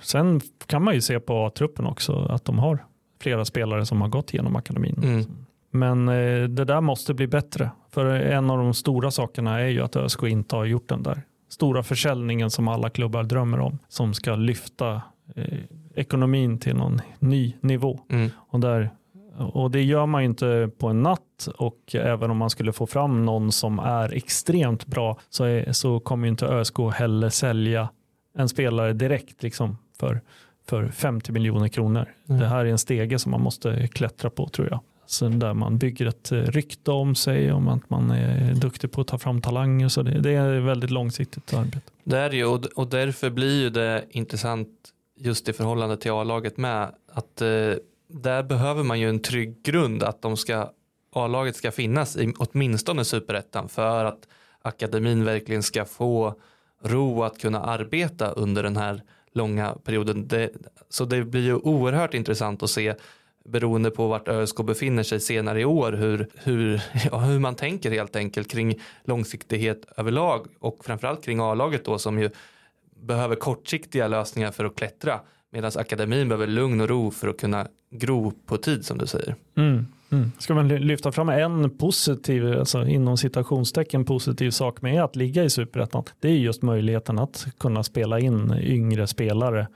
sen 0.00 0.40
kan 0.66 0.84
man 0.84 0.94
ju 0.94 1.00
se 1.00 1.20
på 1.20 1.50
truppen 1.50 1.86
också 1.86 2.26
att 2.30 2.44
de 2.44 2.58
har 2.58 2.84
flera 3.20 3.44
spelare 3.44 3.86
som 3.86 4.00
har 4.00 4.08
gått 4.08 4.34
igenom 4.34 4.56
akademin. 4.56 5.00
Mm. 5.02 5.24
Men 5.70 6.08
eh, 6.08 6.48
det 6.48 6.64
där 6.64 6.80
måste 6.80 7.14
bli 7.14 7.26
bättre. 7.26 7.70
För 7.90 8.06
en 8.06 8.50
av 8.50 8.58
de 8.58 8.74
stora 8.74 9.10
sakerna 9.10 9.60
är 9.60 9.68
ju 9.68 9.80
att 9.80 9.96
ÖSK 9.96 10.22
inte 10.22 10.56
har 10.56 10.64
gjort 10.64 10.88
den 10.88 11.02
där 11.02 11.22
stora 11.48 11.82
försäljningen 11.82 12.50
som 12.50 12.68
alla 12.68 12.90
klubbar 12.90 13.22
drömmer 13.22 13.60
om. 13.60 13.78
Som 13.88 14.14
ska 14.14 14.34
lyfta 14.34 15.02
eh, 15.34 15.58
ekonomin 15.94 16.58
till 16.58 16.76
någon 16.76 17.00
ny 17.18 17.54
nivå. 17.60 18.00
Mm. 18.10 18.30
Och, 18.36 18.60
där, 18.60 18.90
och 19.36 19.70
det 19.70 19.82
gör 19.82 20.06
man 20.06 20.22
ju 20.22 20.28
inte 20.28 20.70
på 20.78 20.88
en 20.88 21.02
natt 21.02 21.48
och 21.58 21.94
även 21.94 22.30
om 22.30 22.36
man 22.36 22.50
skulle 22.50 22.72
få 22.72 22.86
fram 22.86 23.24
någon 23.24 23.52
som 23.52 23.78
är 23.78 24.12
extremt 24.12 24.86
bra 24.86 25.18
så, 25.30 25.44
är, 25.44 25.72
så 25.72 26.00
kommer 26.00 26.26
ju 26.26 26.30
inte 26.30 26.46
ÖSK 26.46 26.78
heller 26.94 27.28
sälja 27.28 27.88
en 28.38 28.48
spelare 28.48 28.92
direkt 28.92 29.42
liksom 29.42 29.78
för 29.98 30.20
för 30.68 30.88
50 30.88 31.32
miljoner 31.32 31.68
kronor. 31.68 32.14
Mm. 32.28 32.40
Det 32.40 32.46
här 32.46 32.64
är 32.64 32.70
en 32.70 32.78
stege 32.78 33.18
som 33.18 33.30
man 33.30 33.40
måste 33.40 33.88
klättra 33.88 34.30
på 34.30 34.48
tror 34.48 34.68
jag. 34.70 34.80
Så 35.06 35.28
där 35.28 35.54
man 35.54 35.78
bygger 35.78 36.06
ett 36.06 36.32
eh, 36.32 36.38
rykte 36.38 36.90
om 36.90 37.14
sig, 37.14 37.52
om 37.52 37.68
att 37.68 37.90
man 37.90 38.10
är 38.10 38.54
duktig 38.54 38.92
på 38.92 39.00
att 39.00 39.06
ta 39.06 39.18
fram 39.18 39.42
talanger. 39.42 39.88
Så 39.88 40.02
det, 40.02 40.20
det 40.20 40.30
är 40.30 40.54
ett 40.54 40.64
väldigt 40.64 40.90
långsiktigt 40.90 41.54
arbete. 41.54 41.92
Det 42.04 42.18
är 42.18 42.30
ju 42.30 42.44
och, 42.44 42.64
och 42.64 42.86
därför 42.86 43.30
blir 43.30 43.62
ju 43.62 43.70
det 43.70 44.04
intressant 44.10 44.68
just 45.18 45.48
i 45.48 45.52
förhållande 45.52 45.96
till 45.96 46.10
A-laget 46.10 46.56
med. 46.56 46.90
Att 47.12 47.42
eh, 47.42 47.72
där 48.08 48.42
behöver 48.42 48.82
man 48.82 49.00
ju 49.00 49.08
en 49.08 49.18
trygg 49.18 49.62
grund 49.62 50.02
att 50.02 50.22
de 50.22 50.36
ska 50.36 50.70
A-laget 51.12 51.56
ska 51.56 51.72
finnas 51.72 52.16
i 52.16 52.34
åtminstone 52.38 53.04
superettan 53.04 53.68
för 53.68 54.04
att 54.04 54.28
akademin 54.62 55.24
verkligen 55.24 55.62
ska 55.62 55.84
få 55.84 56.34
ro 56.82 57.22
att 57.22 57.38
kunna 57.38 57.60
arbeta 57.60 58.30
under 58.30 58.62
den 58.62 58.76
här 58.76 59.02
långa 59.36 59.74
perioden. 59.84 60.28
Det, 60.28 60.50
så 60.88 61.04
det 61.04 61.24
blir 61.24 61.42
ju 61.42 61.54
oerhört 61.54 62.14
intressant 62.14 62.62
att 62.62 62.70
se 62.70 62.94
beroende 63.44 63.90
på 63.90 64.08
vart 64.08 64.28
ÖSK 64.28 64.56
befinner 64.56 65.02
sig 65.02 65.20
senare 65.20 65.60
i 65.60 65.64
år 65.64 65.92
hur, 65.92 66.28
hur, 66.34 66.82
ja, 67.10 67.18
hur 67.18 67.38
man 67.38 67.54
tänker 67.54 67.90
helt 67.90 68.16
enkelt 68.16 68.50
kring 68.50 68.80
långsiktighet 69.04 69.86
överlag 69.96 70.46
och 70.58 70.84
framförallt 70.84 71.24
kring 71.24 71.40
A-laget 71.40 71.84
då 71.84 71.98
som 71.98 72.18
ju 72.18 72.30
behöver 72.96 73.36
kortsiktiga 73.36 74.08
lösningar 74.08 74.50
för 74.50 74.64
att 74.64 74.76
klättra 74.76 75.20
medan 75.50 75.72
akademin 75.76 76.28
behöver 76.28 76.46
lugn 76.46 76.80
och 76.80 76.88
ro 76.88 77.10
för 77.10 77.28
att 77.28 77.40
kunna 77.40 77.68
gro 77.90 78.32
på 78.46 78.56
tid 78.56 78.86
som 78.86 78.98
du 78.98 79.06
säger. 79.06 79.34
Mm. 79.56 79.86
Mm. 80.12 80.32
Ska 80.38 80.54
man 80.54 80.68
lyfta 80.68 81.12
fram 81.12 81.28
en 81.28 81.78
positiv, 81.78 82.58
alltså 82.58 82.86
inom 82.86 83.16
citationstecken 83.16 84.04
positiv 84.04 84.50
sak 84.50 84.82
med 84.82 85.04
att 85.04 85.16
ligga 85.16 85.44
i 85.44 85.50
superettan, 85.50 86.04
det 86.20 86.28
är 86.28 86.32
just 86.32 86.62
möjligheten 86.62 87.18
att 87.18 87.46
kunna 87.58 87.82
spela 87.82 88.20
in 88.20 88.54
yngre 88.60 89.06
spelare 89.06 89.66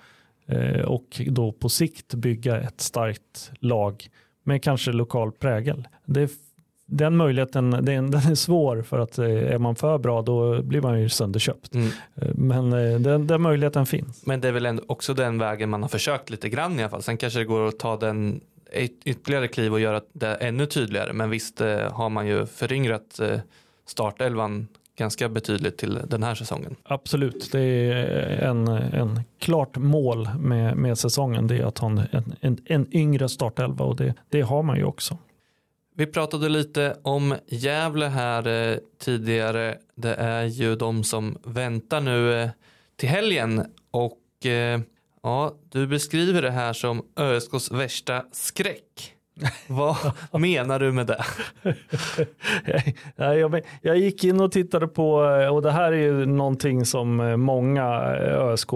eh, 0.46 0.80
och 0.80 1.20
då 1.26 1.52
på 1.52 1.68
sikt 1.68 2.14
bygga 2.14 2.60
ett 2.60 2.80
starkt 2.80 3.50
lag 3.60 4.06
med 4.44 4.62
kanske 4.62 4.92
lokal 4.92 5.32
prägel. 5.32 5.88
Det, 6.04 6.30
den 6.86 7.16
möjligheten 7.16 7.70
den, 7.70 7.84
den 8.10 8.14
är 8.14 8.34
svår 8.34 8.82
för 8.82 8.98
att 8.98 9.18
eh, 9.18 9.26
är 9.26 9.58
man 9.58 9.76
för 9.76 9.98
bra 9.98 10.22
då 10.22 10.62
blir 10.62 10.80
man 10.80 11.00
ju 11.00 11.08
sönderköpt. 11.08 11.74
Mm. 11.74 11.88
Eh, 12.14 12.28
men 12.34 12.72
eh, 12.72 13.00
den, 13.00 13.26
den 13.26 13.42
möjligheten 13.42 13.86
finns. 13.86 14.26
Men 14.26 14.40
det 14.40 14.48
är 14.48 14.52
väl 14.52 14.80
också 14.86 15.14
den 15.14 15.38
vägen 15.38 15.70
man 15.70 15.82
har 15.82 15.88
försökt 15.88 16.30
lite 16.30 16.48
grann 16.48 16.78
i 16.78 16.82
alla 16.82 16.90
fall. 16.90 17.02
Sen 17.02 17.16
kanske 17.16 17.38
det 17.38 17.44
går 17.44 17.68
att 17.68 17.78
ta 17.78 17.96
den 17.96 18.40
ytterligare 19.04 19.48
kliv 19.48 19.72
och 19.72 19.80
göra 19.80 20.00
det 20.12 20.34
ännu 20.34 20.66
tydligare. 20.66 21.12
Men 21.12 21.30
visst 21.30 21.60
eh, 21.60 21.92
har 21.92 22.10
man 22.10 22.26
ju 22.26 22.46
föryngrat 22.46 23.20
eh, 23.20 23.40
startelvan 23.86 24.68
ganska 24.96 25.28
betydligt 25.28 25.78
till 25.78 25.98
den 26.04 26.22
här 26.22 26.34
säsongen. 26.34 26.76
Absolut, 26.82 27.52
det 27.52 27.60
är 27.60 28.48
en, 28.48 28.68
en 28.68 29.20
klart 29.38 29.76
mål 29.76 30.28
med, 30.38 30.76
med 30.76 30.98
säsongen. 30.98 31.46
Det 31.46 31.56
är 31.58 31.64
att 31.64 31.78
ha 31.78 31.88
en, 31.88 32.34
en, 32.40 32.58
en 32.64 32.96
yngre 32.96 33.28
startelva 33.28 33.84
och 33.84 33.96
det, 33.96 34.14
det 34.28 34.40
har 34.40 34.62
man 34.62 34.76
ju 34.76 34.84
också. 34.84 35.18
Vi 35.94 36.06
pratade 36.06 36.48
lite 36.48 36.96
om 37.02 37.34
Gävle 37.46 38.06
här 38.06 38.46
eh, 38.48 38.76
tidigare. 38.98 39.78
Det 39.94 40.14
är 40.14 40.44
ju 40.44 40.76
de 40.76 41.04
som 41.04 41.38
väntar 41.44 42.00
nu 42.00 42.50
till 42.96 43.08
helgen 43.08 43.66
och 43.90 44.46
Ja, 45.22 45.54
du 45.68 45.86
beskriver 45.86 46.42
det 46.42 46.50
här 46.50 46.72
som 46.72 47.02
ÖSKs 47.16 47.70
värsta 47.70 48.24
skräck. 48.32 49.14
Vad 49.66 49.96
menar 50.40 50.78
du 50.78 50.92
med 50.92 51.06
det? 51.06 51.24
jag, 53.16 53.62
jag 53.82 53.98
gick 53.98 54.24
in 54.24 54.40
och 54.40 54.52
tittade 54.52 54.88
på, 54.88 55.14
och 55.52 55.62
det 55.62 55.70
här 55.70 55.92
är 55.92 55.96
ju 55.96 56.26
någonting 56.26 56.86
som 56.86 57.16
många 57.40 57.86
ösk 58.52 58.72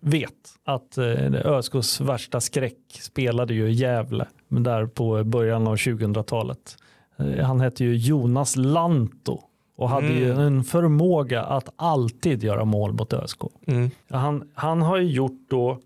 vet, 0.00 0.32
att 0.64 0.98
eh, 0.98 1.46
ÖSKs 1.46 2.00
värsta 2.00 2.40
skräck 2.40 2.78
spelade 2.88 3.54
ju 3.54 3.72
Gävle 3.72 4.26
där 4.48 4.86
på 4.86 5.24
början 5.24 5.66
av 5.66 5.76
2000-talet. 5.76 6.76
Eh, 7.18 7.44
han 7.46 7.60
hette 7.60 7.84
ju 7.84 7.96
Jonas 7.96 8.56
Lanto 8.56 9.40
och 9.76 9.88
hade 9.88 10.06
mm. 10.06 10.18
ju 10.18 10.32
en 10.32 10.64
förmåga 10.64 11.42
att 11.42 11.68
alltid 11.76 12.44
göra 12.44 12.64
mål 12.64 12.92
mot 12.92 13.12
ÖSK. 13.12 13.40
Mm. 13.66 13.90
Han, 14.10 14.50
han 14.54 14.82
har 14.82 14.96
ju 14.96 15.10
gjort 15.10 15.46
då, 15.50 15.78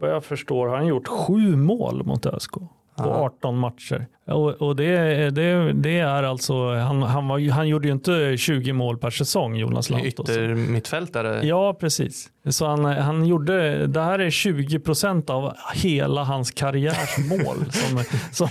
vad 0.00 0.10
jag 0.10 0.24
förstår, 0.24 0.68
har 0.68 0.76
han 0.76 0.86
gjort 0.86 1.08
sju 1.08 1.56
mål 1.56 2.04
mot 2.04 2.26
ÖSK 2.26 2.54
på 2.96 3.10
18 3.10 3.58
matcher. 3.58 4.06
Och, 4.26 4.50
och 4.50 4.76
det, 4.76 5.30
det, 5.30 5.72
det, 5.72 5.98
är 5.98 6.22
alltså, 6.22 6.74
han, 6.74 7.02
han, 7.02 7.28
var, 7.28 7.50
han 7.50 7.68
gjorde 7.68 7.88
ju 7.88 7.92
inte 7.92 8.36
20 8.36 8.72
mål 8.72 8.98
per 8.98 9.10
säsong 9.10 9.56
Jonas 9.56 9.90
Lantos. 9.90 10.30
Ytter 10.30 10.54
mittfältare. 10.54 11.46
Ja, 11.46 11.74
precis. 11.80 12.28
Så 12.50 12.66
han, 12.66 12.84
han 12.84 13.26
gjorde, 13.26 13.86
det 13.86 14.00
här 14.00 14.18
är 14.18 14.30
20 14.30 14.78
procent 14.78 15.30
av 15.30 15.52
hela 15.74 16.24
hans 16.24 16.50
karriärs 16.50 17.18
mål 17.30 17.72
som, 17.72 18.04
som, 18.32 18.48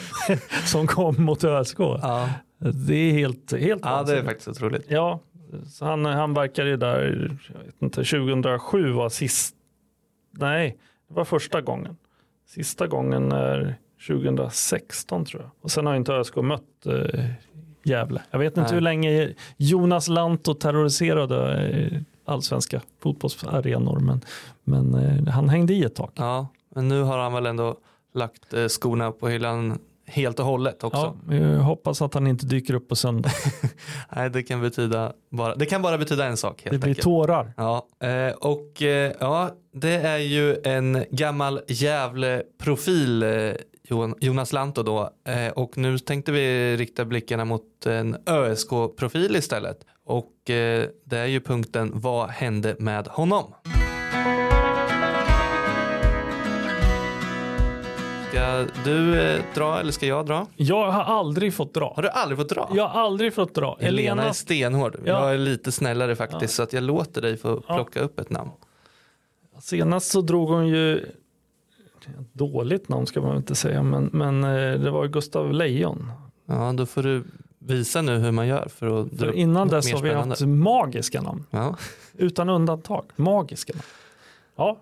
som 0.65 0.87
kom 0.87 1.23
mot 1.23 1.43
ÖSK. 1.43 1.79
Ja. 1.79 2.29
Det 2.71 2.95
är 2.95 3.11
helt, 3.11 3.51
helt 3.51 3.85
Ja, 3.85 4.03
det 4.03 4.17
är 4.17 4.23
faktiskt 4.23 4.47
otroligt. 4.47 4.85
Ja, 4.87 5.19
så 5.65 5.85
han, 5.85 6.05
han 6.05 6.33
verkade 6.33 6.69
ju 6.69 6.77
där, 6.77 7.37
jag 7.53 7.65
vet 7.65 7.81
inte, 7.81 8.03
2007 8.03 8.91
var 8.91 9.09
sist, 9.09 9.55
nej, 10.31 10.77
det 11.07 11.13
var 11.13 11.25
första 11.25 11.61
gången. 11.61 11.97
Sista 12.47 12.87
gången 12.87 13.31
är 13.31 13.75
2016 14.07 15.25
tror 15.25 15.41
jag. 15.41 15.51
Och 15.61 15.71
sen 15.71 15.85
har 15.85 15.95
inte 15.95 16.13
ÖSK 16.13 16.35
mött 16.35 16.85
eh, 16.85 17.25
Gävle. 17.83 18.21
Jag 18.31 18.39
vet 18.39 18.57
inte 18.57 18.61
nej. 18.61 18.73
hur 18.73 18.81
länge 18.81 19.33
Jonas 19.57 20.07
Lanto 20.07 20.53
terroriserade 20.53 21.67
eh, 21.67 22.01
allsvenska 22.25 22.81
fotbollsarenor, 22.99 23.99
men, 23.99 24.21
men 24.63 24.93
eh, 24.93 25.33
han 25.33 25.49
hängde 25.49 25.73
i 25.73 25.83
ett 25.83 25.95
tag. 25.95 26.11
Ja, 26.15 26.47
men 26.75 26.87
nu 26.87 27.01
har 27.01 27.17
han 27.17 27.33
väl 27.33 27.45
ändå 27.45 27.77
lagt 28.13 28.53
eh, 28.53 28.67
skorna 28.67 29.11
på 29.11 29.27
hyllan 29.27 29.79
helt 30.05 30.39
och 30.39 30.45
hållet 30.45 30.83
också. 30.83 31.17
Ja, 31.29 31.35
jag 31.35 31.59
hoppas 31.59 32.01
att 32.01 32.13
han 32.13 32.27
inte 32.27 32.45
dyker 32.45 32.73
upp 32.73 32.89
på 32.89 32.95
söndag. 32.95 33.31
Nej, 34.15 34.29
det 34.29 34.43
kan, 34.43 34.61
betyda 34.61 35.13
bara, 35.29 35.55
det 35.55 35.65
kan 35.65 35.81
bara 35.81 35.97
betyda 35.97 36.25
en 36.25 36.37
sak. 36.37 36.61
det 36.63 36.69
blir 36.69 36.89
enkelt. 36.89 37.03
tårar. 37.03 37.53
Ja, 37.57 37.87
eh, 38.03 38.33
och 38.33 38.81
eh, 38.81 39.11
ja, 39.19 39.51
det 39.73 39.93
är 39.93 40.17
ju 40.17 40.57
en 40.63 41.05
gammal 41.11 41.61
Gävle-profil 41.67 43.23
eh, 43.23 43.53
Jonas 44.19 44.53
Lanto 44.53 44.83
då 44.83 45.09
och 45.53 45.77
nu 45.77 45.99
tänkte 45.99 46.31
vi 46.31 46.77
rikta 46.77 47.05
blickarna 47.05 47.45
mot 47.45 47.85
en 47.85 48.17
ÖSK-profil 48.25 49.35
istället 49.35 49.85
och 50.05 50.31
det 50.45 51.17
är 51.17 51.25
ju 51.25 51.41
punkten 51.41 51.91
vad 51.93 52.29
hände 52.29 52.75
med 52.79 53.07
honom? 53.07 53.53
Ska 58.33 58.65
du 58.83 59.21
eh, 59.21 59.41
dra 59.55 59.79
eller 59.79 59.91
ska 59.91 60.05
jag 60.05 60.25
dra? 60.25 60.47
Jag 60.55 60.91
har 60.91 61.03
aldrig 61.03 61.53
fått 61.53 61.73
dra. 61.73 61.93
Har 61.95 62.03
du 62.03 62.09
aldrig 62.09 62.37
fått 62.37 62.49
dra? 62.49 62.71
Jag 62.73 62.87
har 62.87 63.01
aldrig 63.01 63.33
fått 63.33 63.55
dra. 63.55 63.77
Elena, 63.79 63.87
Elena 63.87 64.23
är 64.23 64.33
stenhård. 64.33 64.97
Ja. 65.05 65.11
Jag 65.11 65.33
är 65.33 65.37
lite 65.37 65.71
snällare 65.71 66.15
faktiskt 66.15 66.41
ja. 66.41 66.47
så 66.47 66.63
att 66.63 66.73
jag 66.73 66.83
låter 66.83 67.21
dig 67.21 67.37
få 67.37 67.61
plocka 67.61 67.99
ja. 67.99 68.05
upp 68.05 68.19
ett 68.19 68.29
namn. 68.29 68.51
Senast 69.59 70.11
så 70.11 70.21
drog 70.21 70.49
hon 70.49 70.67
ju 70.67 71.05
dåligt 72.31 72.89
namn 72.89 73.07
ska 73.07 73.21
man 73.21 73.37
inte 73.37 73.55
säga 73.55 73.83
men, 73.83 74.09
men 74.13 74.43
eh, 74.43 74.79
det 74.79 74.91
var 74.91 75.07
Gustav 75.07 75.53
Lejon. 75.53 76.11
Ja 76.45 76.73
då 76.77 76.85
får 76.85 77.03
du 77.03 77.23
visa 77.59 78.01
nu 78.01 78.17
hur 78.17 78.31
man 78.31 78.47
gör 78.47 78.67
för 78.67 79.01
att 79.01 79.19
för 79.19 79.31
Innan 79.31 79.67
dess 79.67 79.93
har 79.93 80.01
vi 80.01 80.13
haft 80.13 80.41
magiska 80.41 81.21
namn. 81.21 81.45
Ja. 81.49 81.75
Utan 82.13 82.49
undantag. 82.49 83.05
Magiska 83.15 83.73
namn. 83.73 83.85
Ja, 84.55 84.77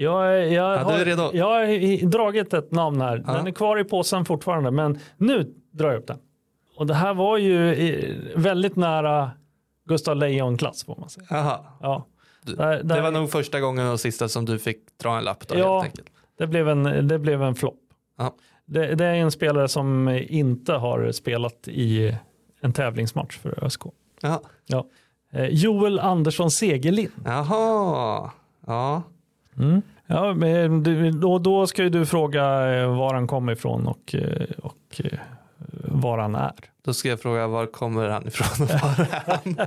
jag, 0.00 0.52
jag, 0.52 0.52
ja, 0.52 0.78
har, 0.78 1.04
redo. 1.04 1.30
jag 1.32 1.46
har 1.46 2.06
dragit 2.06 2.54
ett 2.54 2.72
namn 2.72 3.00
här. 3.00 3.24
Ja. 3.26 3.32
Den 3.32 3.46
är 3.46 3.50
kvar 3.50 3.78
i 3.78 3.84
påsen 3.84 4.24
fortfarande, 4.24 4.70
men 4.70 4.98
nu 5.16 5.54
drar 5.70 5.90
jag 5.90 5.98
upp 5.98 6.06
den. 6.06 6.18
Och 6.76 6.86
det 6.86 6.94
här 6.94 7.14
var 7.14 7.36
ju 7.38 8.32
väldigt 8.36 8.76
nära 8.76 9.30
Gustav 9.88 10.16
Lejon-klass 10.16 10.84
får 10.84 10.96
man 10.96 11.08
säga. 11.08 11.26
Aha. 11.30 11.78
Ja. 11.80 12.06
Du, 12.42 12.54
där, 12.54 12.82
där, 12.82 12.96
det 12.96 13.02
var 13.02 13.10
nog 13.10 13.30
första 13.30 13.60
gången 13.60 13.88
och 13.88 14.00
sista 14.00 14.28
som 14.28 14.44
du 14.44 14.58
fick 14.58 14.98
dra 15.02 15.18
en 15.18 15.24
lapp 15.24 15.48
då, 15.48 15.58
ja. 15.58 15.86
Det 16.38 16.46
blev 16.46 16.68
en, 16.68 17.08
det 17.08 17.18
blev 17.18 17.42
en 17.42 17.54
flopp. 17.54 17.80
Det, 18.66 18.94
det, 18.94 19.04
är 19.04 19.14
en 19.14 19.30
spelare 19.30 19.68
som 19.68 20.08
inte 20.28 20.72
har 20.72 21.12
spelat 21.12 21.68
i 21.68 22.16
en 22.60 22.72
tävlingsmatch 22.72 23.38
för 23.38 23.64
ÖSK. 23.64 23.82
Aha. 24.22 24.42
Ja. 24.66 24.86
Eh, 25.32 25.46
Joel 25.46 25.98
Andersson 25.98 26.50
Segerlind. 26.50 27.12
Jaha, 27.24 28.30
ja. 28.66 29.02
Mm. 29.58 29.82
Ja, 30.06 30.34
men 30.34 30.82
då, 31.20 31.38
då 31.38 31.66
ska 31.66 31.82
ju 31.82 31.88
du 31.88 32.06
fråga 32.06 32.74
eh, 32.74 32.96
var 32.96 33.14
han 33.14 33.26
kommer 33.26 33.52
ifrån 33.52 33.86
och, 33.86 34.14
eh, 34.14 34.48
och 34.62 35.00
eh, 35.04 35.18
var 35.84 36.18
han 36.18 36.34
är. 36.34 36.54
Då 36.84 36.94
ska 36.94 37.08
jag 37.08 37.20
fråga 37.20 37.46
var 37.46 37.66
kommer 37.66 38.08
han 38.08 38.26
ifrån 38.26 38.66
och 38.66 38.72
var 38.72 39.04
är 39.04 39.22
han? 39.26 39.56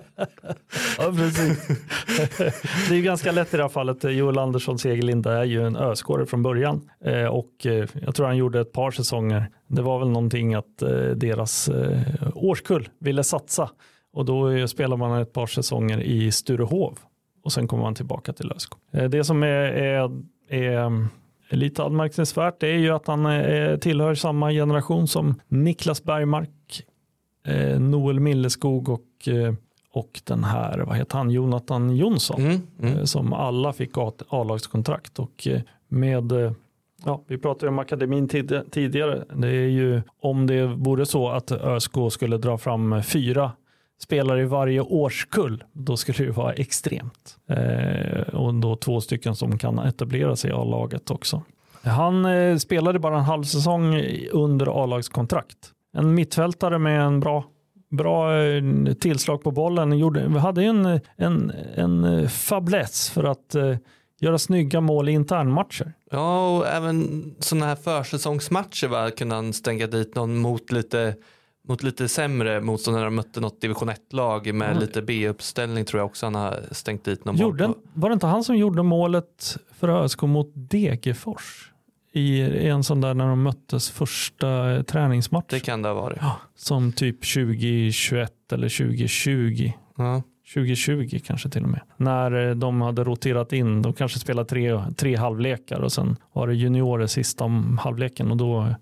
ja, 0.98 1.14
precis. 1.18 1.68
det 2.90 2.96
är 2.96 3.02
ganska 3.02 3.32
lätt 3.32 3.54
i 3.54 3.58
det 3.58 3.64
här 3.64 3.70
fallet. 3.70 4.04
Joel 4.04 4.38
Andersson 4.38 4.80
Segerlind 4.80 5.26
är 5.26 5.44
ju 5.44 5.68
en 5.68 5.76
öskåre 5.76 6.26
från 6.26 6.44
början 6.44 6.90
och 7.32 7.52
jag 7.94 8.16
tror 8.16 8.26
han 8.26 8.38
gjorde 8.38 8.60
ett 8.60 8.72
par 8.72 8.92
säsonger. 8.92 9.50
Det 9.68 9.82
var 9.82 10.00
väl 10.00 10.10
någonting 10.10 10.54
att 10.54 10.78
deras 11.16 11.70
årskull 12.34 12.90
ville 13.00 13.24
satsa 13.24 13.70
och 14.14 14.26
då 14.26 14.68
spelar 14.68 14.98
man 14.98 15.22
ett 15.22 15.34
par 15.34 15.48
säsonger 15.48 16.02
i 16.02 16.32
Sturehov 16.32 17.00
och 17.44 17.54
sen 17.54 17.68
kommer 17.68 17.84
man 17.84 17.96
tillbaka 17.96 18.34
till 18.34 18.52
ÖSK. 18.52 18.74
Eh, 18.92 19.10
det 19.10 19.24
som 19.24 19.44
är, 19.44 19.48
är, 19.48 20.22
är 20.50 20.86
mm, 20.86 21.08
lite 21.50 21.84
anmärkningsvärt 21.84 22.64
är 22.64 22.78
ju 22.78 22.90
att 22.90 23.08
han 23.08 23.26
är, 23.26 23.78
tillhör 23.78 24.16
samma 24.16 24.52
generation 24.52 25.08
som 25.08 25.42
Niklas 25.48 26.04
Bergmark, 26.04 26.84
eh, 27.48 27.80
Noel 27.80 28.20
Milleskog 28.20 28.90
och 28.90 29.28
eh, 29.28 29.54
och 29.94 30.22
den 30.24 30.44
här, 30.44 30.80
vad 30.80 30.98
heter 30.98 31.18
han, 31.18 31.32
Jonathan 31.32 31.96
Jonsson. 31.96 32.42
Mm, 32.42 32.62
mm. 32.80 32.98
eh, 32.98 33.04
Som 33.04 33.34
alla 33.34 33.74
fick 33.74 33.98
A-lagskontrakt. 34.30 35.20
Och 35.20 35.48
eh, 35.48 35.62
med, 35.88 36.32
eh, 36.32 36.52
ja, 37.06 37.24
vi 37.28 37.38
pratade 37.38 37.70
om 37.70 37.80
akademin 37.80 38.28
tid, 38.28 38.62
tidigare. 38.72 39.24
Det 39.36 39.48
är 39.48 39.68
ju 39.68 40.02
om 40.20 40.48
det 40.48 40.66
vore 40.66 41.06
så 41.06 41.30
att 41.30 41.52
ÖSK 41.52 41.94
skulle 42.12 42.38
dra 42.38 42.58
fram 42.58 43.04
fyra 43.04 43.52
spelare 44.04 44.42
i 44.42 44.46
varje 44.46 44.82
årskull, 44.82 45.64
då 45.74 45.98
skulle 45.98 46.26
det 46.26 46.32
vara 46.32 46.54
extremt. 46.54 47.38
Eh, 47.50 48.22
och 48.22 48.54
då 48.54 48.76
två 48.76 49.02
stycken 49.02 49.36
som 49.36 49.58
kan 49.58 49.80
etablera 49.80 50.36
sig 50.36 50.50
i 50.50 50.54
A-laget 50.54 51.12
också. 51.12 51.42
Han 51.84 52.26
eh, 52.26 52.58
spelade 52.58 53.00
bara 53.00 53.18
en 53.18 53.24
halv 53.24 53.44
säsong 53.44 54.04
under 54.32 54.84
A-lagskontrakt. 54.84 55.58
En 55.94 56.14
mittfältare 56.14 56.80
med 56.80 57.02
en 57.02 57.20
bra, 57.20 57.46
bra 57.90 58.38
eh, 58.38 58.64
tillslag 59.00 59.44
på 59.44 59.52
bollen. 59.52 59.98
Gjorde, 59.98 60.28
vi 60.28 60.40
hade 60.40 60.64
ju 60.64 60.70
en, 60.70 61.00
en, 61.16 61.52
en 61.76 62.30
fabless 62.30 63.10
fäbless 63.10 63.10
för 63.10 63.24
att 63.24 63.56
eh, 63.56 63.76
göra 64.22 64.38
snygga 64.38 64.82
mål 64.82 65.10
i 65.10 65.12
internmatcher. 65.12 65.94
Ja, 66.12 66.58
och 66.58 66.68
även 66.68 67.24
sådana 67.40 67.66
här 67.66 67.76
försäsongsmatcher 67.76 68.88
va, 68.88 69.12
kunde 69.12 69.36
han 69.36 69.54
stänga 69.54 69.88
dit 69.88 70.16
någon 70.16 70.38
mot 70.38 70.72
lite, 70.72 71.16
mot 71.72 71.84
lite 71.84 72.08
sämre 72.08 72.62
motståndare. 72.62 73.04
Han 73.04 73.16
mötte 73.16 73.40
något 73.40 73.62
division 73.62 73.90
1-lag 73.90 74.54
med 74.54 74.68
Mm. 74.70 74.80
lite 74.82 75.02
B-uppställning 75.02 75.86
tror 75.86 76.00
jag 76.00 76.06
också 76.06 76.26
han 76.26 76.36
har 76.36 76.60
stängt 76.72 77.04
dit 77.04 77.26
någon 77.26 77.36
boll 77.36 77.42
Gjorde, 77.42 77.68
på. 77.68 77.76
var 77.94 78.10
det 78.10 78.14
inte 78.14 78.28
han 78.28 78.44
som 78.44 78.56
gjorde 78.58 78.84
målet 78.84 79.58
för 79.80 79.90
ÖSK 80.04 80.22
mot 80.22 80.52
Degerfors? 80.56 81.68
I, 82.14 82.40
I 82.42 82.68
en 82.68 82.84
sån 82.84 83.02
där 83.02 83.14
när 83.14 83.28
de 83.28 83.44
möttes 83.44 83.90
första 83.90 84.72
eh, 84.76 84.82
träningsmatch. 84.84 85.46
Det 85.50 85.60
kan 85.60 85.82
det 85.82 85.90
ha 85.90 85.96
varit. 85.96 86.20
Som 86.56 86.92
typ 86.94 87.34
2021 87.34 88.32
eller 88.52 88.70
2020. 88.70 89.72
Ja. 89.98 90.22
2020 90.54 91.20
kanske 91.26 91.50
till 91.50 91.64
och 91.64 91.70
med. 91.70 91.82
När 91.98 92.50
eh, 92.50 92.56
de 92.56 92.82
hade 92.82 93.04
roterat 93.04 93.54
in, 93.54 93.82
de 93.82 93.94
kanske 93.94 94.20
spelade 94.20 94.50
tre, 94.50 94.80
tre 94.98 95.16
halvlekar 95.16 95.80
och 95.80 95.92
sen 95.92 96.16
var 96.34 96.48
det 96.48 96.54
juniorer 96.56 97.08
sista 97.08 97.44
om 97.44 97.78
halvleken 97.78 98.32
och 98.32 98.38
då, 98.38 98.76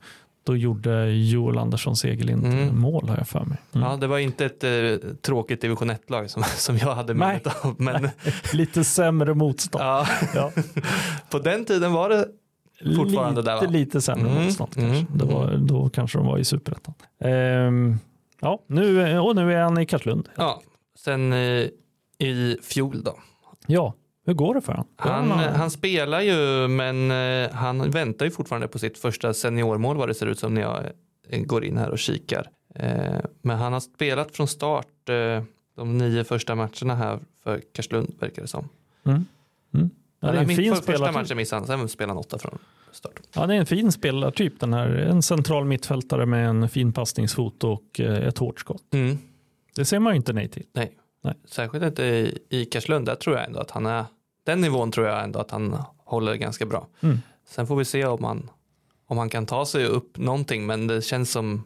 då 0.50 0.58
gjorde 0.58 1.12
Joel 1.12 1.58
Andersson 1.58 1.96
Segerlind 1.96 2.46
Mm. 2.46 2.80
mål 2.82 3.10
har 3.10 3.18
jag 3.18 3.28
för 3.28 3.46
mig. 3.46 3.58
Mm. 3.76 3.88
Ja, 3.88 3.98
det 3.98 4.08
var 4.08 4.20
inte 4.20 4.46
ett 4.46 4.64
eh, 4.64 5.10
tråkigt 5.22 5.62
division 5.62 5.92
1-lag 5.92 6.30
som, 6.30 6.44
som 6.44 6.78
jag 6.78 6.96
hade 6.96 7.14
minnet 7.14 7.48
av. 7.66 7.76
Men 7.78 8.10
Lite 8.54 8.84
sämre 8.84 9.34
motstånd. 9.34 9.84
ja, 9.84 10.08
Ja. 10.36 10.52
på 11.32 11.40
den 11.40 11.66
tiden 11.66 11.94
var 11.94 12.10
det 12.10 12.26
Fortfarande 12.96 13.42
lite, 13.42 13.52
där, 13.52 13.62
va? 13.62 13.68
lite 13.72 14.02
sämre 14.02 14.30
Mm, 14.32 14.44
motstånd 14.44 14.72
mm, 14.78 14.92
kanske. 14.92 15.18
Det 15.18 15.26
var, 15.34 15.48
mm. 15.48 15.68
då 15.68 15.90
kanske 15.90 16.18
de 16.18 16.28
var 16.28 16.38
i 16.38 16.44
superettan. 16.46 16.94
Ehm, 17.24 17.98
ja, 18.42 18.60
nu, 18.68 19.20
och 19.20 19.36
nu 19.36 19.54
är 19.54 19.62
han 19.62 19.78
i 19.80 19.86
Karlslund. 19.86 20.30
Ja, 20.36 20.62
sen 21.00 21.34
eh, 21.34 21.66
i 22.20 22.58
fjol 22.64 23.04
då. 23.04 23.16
Ja, 23.68 23.94
hur 24.30 24.36
går 24.36 24.56
det 24.56 24.62
för 24.62 24.74
honom? 24.74 24.88
Han, 24.96 25.32
han 25.32 25.72
spelar 25.72 26.22
ju 26.22 26.68
men 26.68 27.12
eh, 27.12 27.52
han 27.52 27.92
väntar 27.92 28.26
ju 28.26 28.32
fortfarande 28.32 28.68
på 28.68 28.80
sitt 28.80 28.98
första 28.98 29.34
seniormål 29.34 29.98
vad 29.98 30.08
det 30.08 30.14
ser 30.14 30.26
ut 30.26 30.40
som 30.40 30.54
när 30.54 30.62
jag 30.62 30.84
eh, 31.30 31.42
går 31.42 31.66
in 31.66 31.78
här 31.78 31.90
och 31.90 32.00
kikar. 32.00 32.50
Eh, 32.76 33.16
Men 33.42 33.58
han 33.58 33.74
har 33.74 33.80
spelat 33.80 34.36
från 34.36 34.48
start 34.48 34.88
de 35.76 35.98
nio 35.98 36.24
första 36.24 36.56
matcherna 36.56 36.96
här 36.96 37.20
för 37.44 37.62
Karlslund 37.74 38.14
verkar 38.20 38.42
det 38.42 38.48
som. 38.48 38.70
Mm. 39.06 39.26
Mm. 39.74 39.90
Ja, 40.20 40.32
det 40.32 40.38
är 40.38 40.42
en 40.42 40.50
fin 40.50 40.76
för, 40.76 40.82
första 40.82 41.12
matchen 41.12 41.38
missade 41.38 41.60
han, 41.60 41.68
sen 41.68 41.90
spelade 41.90 42.12
han 42.12 42.18
åtta 42.18 42.38
från 42.38 42.58
start. 42.92 43.20
Ja, 43.34 43.48
det 43.48 43.56
är 43.56 43.60
en 43.60 43.66
fin 43.66 43.92
spelartyp 43.92 44.60
den 44.60 44.74
här. 44.74 44.88
En 44.90 45.22
central 45.22 45.66
mittfältare 45.66 46.26
med 46.26 46.50
en 46.50 46.70
fin 46.70 46.94
passningsfot 46.94 47.64
och 47.64 48.00
ett 48.00 48.38
hårt 48.38 48.60
skott. 48.60 48.94
Mm. 48.94 49.18
Det 49.76 49.86
ser 49.86 50.00
man 50.00 50.14
ju 50.14 50.18
inte 50.18 50.34
nej 50.34 50.48
till. 50.48 50.66
Nej. 50.74 50.92
Nej. 51.24 51.34
Särskilt 51.46 51.84
inte 51.84 52.04
i, 52.04 52.40
i 52.50 52.66
Karlslund, 52.66 53.06
där 53.06 53.16
tror 53.16 53.36
jag 53.36 53.46
ändå 53.46 53.60
att 53.60 53.72
han 53.72 53.86
är, 53.86 54.06
den 54.44 54.62
nivån 54.62 54.92
tror 54.92 55.08
jag 55.08 55.24
ändå 55.24 55.40
att 55.40 55.52
han 55.52 55.78
håller 55.98 56.36
ganska 56.36 56.66
bra. 56.66 56.88
Mm. 57.02 57.18
Sen 57.46 57.68
får 57.68 57.76
vi 57.76 57.86
se 57.86 58.06
om 58.06 58.24
han, 58.24 58.50
om 59.06 59.18
han 59.18 59.30
kan 59.30 59.46
ta 59.46 59.66
sig 59.66 59.86
upp 59.86 60.18
någonting, 60.18 60.66
men 60.66 60.88
det 60.88 61.02
känns 61.02 61.32
som 61.32 61.64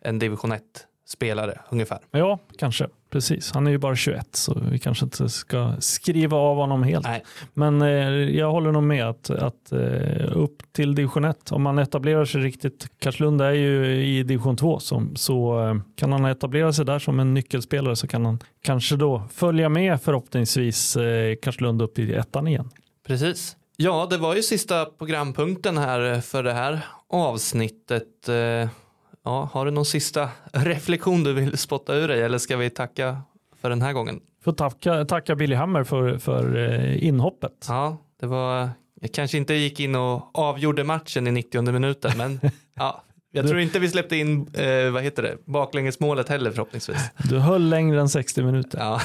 en 0.00 0.18
division 0.18 0.52
1 0.52 0.62
spelare 1.10 1.60
ungefär. 1.70 1.98
Ja, 2.10 2.38
kanske. 2.58 2.88
Precis. 3.10 3.52
Han 3.52 3.66
är 3.66 3.70
ju 3.70 3.78
bara 3.78 3.96
21 3.96 4.28
så 4.32 4.62
vi 4.70 4.78
kanske 4.78 5.04
inte 5.04 5.28
ska 5.28 5.72
skriva 5.78 6.36
av 6.36 6.56
honom 6.56 6.82
helt. 6.82 7.04
Nej. 7.06 7.24
Men 7.54 7.82
eh, 7.82 7.88
jag 8.38 8.50
håller 8.50 8.72
nog 8.72 8.82
med 8.82 9.08
att, 9.08 9.30
att 9.30 9.72
eh, 9.72 10.36
upp 10.36 10.72
till 10.72 10.94
division 10.94 11.24
1, 11.24 11.52
om 11.52 11.62
man 11.62 11.78
etablerar 11.78 12.24
sig 12.24 12.40
riktigt, 12.40 12.88
Karlslund 12.98 13.40
är 13.40 13.52
ju 13.52 14.04
i 14.04 14.22
division 14.22 14.56
2, 14.56 14.78
så, 14.78 15.06
så 15.14 15.66
eh, 15.68 15.74
kan 15.96 16.12
han 16.12 16.24
etablera 16.24 16.72
sig 16.72 16.84
där 16.84 16.98
som 16.98 17.20
en 17.20 17.34
nyckelspelare 17.34 17.96
så 17.96 18.06
kan 18.06 18.24
han 18.24 18.38
kanske 18.62 18.96
då 18.96 19.22
följa 19.32 19.68
med 19.68 20.02
förhoppningsvis 20.02 20.96
eh, 20.96 21.34
Karlslund 21.42 21.82
upp 21.82 21.98
i 21.98 22.14
ettan 22.14 22.48
igen. 22.48 22.70
Precis. 23.06 23.56
Ja, 23.76 24.06
det 24.10 24.18
var 24.18 24.34
ju 24.34 24.42
sista 24.42 24.84
programpunkten 24.84 25.78
här 25.78 26.20
för 26.20 26.42
det 26.42 26.52
här 26.52 26.80
avsnittet. 27.08 28.28
Ja, 29.24 29.48
har 29.52 29.64
du 29.64 29.70
någon 29.70 29.84
sista 29.84 30.28
reflektion 30.52 31.24
du 31.24 31.32
vill 31.32 31.58
spotta 31.58 31.94
ur 31.94 32.08
dig 32.08 32.22
eller 32.22 32.38
ska 32.38 32.56
vi 32.56 32.70
tacka 32.70 33.22
för 33.60 33.70
den 33.70 33.82
här 33.82 33.92
gången? 33.92 34.20
Får 34.44 34.52
tacka, 34.52 35.04
tacka 35.04 35.34
Billy 35.34 35.54
Hammer 35.54 35.84
för, 35.84 36.18
för 36.18 36.56
eh, 36.56 37.04
inhoppet. 37.06 37.66
Ja, 37.68 37.96
det 38.20 38.26
var, 38.26 38.70
jag 39.00 39.12
kanske 39.12 39.38
inte 39.38 39.54
gick 39.54 39.80
in 39.80 39.94
och 39.94 40.38
avgjorde 40.38 40.84
matchen 40.84 41.26
i 41.26 41.30
90 41.32 41.72
minuten, 41.72 42.12
men 42.18 42.40
ja, 42.74 43.04
jag 43.32 43.48
tror 43.48 43.60
inte 43.60 43.78
vi 43.78 43.88
släppte 43.88 44.16
in, 44.16 44.54
eh, 44.54 44.90
vad 44.90 45.02
heter 45.02 45.22
det, 45.22 45.36
baklängesmålet 45.44 46.28
heller 46.28 46.50
förhoppningsvis. 46.50 47.10
Du 47.28 47.38
höll 47.38 47.68
längre 47.68 48.00
än 48.00 48.08
60 48.08 48.42
minuter, 48.42 48.78
Ja, 48.78 49.00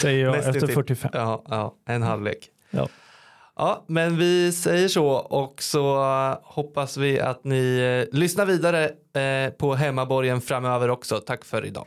säger 0.00 0.24
jag 0.24 0.32
Nästintill. 0.36 0.62
efter 0.64 0.74
45. 0.74 1.10
ja, 1.14 1.42
ja 1.48 1.74
en 1.86 2.02
halvlek. 2.02 2.48
Ja. 2.70 2.88
Ja, 3.62 3.84
men 3.86 4.16
vi 4.16 4.52
säger 4.52 4.88
så 4.88 5.06
och 5.10 5.62
så 5.62 6.04
hoppas 6.42 6.96
vi 6.96 7.20
att 7.20 7.44
ni 7.44 7.78
eh, 7.78 8.18
lyssnar 8.18 8.46
vidare 8.46 8.84
eh, 9.14 9.52
på 9.52 9.74
hemmaborgen 9.74 10.40
framöver 10.40 10.90
också. 10.90 11.18
Tack 11.18 11.44
för 11.44 11.66
idag. 11.66 11.86